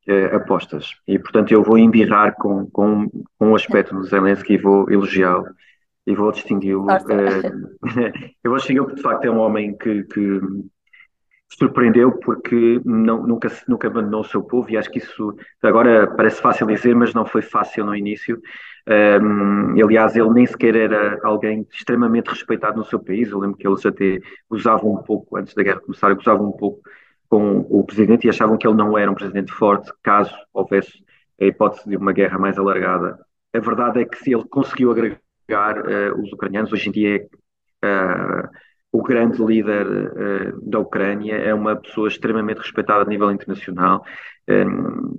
é, 0.08 0.34
apostas, 0.34 0.96
e 1.06 1.18
portanto 1.18 1.52
eu 1.52 1.62
vou 1.62 1.78
embirrar 1.78 2.34
com, 2.34 2.66
com, 2.70 3.08
com 3.38 3.50
um 3.50 3.54
aspecto 3.54 3.94
do 3.94 4.02
Zelensky 4.02 4.54
e 4.54 4.58
vou 4.58 4.90
elogiá-lo 4.90 5.46
e 6.06 6.14
vou 6.14 6.32
distingui-lo. 6.32 6.86
eu 8.42 8.50
vou 8.50 8.56
distingui-lo 8.56 8.86
porque 8.86 8.96
de 8.96 9.02
facto 9.02 9.24
é 9.24 9.30
um 9.30 9.38
homem 9.38 9.76
que, 9.76 10.02
que 10.04 10.40
surpreendeu 11.58 12.12
porque 12.12 12.80
não, 12.84 13.26
nunca, 13.26 13.48
nunca 13.68 13.88
abandonou 13.88 14.22
o 14.22 14.24
seu 14.24 14.42
povo 14.42 14.70
e 14.70 14.76
acho 14.76 14.90
que 14.90 14.98
isso 14.98 15.36
agora 15.62 16.06
parece 16.06 16.40
fácil 16.40 16.66
dizer, 16.66 16.94
mas 16.94 17.12
não 17.12 17.26
foi 17.26 17.42
fácil 17.42 17.84
no 17.84 17.94
início. 17.94 18.40
Um, 18.88 19.80
aliás, 19.82 20.16
ele 20.16 20.30
nem 20.30 20.46
sequer 20.46 20.74
era 20.74 21.18
alguém 21.22 21.66
extremamente 21.72 22.28
respeitado 22.28 22.78
no 22.78 22.84
seu 22.84 22.98
país. 22.98 23.30
Eu 23.30 23.38
lembro 23.38 23.56
que 23.56 23.66
eles 23.66 23.84
até 23.84 24.18
gozavam 24.50 24.94
um 24.94 25.02
pouco, 25.02 25.36
antes 25.36 25.54
da 25.54 25.62
guerra 25.62 25.80
começar, 25.80 26.14
gozavam 26.14 26.48
um 26.48 26.52
pouco 26.52 26.80
com 27.28 27.66
o 27.70 27.84
presidente 27.84 28.26
e 28.26 28.30
achavam 28.30 28.56
que 28.56 28.66
ele 28.66 28.76
não 28.76 28.96
era 28.96 29.10
um 29.10 29.14
presidente 29.14 29.52
forte 29.52 29.90
caso 30.02 30.34
houvesse 30.52 30.92
a 31.40 31.44
hipótese 31.44 31.88
de 31.88 31.96
uma 31.96 32.12
guerra 32.12 32.38
mais 32.38 32.58
alargada. 32.58 33.18
A 33.54 33.58
verdade 33.58 34.00
é 34.00 34.04
que 34.04 34.18
se 34.18 34.32
ele 34.32 34.44
conseguiu 34.48 34.90
agregar 34.90 35.78
uh, 35.78 36.20
os 36.20 36.32
ucranianos, 36.32 36.72
hoje 36.72 36.88
em 36.88 36.92
dia 36.92 37.28
é. 37.82 37.86
Uh, 37.86 38.71
o 38.92 39.02
grande 39.02 39.42
líder 39.42 39.86
uh, 39.86 40.70
da 40.70 40.78
Ucrânia, 40.78 41.34
é 41.34 41.54
uma 41.54 41.74
pessoa 41.76 42.08
extremamente 42.08 42.58
respeitada 42.58 43.02
a 43.02 43.06
nível 43.06 43.32
internacional. 43.32 44.04
Um, 44.46 45.18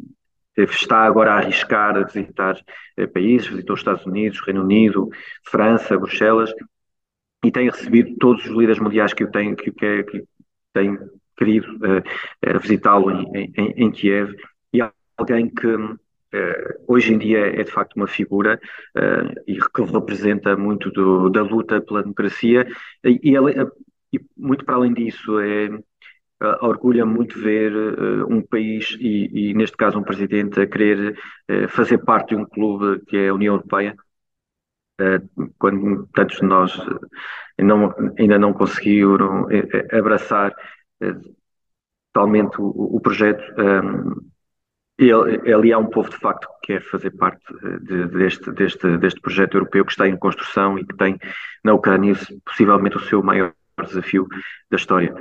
eh, 0.55 0.63
está 0.63 1.01
agora 1.01 1.32
a 1.34 1.38
arriscar 1.38 1.97
a 1.97 2.03
visitar 2.03 2.55
uh, 2.55 3.07
países, 3.07 3.47
visitou 3.47 3.74
os 3.74 3.80
Estados 3.80 4.05
Unidos, 4.05 4.39
Reino 4.45 4.61
Unido, 4.61 5.09
França, 5.43 5.97
Bruxelas, 5.97 6.53
e 7.43 7.51
tem 7.51 7.67
recebido 7.69 8.15
todos 8.17 8.45
os 8.45 8.51
líderes 8.51 8.80
mundiais 8.80 9.11
que 9.11 9.24
eu 9.24 9.32
tenho, 9.32 9.55
que, 9.55 9.71
que, 9.71 10.03
que 10.03 10.24
querido 11.36 11.76
uh, 11.78 12.59
visitá-lo 12.59 13.09
em, 13.09 13.51
em, 13.57 13.74
em, 13.86 13.91
Kiev, 13.91 14.36
e 14.71 14.82
alguém 15.17 15.49
que 15.49 15.67
hoje 16.88 17.14
em 17.14 17.18
dia 17.18 17.40
é 17.40 17.64
de 17.64 17.72
facto 17.72 17.96
uma 17.96 18.08
figura 18.08 18.60
uh, 18.96 19.42
e 19.48 19.58
que 19.58 19.82
representa 19.84 20.56
muito 20.58 20.92
do, 20.92 21.30
da 21.30 21.42
luta 21.42 21.82
pela 21.82 22.02
democracia. 22.02 22.68
E, 23.04 23.20
e, 23.24 23.36
e, 24.14 24.22
muito 24.38 24.66
para 24.66 24.76
além 24.76 24.94
disso 24.94 25.40
é 25.40 25.70
uh, 25.70 26.66
orgulha 26.66 27.06
muito 27.06 27.40
ver 27.40 27.72
um 28.30 28.42
país 28.42 28.98
e, 29.00 29.50
e, 29.52 29.54
neste 29.54 29.78
caso 29.78 30.00
um 30.00 30.04
presidente 30.04 30.60
a 30.60 30.68
querer 30.68 31.18
fazer 31.70 32.00
parte 32.00 32.30
de 32.30 32.42
um 32.42 32.46
clube 32.46 33.04
que 33.06 33.18
é 33.18 33.30
a 33.30 33.34
União 33.34 33.56
Europeia. 33.56 33.96
Quando 35.58 36.08
tantos 36.14 36.38
de 36.38 36.46
nós 36.46 36.80
não, 37.60 37.94
ainda 38.18 38.38
não 38.38 38.54
conseguiram 38.54 39.48
abraçar 39.92 40.56
totalmente 42.14 42.62
o, 42.62 42.96
o 42.96 43.02
projeto 43.02 43.44
um, 43.60 44.32
ali 45.00 45.74
há 45.74 45.78
um 45.78 45.88
povo 45.88 46.10
de 46.10 46.18
facto 46.18 46.48
que 46.62 46.74
quer 46.74 46.82
fazer 46.84 47.12
parte 47.12 47.44
eh, 47.64 47.80
de, 47.82 48.08
deste, 48.10 48.52
deste, 48.52 48.98
deste 48.98 49.20
projeto 49.20 49.56
europeu 49.56 49.84
que 49.84 49.91
está 49.91 50.08
em 50.08 50.16
construção 50.16 50.78
e 50.78 50.86
que 50.86 50.96
tem 50.96 51.18
na 51.64 51.74
Ucrânia 51.74 52.14
possivelmente 52.46 52.98
o 52.98 53.00
seu 53.00 53.24
maior 53.24 53.54
desafio 53.84 54.28
da 54.70 54.78
história. 54.78 55.14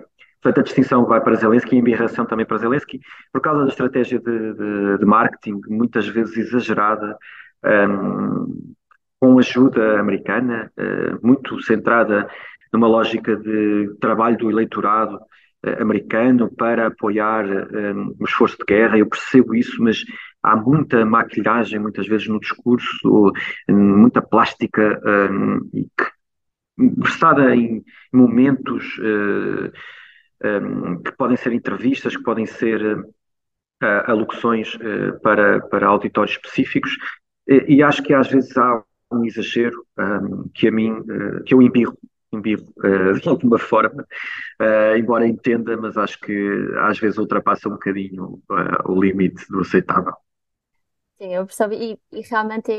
Portanto, 0.43 0.61
a 0.61 0.65
distinção 0.65 1.07
vai 1.07 1.21
para 1.21 1.37
Zelensky 1.37 1.75
e 1.75 1.79
a 1.79 1.81
embirração 1.81 2.27
também 2.27 2.45
para 2.45 2.59
Zelensky, 2.59 3.01
por 3.33 3.41
causa 3.41 3.63
da 3.63 3.69
estratégia 3.69 4.19
de, 4.19 4.55
de, 4.55 4.99
de 4.99 5.07
marketing, 5.07 5.61
muitas 5.69 6.07
vezes 6.09 6.37
exagerada, 6.37 7.17
um, 7.65 8.75
com 9.21 9.39
ajuda 9.39 10.01
americana, 10.01 10.71
uh, 10.77 11.25
muito 11.25 11.63
centrada 11.63 12.29
numa 12.73 12.89
lógica 12.89 13.37
de 13.37 13.95
trabalho 14.01 14.37
do 14.37 14.51
eleitorado, 14.51 15.21
americano 15.81 16.51
para 16.51 16.89
apoiar 16.89 17.45
um, 17.47 18.11
eh, 18.11 18.15
o 18.19 18.25
esforço 18.25 18.57
de 18.59 18.65
guerra. 18.67 18.99
Eu 18.99 19.09
percebo 19.09 19.55
isso, 19.55 19.83
mas 19.83 20.05
há 20.43 20.57
muita 20.57 21.05
maquilhagem, 21.05 21.79
muitas 21.79 22.07
vezes, 22.07 22.27
no 22.27 22.41
discurso, 22.41 23.33
muita 23.69 24.21
plástica 24.21 25.01
um, 25.31 25.71
e 25.73 25.85
que 25.85 26.13
versada 26.77 27.55
em 27.55 27.85
momentos 28.13 28.97
que 31.05 31.13
podem 31.17 31.37
ser 31.37 31.53
entrevistas, 31.53 32.17
que 32.17 32.23
podem 32.25 32.47
ser 32.47 33.05
alocuções 34.07 34.77
para, 35.23 35.61
para 35.61 35.87
auditórios 35.87 36.35
específicos, 36.35 36.97
e, 37.47 37.77
e 37.77 37.83
acho 37.83 38.03
que 38.03 38.15
às 38.15 38.29
vezes 38.29 38.57
há 38.57 38.83
um 39.13 39.25
exagero 39.25 39.85
um, 39.99 40.49
que 40.55 40.69
a 40.69 40.73
mim, 40.73 40.93
uh, 40.93 41.45
que 41.45 41.55
eu 41.55 41.63
embirro, 41.63 41.97
embirro 42.33 42.67
uh, 42.79 43.21
de 43.21 43.29
alguma 43.29 43.59
forma, 43.61 44.07
uh, 44.61 44.97
embora 44.97 45.27
entenda, 45.27 45.77
mas 45.77 45.97
acho 45.97 46.19
que 46.21 46.33
às 46.81 46.99
vezes 46.99 47.19
ultrapassa 47.19 47.69
um 47.69 47.73
bocadinho 47.73 48.41
o 48.85 49.01
limite 49.01 49.45
do 49.49 49.61
aceitável. 49.61 50.15
Sim, 51.23 51.35
eu 51.35 51.47
percebo, 51.47 51.75
e, 51.75 51.97
e 52.11 52.21
realmente 52.23 52.73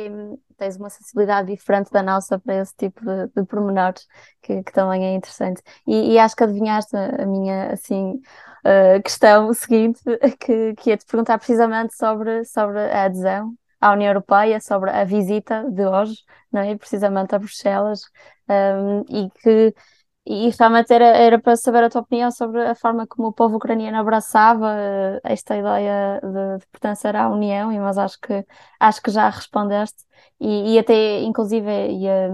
tens 0.58 0.76
uma 0.76 0.89
sensibilidade 0.89 1.47
diferente 1.49 1.89
da 1.91 2.04
nossa 2.04 2.38
para 2.38 2.56
esse 2.62 2.76
tipo 2.76 2.99
de, 2.99 3.28
de 3.28 3.45
pormenores, 3.45 4.06
que, 4.41 4.62
que 4.64 4.74
também 4.74 5.06
é 5.06 5.16
interessante. 5.16 5.62
E, 5.88 6.14
e, 6.14 6.20
acho 6.20 6.36
que 6.36 6.43
adivinhaste 6.43 6.93
a 6.95 7.26
minha, 7.26 7.72
assim, 7.72 8.22
uh, 8.66 9.01
questão 9.01 9.54
seguinte, 9.54 10.01
que, 10.41 10.74
que 10.76 10.89
ia 10.89 10.97
te 10.97 11.06
perguntar 11.06 11.38
precisamente 11.38 11.95
sobre, 11.95 12.43
sobre 12.43 12.80
a 12.80 13.06
adesão 13.06 13.56
à 13.84 13.91
União 13.91 14.10
Europeia 14.10 14.62
sobre 14.62 14.89
a 14.89 15.04
visita 15.04 15.70
de 15.70 15.86
hoje, 15.86 16.16
não 16.51 16.62
é? 16.62 16.76
precisamente 16.78 17.36
a 17.36 17.39
Bruxelas, 17.39 18.01
um, 18.50 19.02
e 19.10 19.30
que 19.41 19.74
e 20.26 20.50
realmente 20.58 20.94
era, 20.94 21.06
era 21.06 21.39
para 21.39 21.56
saber 21.58 21.84
a 21.84 21.89
tua 21.89 22.02
opinião 22.02 22.32
sobre 22.32 22.62
a 22.64 22.76
forma 22.76 23.06
como 23.06 23.28
o 23.28 23.34
povo 23.34 23.58
ucraniano 23.58 23.98
abraçava 23.98 24.68
uh, 24.68 25.20
esta 25.24 25.58
ideia 25.58 26.22
de, 26.24 26.60
de, 26.60 26.68
pertencer 26.72 27.16
à 27.16 27.30
União, 27.30 27.72
mas 27.82 27.98
acho 27.98 28.20
que, 28.22 28.46
acho 28.80 29.02
que 29.02 29.12
já 29.12 29.30
respondeste, 29.30 30.04
e, 30.39 30.76
e 30.76 30.80
até 30.80 31.22
inclusive 31.24 31.70
ia 31.91 32.30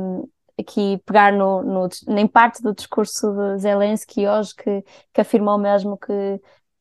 aqui 0.60 1.02
pegar 1.06 1.32
no, 1.34 1.64
no, 1.64 1.90
em 2.10 2.28
parte 2.28 2.62
do 2.62 2.74
discurso 2.76 3.32
de 3.32 3.60
Zelensky 3.60 4.28
hoje, 4.28 4.54
que, 4.56 4.84
que 5.14 5.22
afirmou 5.22 5.58
mesmo 5.58 5.98
que, 5.98 6.40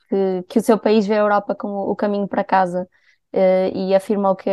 que, 0.08 0.42
que 0.48 0.58
o 0.58 0.62
seu 0.62 0.78
país 0.78 1.06
vê 1.06 1.14
a 1.14 1.18
Europa 1.18 1.54
como 1.54 1.90
o 1.90 1.96
caminho 1.96 2.28
para 2.28 2.44
casa. 2.44 2.88
Eh, 3.32 3.70
e 3.74 3.94
afirmou 3.94 4.34
que 4.34 4.50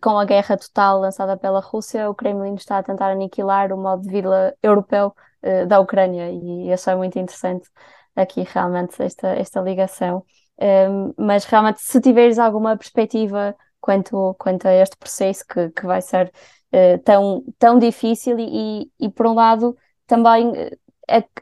com 0.00 0.18
a 0.18 0.24
guerra 0.24 0.56
total 0.56 1.00
lançada 1.00 1.36
pela 1.36 1.60
Rússia, 1.60 2.08
o 2.08 2.14
Kremlin 2.14 2.54
está 2.54 2.78
a 2.78 2.82
tentar 2.82 3.10
aniquilar 3.10 3.72
o 3.72 3.76
modo 3.76 4.02
de 4.02 4.10
vida 4.10 4.56
europeu 4.62 5.14
uh, 5.42 5.66
da 5.66 5.80
Ucrânia 5.80 6.30
e 6.30 6.72
achei 6.72 6.94
muito 6.94 7.18
interessante 7.18 7.68
aqui 8.14 8.42
realmente 8.42 9.02
esta, 9.02 9.28
esta 9.28 9.60
ligação. 9.60 10.24
Um, 10.58 10.64
ehm, 10.64 11.14
mas 11.18 11.44
realmente, 11.44 11.80
se 11.80 12.00
tiveres 12.00 12.38
alguma 12.38 12.76
perspectiva 12.76 13.56
quanto, 13.80 14.34
quanto 14.38 14.66
a 14.68 14.72
este 14.74 14.96
processo 14.96 15.44
que, 15.46 15.70
que 15.70 15.86
vai 15.86 16.02
ser 16.02 16.32
uh, 16.72 16.98
tão, 17.04 17.44
tão 17.58 17.78
difícil 17.78 18.38
e, 18.38 18.90
e, 19.00 19.08
por 19.08 19.26
um 19.26 19.34
lado, 19.34 19.76
também 20.06 20.48
uh, 20.50 20.78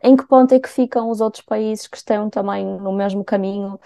em 0.03 0.17
que 0.17 0.27
ponto 0.27 0.55
é 0.55 0.61
que 0.61 0.69
ficam 0.69 1.11
os 1.11 1.21
outros 1.21 1.45
países 1.45 1.87
que 1.87 1.97
estão 1.97 2.31
também 2.31 2.65
no 2.65 2.93
mesmo 2.93 3.25
caminho 3.25 3.79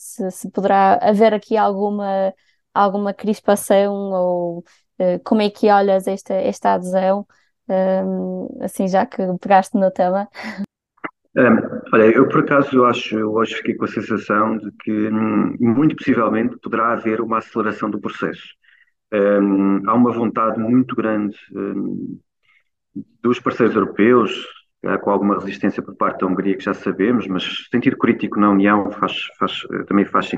se, 0.00 0.30
se 0.30 0.50
poderá 0.50 0.98
haver 1.02 1.34
aqui 1.34 1.56
alguma, 1.56 2.34
alguma 2.74 3.12
crispação 3.12 3.92
ou 4.12 4.58
uh, 4.58 5.20
como 5.24 5.42
é 5.42 5.50
que 5.50 5.70
olhas 5.70 6.06
esta, 6.06 6.34
esta 6.34 6.74
adesão, 6.74 7.26
um, 7.68 8.58
assim 8.62 8.88
já 8.88 9.06
que 9.06 9.22
pegaste 9.40 9.76
no 9.76 9.90
tema? 9.90 10.28
Um, 11.36 11.56
olha, 11.92 12.04
eu 12.12 12.28
por 12.28 12.40
acaso 12.40 12.76
eu 12.76 12.84
acho, 12.84 13.16
eu 13.16 13.32
hoje 13.32 13.54
fiquei 13.54 13.74
com 13.74 13.84
a 13.84 13.88
sensação 13.88 14.56
de 14.56 14.70
que 14.82 14.90
hum, 14.90 15.56
muito 15.60 15.94
possivelmente 15.94 16.58
poderá 16.58 16.92
haver 16.92 17.20
uma 17.20 17.38
aceleração 17.38 17.88
do 17.88 18.00
processo. 18.00 18.48
Um, 19.12 19.88
há 19.88 19.94
uma 19.94 20.12
vontade 20.12 20.58
muito 20.58 20.94
grande 20.96 21.36
um, 21.52 22.18
dos 23.22 23.38
parceiros 23.38 23.74
europeus, 23.74 24.46
com 25.02 25.10
alguma 25.10 25.38
resistência 25.38 25.82
por 25.82 25.94
parte 25.94 26.20
da 26.20 26.26
Hungria, 26.26 26.56
que 26.56 26.64
já 26.64 26.72
sabemos, 26.72 27.26
mas 27.26 27.68
sentido 27.70 27.98
crítico 27.98 28.40
na 28.40 28.50
União 28.50 28.90
faz, 28.90 29.26
faz, 29.38 29.60
também, 29.86 30.06
faz, 30.06 30.30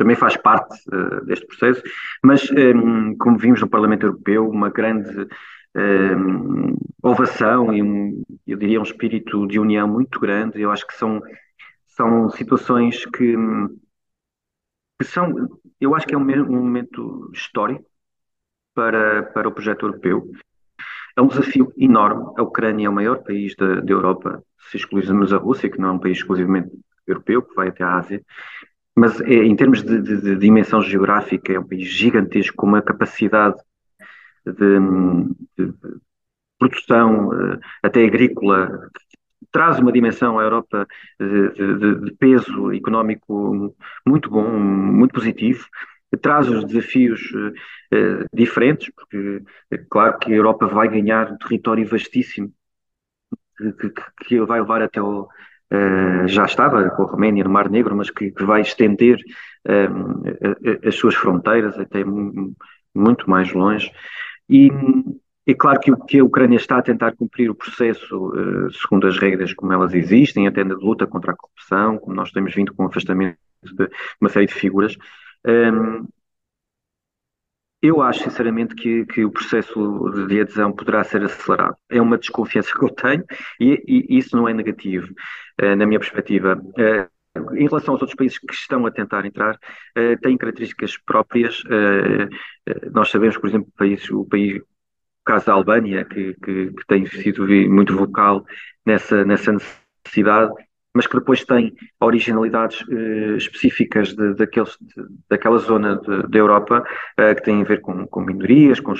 também 0.00 0.16
faz 0.16 0.34
parte 0.34 0.74
uh, 0.88 1.22
deste 1.26 1.46
processo. 1.46 1.82
Mas, 2.24 2.50
um, 2.50 2.56
ehm, 2.56 3.16
como 3.18 3.36
vimos 3.36 3.60
no 3.60 3.68
Parlamento 3.68 4.06
Europeu, 4.06 4.48
uma 4.48 4.70
grande 4.70 5.28
um, 5.76 5.78
ehm, 5.78 6.76
ovação 7.02 7.70
e, 7.70 7.82
um, 7.82 8.22
eu 8.46 8.56
diria, 8.56 8.80
um 8.80 8.82
espírito 8.82 9.46
de 9.46 9.60
união 9.60 9.86
muito 9.86 10.18
grande. 10.18 10.58
Eu 10.58 10.70
acho 10.70 10.86
que 10.86 10.94
são, 10.94 11.20
são 11.86 12.30
situações 12.30 13.04
que, 13.04 13.36
que 14.98 15.04
são, 15.04 15.34
eu 15.78 15.94
acho 15.94 16.06
que 16.06 16.14
é 16.14 16.18
um, 16.18 16.22
um 16.22 16.62
momento 16.62 17.30
histórico 17.34 17.84
para, 18.74 19.24
para 19.24 19.48
o 19.48 19.52
projeto 19.52 19.84
europeu. 19.84 20.30
É 21.14 21.20
um 21.20 21.26
desafio 21.26 21.70
enorme. 21.76 22.32
A 22.38 22.42
Ucrânia 22.42 22.86
é 22.86 22.88
o 22.88 22.94
maior 22.94 23.22
país 23.22 23.54
da, 23.54 23.82
da 23.82 23.92
Europa, 23.92 24.42
se 24.70 24.78
excluirmos 24.78 25.30
a 25.34 25.36
Rússia, 25.36 25.68
que 25.68 25.78
não 25.78 25.90
é 25.90 25.92
um 25.92 25.98
país 25.98 26.16
exclusivamente 26.16 26.70
europeu, 27.06 27.42
que 27.42 27.54
vai 27.54 27.68
até 27.68 27.84
a 27.84 27.96
Ásia. 27.96 28.22
Mas 29.00 29.18
é, 29.22 29.32
em 29.32 29.56
termos 29.56 29.82
de, 29.82 29.98
de, 30.02 30.20
de, 30.20 30.36
dimensão 30.36 30.82
geográfica, 30.82 31.54
é 31.54 31.58
um 31.58 31.66
país 31.66 31.88
gigantesco, 31.88 32.54
com 32.54 32.66
uma 32.66 32.82
capacidade 32.82 33.56
de, 34.44 34.78
de 35.56 35.72
produção, 36.58 37.32
eh, 37.32 37.58
até 37.82 38.04
agrícola, 38.04 38.90
traz 39.50 39.78
uma 39.78 39.90
dimensão 39.90 40.38
à 40.38 40.42
Europa 40.42 40.86
de, 41.18 42.14
peso 42.18 42.72
económico 42.72 43.74
muito 44.06 44.28
bom, 44.28 44.46
muito 44.58 45.14
positivo 45.14 45.66
traz 46.20 46.48
os 46.48 46.64
desafios 46.64 47.20
diferentes, 48.34 48.90
porque 48.94 49.42
é 49.70 49.78
claro 49.78 50.18
que 50.18 50.32
a 50.32 50.36
Europa 50.36 50.66
vai 50.66 50.88
ganhar 50.88 51.32
um 51.32 51.38
território 51.38 51.86
vastíssimo 51.86 52.52
que, 53.56 53.72
que, 53.72 54.02
que 54.26 54.40
vai 54.40 54.60
levar 54.60 54.82
até 54.82 55.00
o. 55.00 55.28
Uh, 55.72 56.26
já 56.26 56.44
estava 56.44 56.90
com 56.90 57.02
a 57.02 57.06
Roménia 57.06 57.44
no 57.44 57.50
Mar 57.50 57.70
Negro, 57.70 57.94
mas 57.94 58.10
que, 58.10 58.30
que 58.30 58.44
vai 58.44 58.60
estender 58.60 59.18
uh, 59.68 60.88
as 60.88 60.94
suas 60.96 61.14
fronteiras 61.14 61.78
até 61.78 62.04
muito 62.94 63.30
mais 63.30 63.52
longe. 63.52 63.90
E 64.48 64.70
é 65.46 65.54
claro 65.54 65.78
que, 65.80 65.94
que 66.08 66.18
a 66.18 66.24
Ucrânia 66.24 66.56
está 66.56 66.78
a 66.78 66.82
tentar 66.82 67.12
cumprir 67.12 67.50
o 67.50 67.54
processo 67.54 68.32
segundo 68.82 69.06
as 69.06 69.16
regras 69.18 69.54
como 69.54 69.72
elas 69.72 69.94
existem, 69.94 70.46
até 70.48 70.64
na 70.64 70.74
luta 70.74 71.06
contra 71.06 71.32
a 71.32 71.36
corrupção, 71.36 71.98
como 71.98 72.16
nós 72.16 72.32
temos 72.32 72.54
vindo 72.54 72.74
com 72.74 72.84
o 72.84 72.86
afastamento 72.86 73.38
de 73.62 73.88
uma 74.20 74.28
série 74.28 74.46
de 74.46 74.54
figuras. 74.54 74.96
Um, 75.46 76.06
eu 77.82 78.02
acho, 78.02 78.24
sinceramente, 78.24 78.74
que, 78.74 79.06
que 79.06 79.24
o 79.24 79.30
processo 79.30 80.26
de 80.28 80.40
adesão 80.40 80.72
poderá 80.72 81.02
ser 81.02 81.22
acelerado. 81.22 81.76
É 81.88 82.00
uma 82.00 82.18
desconfiança 82.18 82.72
que 82.76 82.84
eu 82.84 82.90
tenho 82.90 83.24
e, 83.58 83.82
e 83.86 84.18
isso 84.18 84.36
não 84.36 84.48
é 84.48 84.52
negativo, 84.52 85.12
uh, 85.62 85.76
na 85.76 85.86
minha 85.86 85.98
perspectiva. 85.98 86.56
Uh, 86.56 87.20
em 87.56 87.68
relação 87.68 87.94
aos 87.94 88.02
outros 88.02 88.16
países 88.16 88.38
que 88.38 88.52
estão 88.52 88.84
a 88.86 88.90
tentar 88.90 89.24
entrar, 89.24 89.54
uh, 89.54 90.20
têm 90.20 90.36
características 90.36 90.96
próprias. 90.98 91.62
nós 92.92 93.10
sabemos, 93.10 93.36
por 93.38 93.48
exemplo, 93.48 93.68
o 93.68 93.78
país 93.78 94.10
o 94.10 94.26
caso 95.24 95.46
da 95.46 95.52
Albânia, 95.52 96.04
que, 96.04 96.34
que, 96.34 96.72
que 96.72 96.86
tem 96.86 97.06
sido 97.06 97.46
muito 97.46 97.96
vocal 97.96 98.44
nessa, 98.84 99.24
nessa 99.24 99.52
necessidade, 99.52 100.52
mas 100.94 101.06
que 101.06 101.16
depois 101.18 101.44
tem 101.44 101.74
originalidades 102.00 102.80
uh, 102.82 103.36
específicas 103.36 104.14
de, 104.14 104.34
de, 104.34 104.46
daquela 105.28 105.58
zona 105.58 105.96
da 105.96 106.38
Europa 106.38 106.84
uh, 107.18 107.34
que 107.34 107.42
têm 107.42 107.62
a 107.62 107.64
ver 107.64 107.80
com, 107.80 108.06
com 108.06 108.20
minorias, 108.20 108.80
com, 108.80 108.94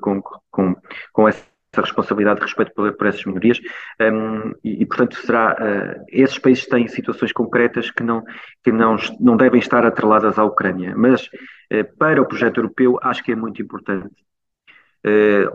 com, 0.00 0.22
com, 0.50 0.76
com 1.12 1.28
essa 1.28 1.44
responsabilidade 1.76 2.40
de 2.40 2.46
respeito 2.46 2.72
por, 2.74 2.92
por 2.92 3.06
essas 3.06 3.24
minorias. 3.24 3.60
Um, 4.00 4.52
e, 4.62 4.82
e, 4.82 4.86
portanto 4.86 5.16
será 5.16 5.54
uh, 5.54 6.04
esses 6.08 6.38
países 6.38 6.66
têm 6.66 6.86
situações 6.86 7.32
concretas 7.32 7.90
que 7.90 8.02
não 8.02 8.22
que 8.62 8.70
não 8.70 8.96
não 9.18 9.36
devem 9.36 9.58
estar 9.58 9.84
atreladas 9.84 10.38
à 10.38 10.44
Ucrânia. 10.44 10.94
Mas 10.96 11.28
para 11.98 12.20
o 12.20 12.26
projeto 12.26 12.58
europeu 12.58 12.98
acho 13.02 13.24
que 13.24 13.32
é 13.32 13.34
muito 13.34 13.62
importante 13.62 14.14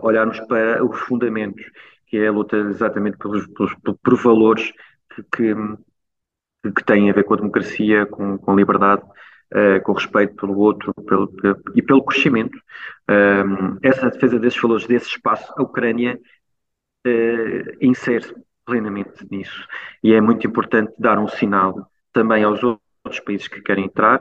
olharmos 0.02 0.40
para 0.40 0.84
os 0.84 0.98
fundamentos 0.98 1.64
que 2.08 2.16
é 2.16 2.26
a 2.26 2.32
luta 2.32 2.56
exatamente 2.56 3.18
pelos, 3.18 3.46
pelos 3.46 3.72
por 4.02 4.16
valores 4.16 4.72
que, 5.24 5.54
que 6.72 6.84
têm 6.84 7.10
a 7.10 7.12
ver 7.12 7.24
com 7.24 7.34
a 7.34 7.38
democracia, 7.38 8.06
com, 8.06 8.38
com 8.38 8.52
a 8.52 8.54
liberdade, 8.54 9.02
uh, 9.54 9.82
com 9.82 9.92
o 9.92 9.94
respeito 9.94 10.34
pelo 10.36 10.58
outro 10.58 10.92
pelo, 11.06 11.28
pelo, 11.28 11.62
e 11.74 11.82
pelo 11.82 12.04
crescimento. 12.04 12.58
Um, 13.08 13.78
essa 13.82 14.10
defesa 14.10 14.38
desses 14.38 14.60
valores, 14.60 14.86
desse 14.86 15.08
espaço, 15.08 15.52
a 15.56 15.62
Ucrânia 15.62 16.18
uh, 17.06 17.76
insere 17.80 18.34
plenamente 18.64 19.26
nisso. 19.30 19.66
E 20.02 20.12
é 20.12 20.20
muito 20.20 20.46
importante 20.46 20.92
dar 20.98 21.18
um 21.18 21.28
sinal 21.28 21.90
também 22.12 22.44
aos 22.44 22.62
outros 22.62 23.20
países 23.24 23.48
que 23.48 23.62
querem 23.62 23.86
entrar, 23.86 24.20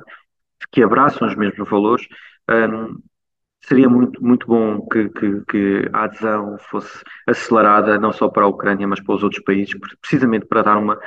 que 0.71 0.81
abraçam 0.81 1.27
os 1.27 1.35
mesmos 1.35 1.69
valores. 1.69 2.07
Um, 2.49 3.01
seria 3.67 3.89
muito, 3.89 4.23
muito 4.23 4.47
bom 4.47 4.87
que, 4.87 5.09
que, 5.09 5.41
que, 5.41 5.89
a 5.91 6.05
adesão 6.05 6.57
fosse 6.69 7.03
acelerada, 7.27 7.99
não 7.99 8.13
só 8.13 8.29
para 8.29 8.45
a 8.45 8.47
Ucrânia, 8.47 8.87
mas 8.87 9.01
para 9.01 9.15
os 9.15 9.23
outros 9.23 9.43
países, 9.43 9.75
precisamente 10.01 10.45
para 10.45 10.63
dar 10.63 10.77
uma, 10.77 10.97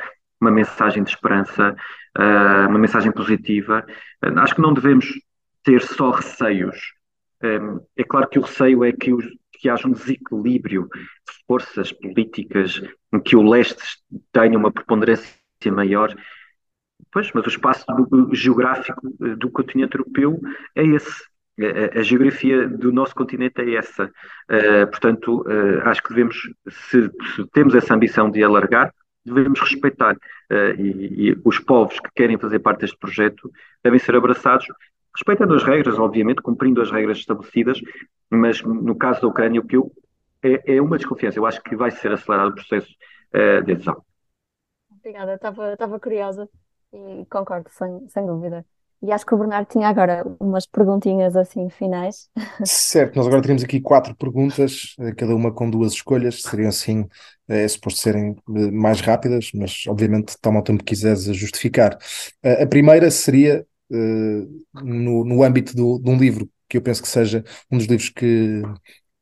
uma 0.40 0.50
mensagem 0.50 1.02
de 1.02 1.10
esperança, 1.10 1.74
uh, 2.18 2.68
uma 2.68 2.78
mensagem 2.78 3.10
positiva. 3.12 3.84
Uh, 4.22 4.38
acho 4.40 4.54
que 4.54 4.60
não 4.60 4.74
devemos 4.74 5.06
ter 5.62 5.80
só 5.82 6.10
receios. 6.10 6.76
É 7.96 8.04
claro 8.04 8.28
que 8.28 8.38
o 8.38 8.42
receio 8.42 8.84
é 8.84 8.92
que, 8.92 9.14
os, 9.14 9.24
que 9.52 9.70
haja 9.70 9.88
um 9.88 9.92
desequilíbrio 9.92 10.88
de 10.92 11.46
forças 11.46 11.90
políticas, 11.90 12.82
em 13.10 13.18
que 13.18 13.34
o 13.34 13.42
leste 13.42 13.82
tenha 14.30 14.58
uma 14.58 14.70
preponderância 14.70 15.32
maior. 15.72 16.14
Pois, 17.10 17.30
mas 17.32 17.46
o 17.46 17.48
espaço 17.48 17.86
geográfico 18.32 19.00
eh, 19.22 19.36
do 19.36 19.50
continente 19.50 19.96
europeu 19.96 20.38
é 20.76 20.84
esse. 20.84 21.29
A, 21.58 21.98
a, 21.98 22.02
geografia 22.02 22.66
do 22.68 22.92
nosso 22.92 23.14
continente 23.14 23.60
é 23.60 23.74
essa. 23.74 24.04
Uh, 24.04 24.86
portanto, 24.88 25.42
uh, 25.42 25.88
acho 25.88 26.02
que 26.02 26.10
devemos, 26.10 26.36
se, 26.68 27.10
se, 27.34 27.46
temos 27.52 27.74
essa 27.74 27.94
ambição 27.94 28.30
de 28.30 28.42
alargar, 28.42 28.94
devemos 29.24 29.60
respeitar. 29.60 30.16
Uh, 30.50 30.80
e, 30.80 31.30
e, 31.30 31.40
os 31.44 31.58
povos 31.58 32.00
que 32.00 32.08
querem 32.14 32.38
fazer 32.38 32.60
parte 32.60 32.80
deste 32.80 32.96
projeto 32.96 33.50
devem 33.84 33.98
ser 33.98 34.14
abraçados, 34.14 34.66
respeitando 35.14 35.54
as 35.54 35.62
regras, 35.62 35.98
obviamente, 35.98 36.40
cumprindo 36.40 36.80
as 36.80 36.90
regras 36.90 37.18
estabelecidas, 37.18 37.78
mas 38.30 38.62
no 38.62 38.96
caso 38.96 39.20
da 39.20 39.28
Ucrânia, 39.28 39.60
o 39.60 39.66
que 39.66 39.76
eu, 39.76 39.92
é, 40.42 40.76
é 40.76 40.80
uma 40.80 40.96
desconfiança. 40.96 41.38
Eu 41.38 41.46
acho 41.46 41.62
que 41.62 41.76
vai 41.76 41.90
ser 41.90 42.12
acelerado 42.12 42.52
o 42.52 42.54
processo 42.54 42.88
de 43.32 43.72
adesão. 43.72 44.02
Obrigada, 44.90 45.34
estava 45.34 46.00
curiosa 46.00 46.48
e 46.92 47.26
concordo, 47.30 47.68
sem, 47.70 48.08
sem 48.08 48.26
dúvida. 48.26 48.64
E 49.02 49.10
acho 49.10 49.24
que 49.24 49.34
o 49.34 49.38
Bernardo 49.38 49.66
tinha 49.66 49.88
agora 49.88 50.24
umas 50.38 50.66
perguntinhas 50.66 51.34
assim 51.34 51.70
finais. 51.70 52.28
Certo, 52.64 53.16
nós 53.16 53.26
agora 53.26 53.40
temos 53.40 53.64
aqui 53.64 53.80
quatro 53.80 54.14
perguntas, 54.14 54.94
eh, 55.00 55.12
cada 55.14 55.34
uma 55.34 55.50
com 55.50 55.70
duas 55.70 55.92
escolhas, 55.92 56.42
seriam 56.42 56.68
assim, 56.68 57.08
é 57.48 57.66
suposto 57.66 58.00
serem 58.00 58.36
eh, 58.56 58.70
mais 58.70 59.00
rápidas, 59.00 59.50
mas 59.54 59.84
obviamente 59.88 60.36
toma 60.40 60.60
o 60.60 60.62
tempo 60.62 60.80
que 60.80 60.94
quiseres 60.94 61.28
a 61.28 61.32
justificar. 61.32 61.96
A 62.42 62.66
primeira 62.66 63.10
seria 63.10 63.66
no, 63.90 65.24
no 65.24 65.42
âmbito 65.42 65.74
do, 65.74 65.98
de 65.98 66.10
um 66.10 66.16
livro 66.16 66.48
que 66.68 66.76
eu 66.76 66.82
penso 66.82 67.02
que 67.02 67.08
seja 67.08 67.44
um 67.70 67.76
dos 67.78 67.86
livros 67.86 68.10
que, 68.10 68.62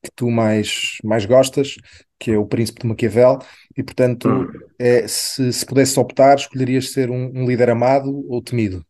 que 0.02 0.10
tu 0.14 0.30
mais, 0.30 0.98
mais 1.02 1.24
gostas, 1.24 1.76
que 2.18 2.32
é 2.32 2.38
O 2.38 2.46
Príncipe 2.46 2.82
de 2.82 2.86
Maquiavel, 2.86 3.38
e 3.76 3.82
portanto, 3.82 4.28
hum. 4.28 4.46
é, 4.78 5.08
se, 5.08 5.52
se 5.52 5.64
pudesse 5.64 5.98
optar, 5.98 6.36
escolherias 6.36 6.92
ser 6.92 7.10
um, 7.10 7.32
um 7.34 7.46
líder 7.46 7.70
amado 7.70 8.24
ou 8.28 8.42
temido? 8.42 8.84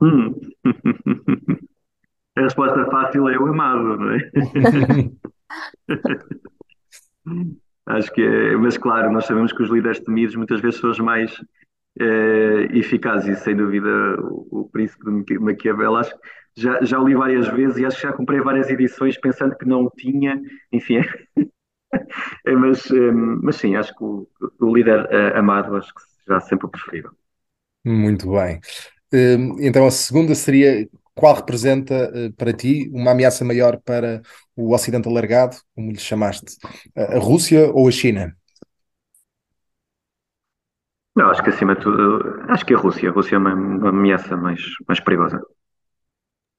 Hum. 0.00 0.34
A 2.36 2.42
resposta 2.42 2.88
fácil 2.88 3.28
é 3.28 3.36
o 3.36 3.46
amado, 3.46 3.96
não 3.96 4.12
é? 4.12 4.30
Acho 7.86 8.12
que 8.12 8.22
é, 8.22 8.56
mas 8.56 8.78
claro, 8.78 9.10
nós 9.10 9.26
sabemos 9.26 9.52
que 9.52 9.62
os 9.62 9.70
líderes 9.70 10.00
temidos 10.00 10.36
muitas 10.36 10.60
vezes 10.60 10.78
são 10.78 10.90
os 10.90 10.98
mais 10.98 11.32
eh, 11.98 12.68
eficazes 12.74 13.38
e 13.38 13.42
sem 13.42 13.56
dúvida 13.56 13.88
o, 14.20 14.60
o 14.60 14.68
príncipe 14.68 15.04
de 15.24 15.38
Maquiavel, 15.38 15.96
acho 15.96 16.14
que 16.14 16.20
já, 16.56 16.84
já 16.84 17.00
o 17.00 17.08
li 17.08 17.14
várias 17.14 17.48
vezes 17.48 17.78
e 17.78 17.86
acho 17.86 17.96
que 17.96 18.02
já 18.02 18.12
comprei 18.12 18.40
várias 18.40 18.68
edições 18.68 19.18
pensando 19.18 19.56
que 19.56 19.66
não 19.66 19.84
o 19.84 19.90
tinha, 19.90 20.38
enfim, 20.70 20.98
é, 20.98 21.08
mas, 22.54 22.90
eh, 22.90 23.10
mas 23.10 23.56
sim, 23.56 23.74
acho 23.74 23.96
que 23.96 24.04
o, 24.04 24.28
o 24.60 24.76
líder 24.76 25.08
eh, 25.10 25.38
amado 25.38 25.74
acho 25.76 25.94
que 25.94 26.02
será 26.24 26.40
sempre 26.40 26.66
o 26.66 26.70
preferível. 26.70 27.10
Muito 27.84 28.30
bem. 28.30 28.60
Hum, 29.12 29.56
então 29.60 29.86
a 29.86 29.90
segunda 29.90 30.34
seria 30.34 30.88
qual 31.14 31.34
representa 31.34 31.94
eh, 32.14 32.30
para 32.36 32.52
ti 32.52 32.90
uma 32.92 33.12
ameaça 33.12 33.44
maior 33.44 33.80
para 33.80 34.22
o 34.56 34.72
Ocidente 34.74 35.08
alargado, 35.08 35.56
como 35.74 35.90
lhe 35.90 35.98
chamaste, 35.98 36.56
a 36.96 37.18
Rússia 37.18 37.70
ou 37.72 37.88
a 37.88 37.90
China? 37.90 38.36
Não, 41.16 41.30
acho 41.30 41.42
que 41.42 41.50
acima 41.50 41.74
de 41.74 41.82
tudo, 41.82 42.42
acho 42.48 42.64
que 42.64 42.74
a 42.74 42.78
Rússia. 42.78 43.10
A 43.10 43.12
Rússia 43.12 43.34
é 43.34 43.38
uma, 43.38 43.54
uma 43.54 43.88
ameaça 43.90 44.36
mais, 44.36 44.60
mais 44.86 45.00
perigosa. 45.00 45.40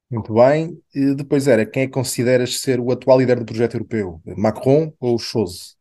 Muito 0.10 0.34
bem. 0.34 0.82
E 0.94 1.14
depois 1.16 1.48
era, 1.48 1.66
quem 1.66 1.84
é 1.84 1.86
que 1.88 1.92
consideras 1.94 2.60
ser 2.62 2.80
o 2.80 2.92
atual 2.92 3.20
líder 3.20 3.40
do 3.40 3.46
projeto 3.46 3.76
europeu? 3.76 4.22
Macron 4.38 4.92
ou 5.00 5.18
Chose? 5.20 5.76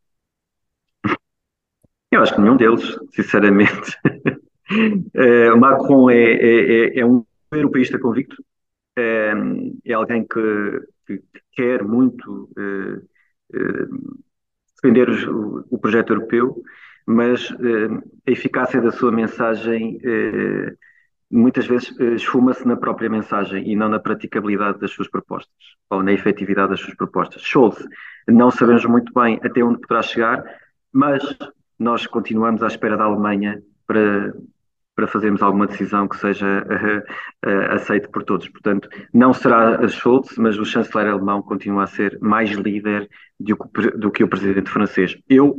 Eu 2.11 2.23
acho 2.23 2.35
que 2.35 2.41
nenhum 2.41 2.57
deles, 2.57 2.83
sinceramente. 3.15 3.97
Uh, 4.71 5.57
Macron 5.57 6.11
é, 6.11 6.17
é, 6.17 6.97
é, 6.97 6.99
é, 7.01 7.07
um 7.07 7.25
europeísta 7.51 7.99
convicto, 7.99 8.37
é, 8.97 9.33
é 9.87 9.93
alguém 9.95 10.27
que, 10.27 10.81
que, 11.07 11.23
quer 11.53 11.83
muito 11.83 12.51
uh, 12.59 13.09
defender 14.77 15.09
o, 15.29 15.65
o, 15.71 15.79
projeto 15.79 16.13
europeu, 16.13 16.63
mas 17.07 17.51
a 18.27 18.31
eficácia 18.31 18.81
da 18.83 18.93
sua 18.93 19.11
mensagem 19.11 19.99
muitas 21.31 21.67
vezes 21.67 21.99
esfuma-se 21.99 22.67
na 22.69 22.77
própria 22.77 23.09
mensagem 23.09 23.67
e 23.67 23.75
não 23.75 23.89
na 23.89 23.99
praticabilidade 23.99 24.79
das 24.79 24.91
suas 24.91 25.09
propostas 25.09 25.57
ou 25.89 26.03
na 26.03 26.13
efetividade 26.13 26.71
das 26.71 26.81
suas 26.81 26.95
propostas. 26.95 27.43
Scholz, 27.43 27.83
não 28.29 28.51
sabemos 28.51 28.85
muito 28.85 29.13
bem 29.15 29.41
até 29.43 29.65
onde 29.65 29.81
poderá 29.81 30.03
chegar, 30.03 30.45
mas 30.93 31.23
nós 31.79 32.07
continuamos 32.07 32.63
à 32.63 32.67
espera 32.67 32.97
da 32.97 33.05
Alemanha 33.05 33.63
para 33.87 34.35
para 34.99 35.07
fazermos 35.07 35.41
alguma 35.43 35.69
decisão 35.69 36.09
que 36.09 36.17
seja 36.17 36.45
uh, 36.45 37.49
uh, 37.49 37.75
aceite 37.77 38.09
por 38.09 38.25
todos. 38.25 38.49
Portanto, 38.49 38.89
não 39.15 39.33
será 39.33 39.79
a 39.79 39.87
Schultz, 39.87 40.37
mas 40.37 40.59
o 40.59 40.65
chanceler 40.65 41.07
alemão 41.07 41.41
continua 41.41 41.85
a 41.85 41.87
ser 41.87 42.19
mais 42.21 42.51
líder 42.51 43.09
do 43.39 43.57
que, 43.57 43.91
do 43.93 44.11
que 44.11 44.25
o 44.25 44.29
presidente 44.29 44.69
francês. 44.69 45.17
Eu 45.29 45.57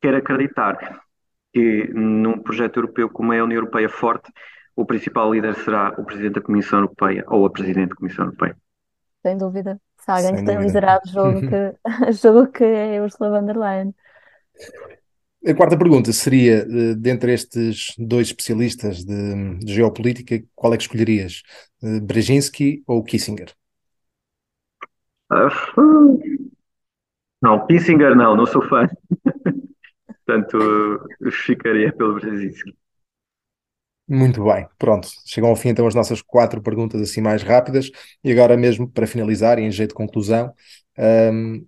quero 0.00 0.16
acreditar 0.16 1.04
que 1.52 1.88
num 1.94 2.42
projeto 2.42 2.78
europeu 2.78 3.08
como 3.08 3.32
é 3.32 3.38
a 3.38 3.44
União 3.44 3.58
Europeia 3.58 3.88
forte, 3.88 4.32
o 4.74 4.84
principal 4.84 5.32
líder 5.32 5.54
será 5.54 5.94
o 5.96 6.04
presidente 6.04 6.34
da 6.34 6.40
Comissão 6.40 6.80
Europeia 6.80 7.24
ou 7.28 7.46
a 7.46 7.50
presidente 7.50 7.90
da 7.90 7.94
Comissão 7.94 8.24
Europeia. 8.24 8.56
Sem 9.22 9.38
dúvida. 9.38 9.80
Se 9.98 10.10
alguém 10.10 10.34
Sem 10.34 10.44
tem 10.44 10.56
dúvida. 10.56 10.66
liderado, 10.66 11.08
julgo 11.08 11.40
que, 11.42 11.76
julgo 12.20 12.50
que 12.50 12.64
é 12.64 13.00
Ursula 13.00 13.30
von 13.30 13.46
der 13.46 13.56
Leyen. 13.56 13.94
A 15.46 15.54
quarta 15.54 15.76
pergunta 15.76 16.12
seria, 16.12 16.66
eh, 16.68 16.94
dentre 16.94 17.32
estes 17.32 17.94
dois 17.96 18.26
especialistas 18.26 19.02
de, 19.04 19.58
de 19.58 19.72
geopolítica, 19.72 20.42
qual 20.54 20.74
é 20.74 20.76
que 20.76 20.82
escolherias? 20.82 21.42
Eh, 21.82 22.00
Brzezinski 22.00 22.82
ou 22.86 23.02
Kissinger? 23.02 23.54
Uh, 25.32 26.18
não, 27.40 27.66
Kissinger 27.66 28.14
não, 28.14 28.36
não 28.36 28.44
sou 28.44 28.62
fã. 28.68 28.86
Portanto, 30.26 30.58
ficaria 31.30 31.92
pelo 31.92 32.14
Brzezinski. 32.14 32.74
Muito 34.06 34.44
bem, 34.44 34.68
pronto. 34.76 35.08
Chegam 35.24 35.48
ao 35.50 35.56
fim 35.56 35.68
então 35.68 35.86
as 35.86 35.94
nossas 35.94 36.20
quatro 36.20 36.60
perguntas 36.60 37.00
assim 37.00 37.20
mais 37.20 37.42
rápidas. 37.42 37.90
E 38.22 38.30
agora 38.30 38.56
mesmo, 38.56 38.90
para 38.90 39.06
finalizar, 39.06 39.58
e 39.58 39.62
em 39.62 39.70
jeito 39.70 39.90
de 39.90 39.94
conclusão, 39.94 40.52
um, 40.98 41.64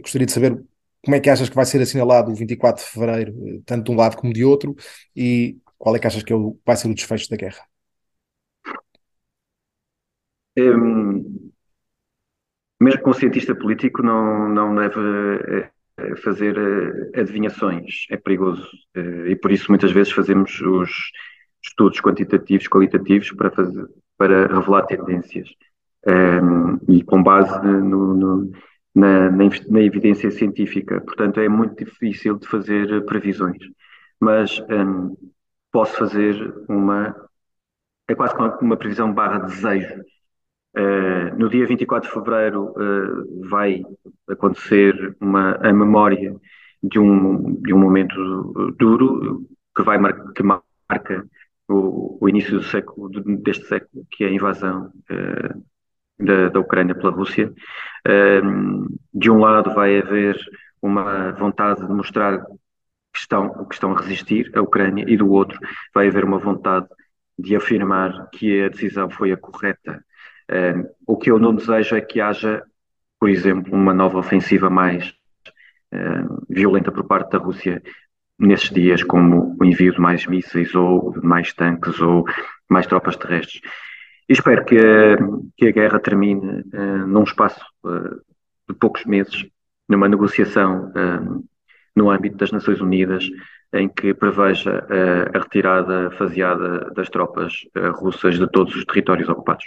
gostaria 0.00 0.26
de 0.26 0.32
saber 0.32 0.64
como 1.06 1.14
é 1.14 1.20
que 1.20 1.30
achas 1.30 1.48
que 1.48 1.54
vai 1.54 1.64
ser 1.64 1.80
assinalado 1.80 2.32
o 2.32 2.34
24 2.34 2.84
de 2.84 2.90
fevereiro, 2.90 3.32
eh, 3.46 3.60
tanto 3.64 3.84
de 3.84 3.90
um 3.92 3.96
lado 3.96 4.16
como 4.16 4.32
de 4.32 4.44
outro, 4.44 4.74
e 5.14 5.56
qual 5.78 5.94
é 5.94 6.00
que 6.00 6.06
achas 6.08 6.24
que 6.24 6.32
é 6.32 6.36
o, 6.36 6.58
vai 6.66 6.74
ser 6.76 6.88
o 6.88 6.94
desfecho 6.94 7.30
da 7.30 7.36
guerra? 7.36 7.60
Um, 10.58 11.52
mesmo 12.80 13.02
com 13.02 13.10
um 13.10 13.14
cientista 13.14 13.54
político 13.54 14.02
não, 14.02 14.48
não 14.48 14.74
deve 14.74 14.98
uh, 14.98 16.16
fazer 16.24 16.58
uh, 16.58 17.20
adivinhações, 17.20 18.06
é 18.10 18.16
perigoso. 18.16 18.68
E 19.28 19.36
por 19.36 19.52
isso 19.52 19.70
muitas 19.70 19.92
vezes 19.92 20.12
fazemos 20.12 20.60
os 20.60 20.90
estudos 21.62 22.00
quantitativos, 22.00 22.66
qualitativos, 22.66 23.30
para, 23.30 23.52
fazer, 23.52 23.86
para 24.18 24.48
revelar 24.48 24.86
tendências. 24.86 25.48
Um, 26.04 26.78
e 26.92 27.04
com 27.04 27.22
base 27.22 27.64
no, 27.64 28.14
no 28.14 28.52
na, 28.96 29.30
na, 29.30 29.44
na, 29.68 29.82
evidência 29.82 30.30
científica. 30.30 31.02
Portanto, 31.02 31.38
é 31.38 31.48
muito 31.48 31.84
difícil 31.84 32.38
de 32.38 32.48
fazer 32.48 33.04
previsões. 33.04 33.58
Mas 34.18 34.58
um, 34.70 35.14
posso 35.70 35.98
fazer 35.98 36.34
uma. 36.66 37.14
É 38.08 38.14
quase 38.14 38.34
como 38.34 38.50
uma 38.62 38.76
previsão 38.76 39.12
barra 39.12 39.40
desejo. 39.40 40.02
Uh, 40.74 41.36
no 41.38 41.48
dia 41.50 41.66
24 41.66 42.08
de 42.08 42.14
fevereiro 42.14 42.72
uh, 42.72 43.48
vai 43.48 43.82
acontecer 44.28 45.16
uma, 45.20 45.56
a 45.56 45.72
memória 45.72 46.34
de 46.82 46.98
um, 46.98 47.54
de 47.60 47.72
um 47.74 47.78
momento 47.78 48.74
duro 48.78 49.46
que, 49.74 49.82
vai 49.82 49.98
mar, 49.98 50.32
que 50.32 50.42
marca 50.42 51.26
o, 51.68 52.18
o 52.20 52.28
início 52.28 52.52
do 52.52 52.62
século, 52.62 53.08
deste 53.42 53.66
século, 53.66 54.06
que 54.10 54.24
é 54.24 54.28
a 54.28 54.32
invasão 54.32 54.92
uh, 55.10 55.62
da, 56.18 56.48
da 56.48 56.60
Ucrânia 56.60 56.94
pela 56.94 57.12
Rússia. 57.12 57.52
de 59.12 59.30
um 59.30 59.38
lado 59.38 59.74
vai 59.74 59.98
haver 59.98 60.38
uma 60.80 61.32
vontade 61.32 61.86
de 61.86 61.92
mostrar 61.92 62.38
que 63.12 63.20
estão, 63.20 63.64
que 63.66 63.74
estão 63.74 63.92
a 63.92 64.00
resistir 64.00 64.50
a 64.54 64.60
Ucrânia 64.60 65.04
e 65.08 65.16
do 65.16 65.30
outro 65.30 65.58
vai 65.94 66.08
haver 66.08 66.24
uma 66.24 66.38
vontade 66.38 66.86
de 67.38 67.54
afirmar 67.56 68.28
que 68.30 68.62
a 68.62 68.68
decisão 68.68 69.10
foi 69.10 69.32
a 69.32 69.36
correta. 69.36 70.02
o 71.06 71.16
que 71.16 71.30
eu 71.30 71.38
não 71.38 71.54
desejo 71.54 71.96
é 71.96 72.00
que 72.00 72.20
haja, 72.20 72.62
por 73.18 73.28
exemplo, 73.28 73.74
uma 73.74 73.92
nova 73.92 74.18
ofensiva 74.18 74.70
mais 74.70 75.14
violenta 76.48 76.90
por 76.92 77.04
parte 77.04 77.30
da 77.32 77.38
Rússia 77.38 77.82
nesses 78.38 78.70
dias, 78.70 79.02
como 79.02 79.56
o 79.58 79.64
envio 79.64 79.92
de 79.92 80.00
mais 80.00 80.26
mísseis 80.26 80.74
ou 80.74 81.14
mais 81.22 81.52
tanques 81.52 82.00
ou 82.00 82.24
mais 82.68 82.86
tropas 82.86 83.16
terrestres. 83.16 83.60
E 84.28 84.32
espero 84.32 84.64
que 84.64 84.76
a, 84.76 85.16
que 85.56 85.68
a 85.68 85.72
guerra 85.72 86.00
termine 86.00 86.62
uh, 86.62 87.06
num 87.06 87.22
espaço 87.22 87.64
uh, 87.84 88.20
de 88.68 88.74
poucos 88.78 89.04
meses, 89.04 89.46
numa 89.88 90.08
negociação 90.08 90.92
um, 90.96 91.44
no 91.94 92.10
âmbito 92.10 92.36
das 92.36 92.50
Nações 92.50 92.80
Unidas, 92.80 93.24
em 93.72 93.88
que 93.88 94.14
preveja 94.14 94.84
uh, 94.84 95.36
a 95.36 95.40
retirada 95.40 96.10
faseada 96.12 96.90
das 96.92 97.08
tropas 97.08 97.52
uh, 97.76 97.92
russas 97.92 98.38
de 98.38 98.48
todos 98.50 98.74
os 98.74 98.84
territórios 98.84 99.28
ocupados. 99.28 99.66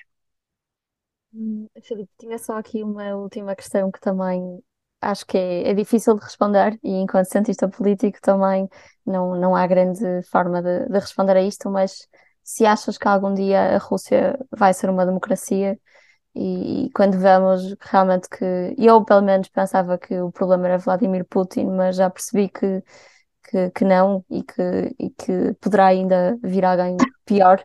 Hum, 1.33 1.67
Filipe, 1.83 2.11
tinha 2.19 2.37
só 2.37 2.57
aqui 2.57 2.83
uma 2.83 3.15
última 3.15 3.55
questão 3.55 3.91
que 3.91 3.99
também 3.99 4.59
acho 5.01 5.25
que 5.25 5.37
é, 5.37 5.69
é 5.69 5.73
difícil 5.73 6.15
de 6.15 6.23
responder 6.23 6.77
e 6.83 6.91
enquanto 6.91 7.27
cientista 7.27 7.69
político 7.69 8.19
também 8.21 8.67
não, 9.05 9.35
não 9.35 9.55
há 9.55 9.65
grande 9.67 10.23
forma 10.29 10.61
de, 10.61 10.87
de 10.87 10.99
responder 10.99 11.37
a 11.37 11.41
isto, 11.41 11.69
mas 11.69 12.07
se 12.49 12.65
achas 12.65 12.97
que 12.97 13.07
algum 13.07 13.31
dia 13.33 13.75
a 13.75 13.77
Rússia 13.77 14.35
vai 14.51 14.73
ser 14.73 14.89
uma 14.89 15.05
democracia 15.05 15.79
e 16.35 16.89
quando 16.95 17.19
vemos 17.19 17.75
realmente 17.79 18.27
que 18.27 18.43
eu 18.77 19.03
pelo 19.05 19.21
menos 19.21 19.47
pensava 19.49 19.99
que 19.99 20.19
o 20.19 20.31
problema 20.31 20.67
era 20.67 20.77
Vladimir 20.79 21.25
Putin, 21.25 21.65
mas 21.67 21.95
já 21.97 22.09
percebi 22.09 22.49
que, 22.49 22.83
que, 23.49 23.69
que 23.71 23.85
não 23.85 24.25
e 24.31 24.41
que, 24.43 24.95
e 24.97 25.09
que 25.11 25.53
poderá 25.61 25.87
ainda 25.87 26.37
vir 26.41 26.65
alguém 26.65 26.97
pior. 27.23 27.63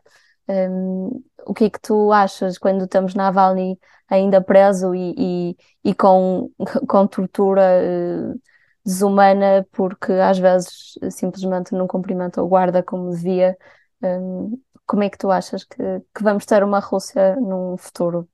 Um, 0.49 1.25
o 1.47 1.55
que 1.55 1.65
é 1.65 1.71
que 1.71 1.81
tu 1.81 2.13
achas 2.13 2.59
quando 2.59 2.85
estamos 2.85 3.15
na 3.15 3.25
Navalny 3.25 3.79
ainda 4.09 4.43
preso 4.43 4.95
e, 4.95 5.15
e, 5.53 5.57
e 5.83 5.95
com, 5.95 6.51
com 6.87 7.07
tortura 7.07 7.63
uh, 7.83 8.41
desumana 8.85 9.67
porque 9.73 10.13
às 10.13 10.39
vezes 10.39 10.99
simplesmente 11.11 11.73
não 11.73 11.87
cumprimenta 11.87 12.43
o 12.43 12.49
guarda 12.49 12.83
como 12.83 13.11
devia? 13.11 13.57
Um, 14.03 14.63
como 14.87 15.03
é 15.03 15.11
que 15.11 15.19
tu 15.19 15.31
achas 15.31 15.65
que, 15.65 15.83
que 16.15 16.23
vamos 16.23 16.45
ter 16.47 16.63
uma 16.63 16.79
Rússia 16.79 17.37
num 17.37 17.77
futuro 17.77 18.29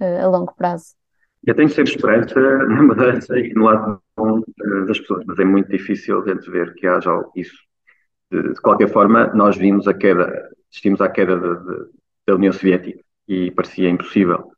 uh, 0.00 0.24
a 0.24 0.28
longo 0.28 0.54
prazo? 0.54 0.94
Eu 1.44 1.54
tenho 1.54 1.68
sempre 1.68 1.92
esperança 1.92 2.38
na 2.68 2.82
mudança 2.82 3.38
e 3.38 3.52
no 3.54 3.64
lado 3.64 4.02
bom 4.16 4.38
uh, 4.38 4.86
das 4.86 4.98
pessoas, 4.98 5.24
mas 5.26 5.38
é 5.38 5.44
muito 5.44 5.70
difícil 5.70 6.22
de 6.22 6.50
ver 6.50 6.74
que 6.74 6.86
haja 6.86 7.10
isso. 7.36 7.56
De, 8.30 8.54
de 8.54 8.60
qualquer 8.60 8.88
forma, 8.88 9.26
nós 9.34 9.56
vimos 9.56 9.88
a 9.88 9.94
queda, 9.94 10.48
assistimos 10.70 11.00
à 11.00 11.08
queda 11.08 11.36
de, 11.36 11.64
de, 11.64 11.90
da 12.26 12.34
União 12.34 12.52
Soviética 12.52 13.02
e 13.28 13.50
parecia 13.50 13.88
impossível. 13.88 14.52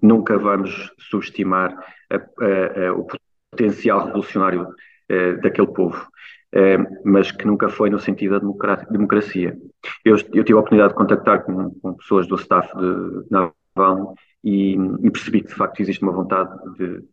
Nunca 0.00 0.38
vamos 0.38 0.92
subestimar 0.98 1.76
a, 2.10 2.16
a, 2.16 2.88
a, 2.88 2.92
o 2.94 3.06
potencial 3.50 4.06
revolucionário 4.06 4.62
uh, 4.62 5.40
daquele 5.42 5.68
povo. 5.68 6.06
Eh, 6.54 6.76
mas 7.02 7.32
que 7.32 7.46
nunca 7.46 7.68
foi 7.70 7.88
no 7.88 7.98
sentido 7.98 8.38
da 8.38 8.76
democracia. 8.90 9.56
Eu, 10.04 10.16
eu 10.34 10.44
tive 10.44 10.52
a 10.52 10.58
oportunidade 10.58 10.92
de 10.92 10.98
contactar 10.98 11.44
com, 11.44 11.70
com 11.80 11.94
pessoas 11.94 12.26
do 12.26 12.34
staff 12.36 12.68
de 12.76 13.26
Navalny 13.30 14.14
e, 14.44 14.74
e, 14.74 15.10
percebi 15.10 15.40
que 15.40 15.48
de 15.48 15.54
facto 15.54 15.80
existe 15.80 16.02
uma 16.02 16.12
vontade 16.12 16.50
de, 16.76 17.04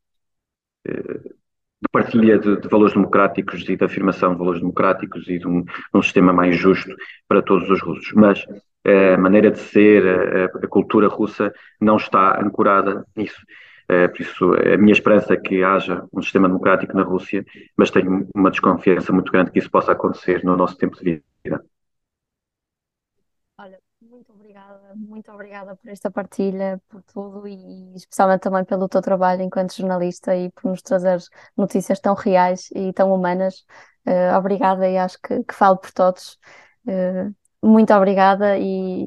eh, 0.88 1.20
de 1.82 1.90
partilha 1.90 2.38
de, 2.38 2.60
de, 2.60 2.68
valores 2.68 2.94
democráticos 2.94 3.62
e 3.70 3.78
de 3.78 3.86
afirmação 3.86 4.34
de 4.34 4.40
valores 4.40 4.60
democráticos 4.60 5.28
e 5.30 5.40
de 5.40 5.48
um, 5.48 5.64
um 5.94 6.02
sistema 6.02 6.34
mais 6.34 6.58
justo 6.58 6.94
para 7.28 7.42
todos 7.42 7.70
os 7.70 7.82
russos. 7.82 8.12
Mas 8.14 8.46
eh, 8.84 9.14
a 9.14 9.18
maneira 9.18 9.52
de 9.52 9.60
ser, 9.60 10.06
a, 10.06 10.46
a 10.46 10.68
cultura 10.68 11.08
russa 11.08 11.54
não 11.80 11.96
está 11.96 12.42
ancorada 12.44 13.06
nisso. 13.16 13.42
Eh, 13.90 14.08
por 14.10 14.22
isso, 14.22 14.54
a 14.54 14.78
minha 14.78 14.94
esperança 14.94 15.34
é 15.34 15.38
que 15.38 15.64
haja 15.64 16.06
um 16.14 16.22
sistema 16.22 16.48
democrático 16.48 16.96
na 16.96 17.04
Rússia, 17.04 17.44
mas 17.78 17.92
tenho 17.92 18.28
uma 18.36 18.52
desconfiança 18.52 19.12
muito 19.12 19.32
grande 19.32 19.52
que 19.52 19.60
isso 19.60 19.72
possa 19.72 19.92
acontecer 19.94 20.44
no 20.44 20.56
nosso 20.56 20.78
tempo 20.78 20.96
de 20.98 21.24
vida. 21.44 21.64
Olha, 23.58 23.78
muito 24.02 24.32
obrigada, 24.32 24.96
muito 24.96 25.30
obrigada 25.32 25.76
por 25.76 25.90
esta 25.90 26.10
partilha, 26.10 26.82
por 26.88 27.04
tudo 27.04 27.46
e 27.48 27.94
especialmente 27.96 28.42
também 28.42 28.64
pelo 28.64 28.88
teu 28.88 29.02
trabalho 29.02 29.42
enquanto 29.42 29.76
jornalista 29.76 30.36
e 30.36 30.50
por 30.52 30.70
nos 30.70 30.82
trazer 30.82 31.20
notícias 31.58 32.00
tão 32.00 32.14
reais 32.16 32.70
e 32.74 32.94
tão 32.94 33.14
humanas. 33.14 33.66
Uh, 34.08 34.38
obrigada 34.38 34.88
e 34.90 34.98
acho 34.98 35.18
que, 35.22 35.44
que 35.44 35.54
falo 35.54 35.78
por 35.78 35.92
todos. 35.92 36.40
Uh, 36.88 37.36
muito 37.62 37.94
obrigada 37.94 38.58
e, 38.58 39.06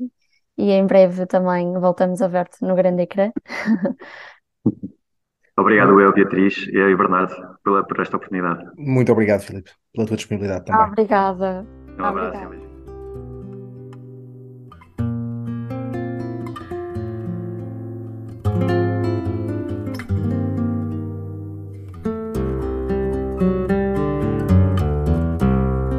e 0.59 0.71
em 0.71 0.87
breve 0.87 1.27
também 1.27 1.73
voltamos 1.81 2.21
a 2.21 2.29
ver-te 2.29 2.63
no 2.63 2.75
grande 2.75 3.03
ecrã. 3.03 3.33
Obrigado, 5.57 6.01
eu, 6.01 6.13
Beatriz 6.13 6.67
e 6.69 6.97
Bernardo, 6.97 7.35
pela, 7.63 7.85
por 7.85 8.01
esta 8.01 8.17
oportunidade. 8.17 8.65
Muito 8.77 9.13
obrigado, 9.13 9.43
Filipe, 9.43 9.71
pela 9.95 10.07
tua 10.07 10.17
disponibilidade 10.17 10.65
também. 10.65 10.87
Obrigada. 10.87 11.67
Um 11.99 12.05
abraço. 12.05 12.37
Obrigada. 12.37 12.72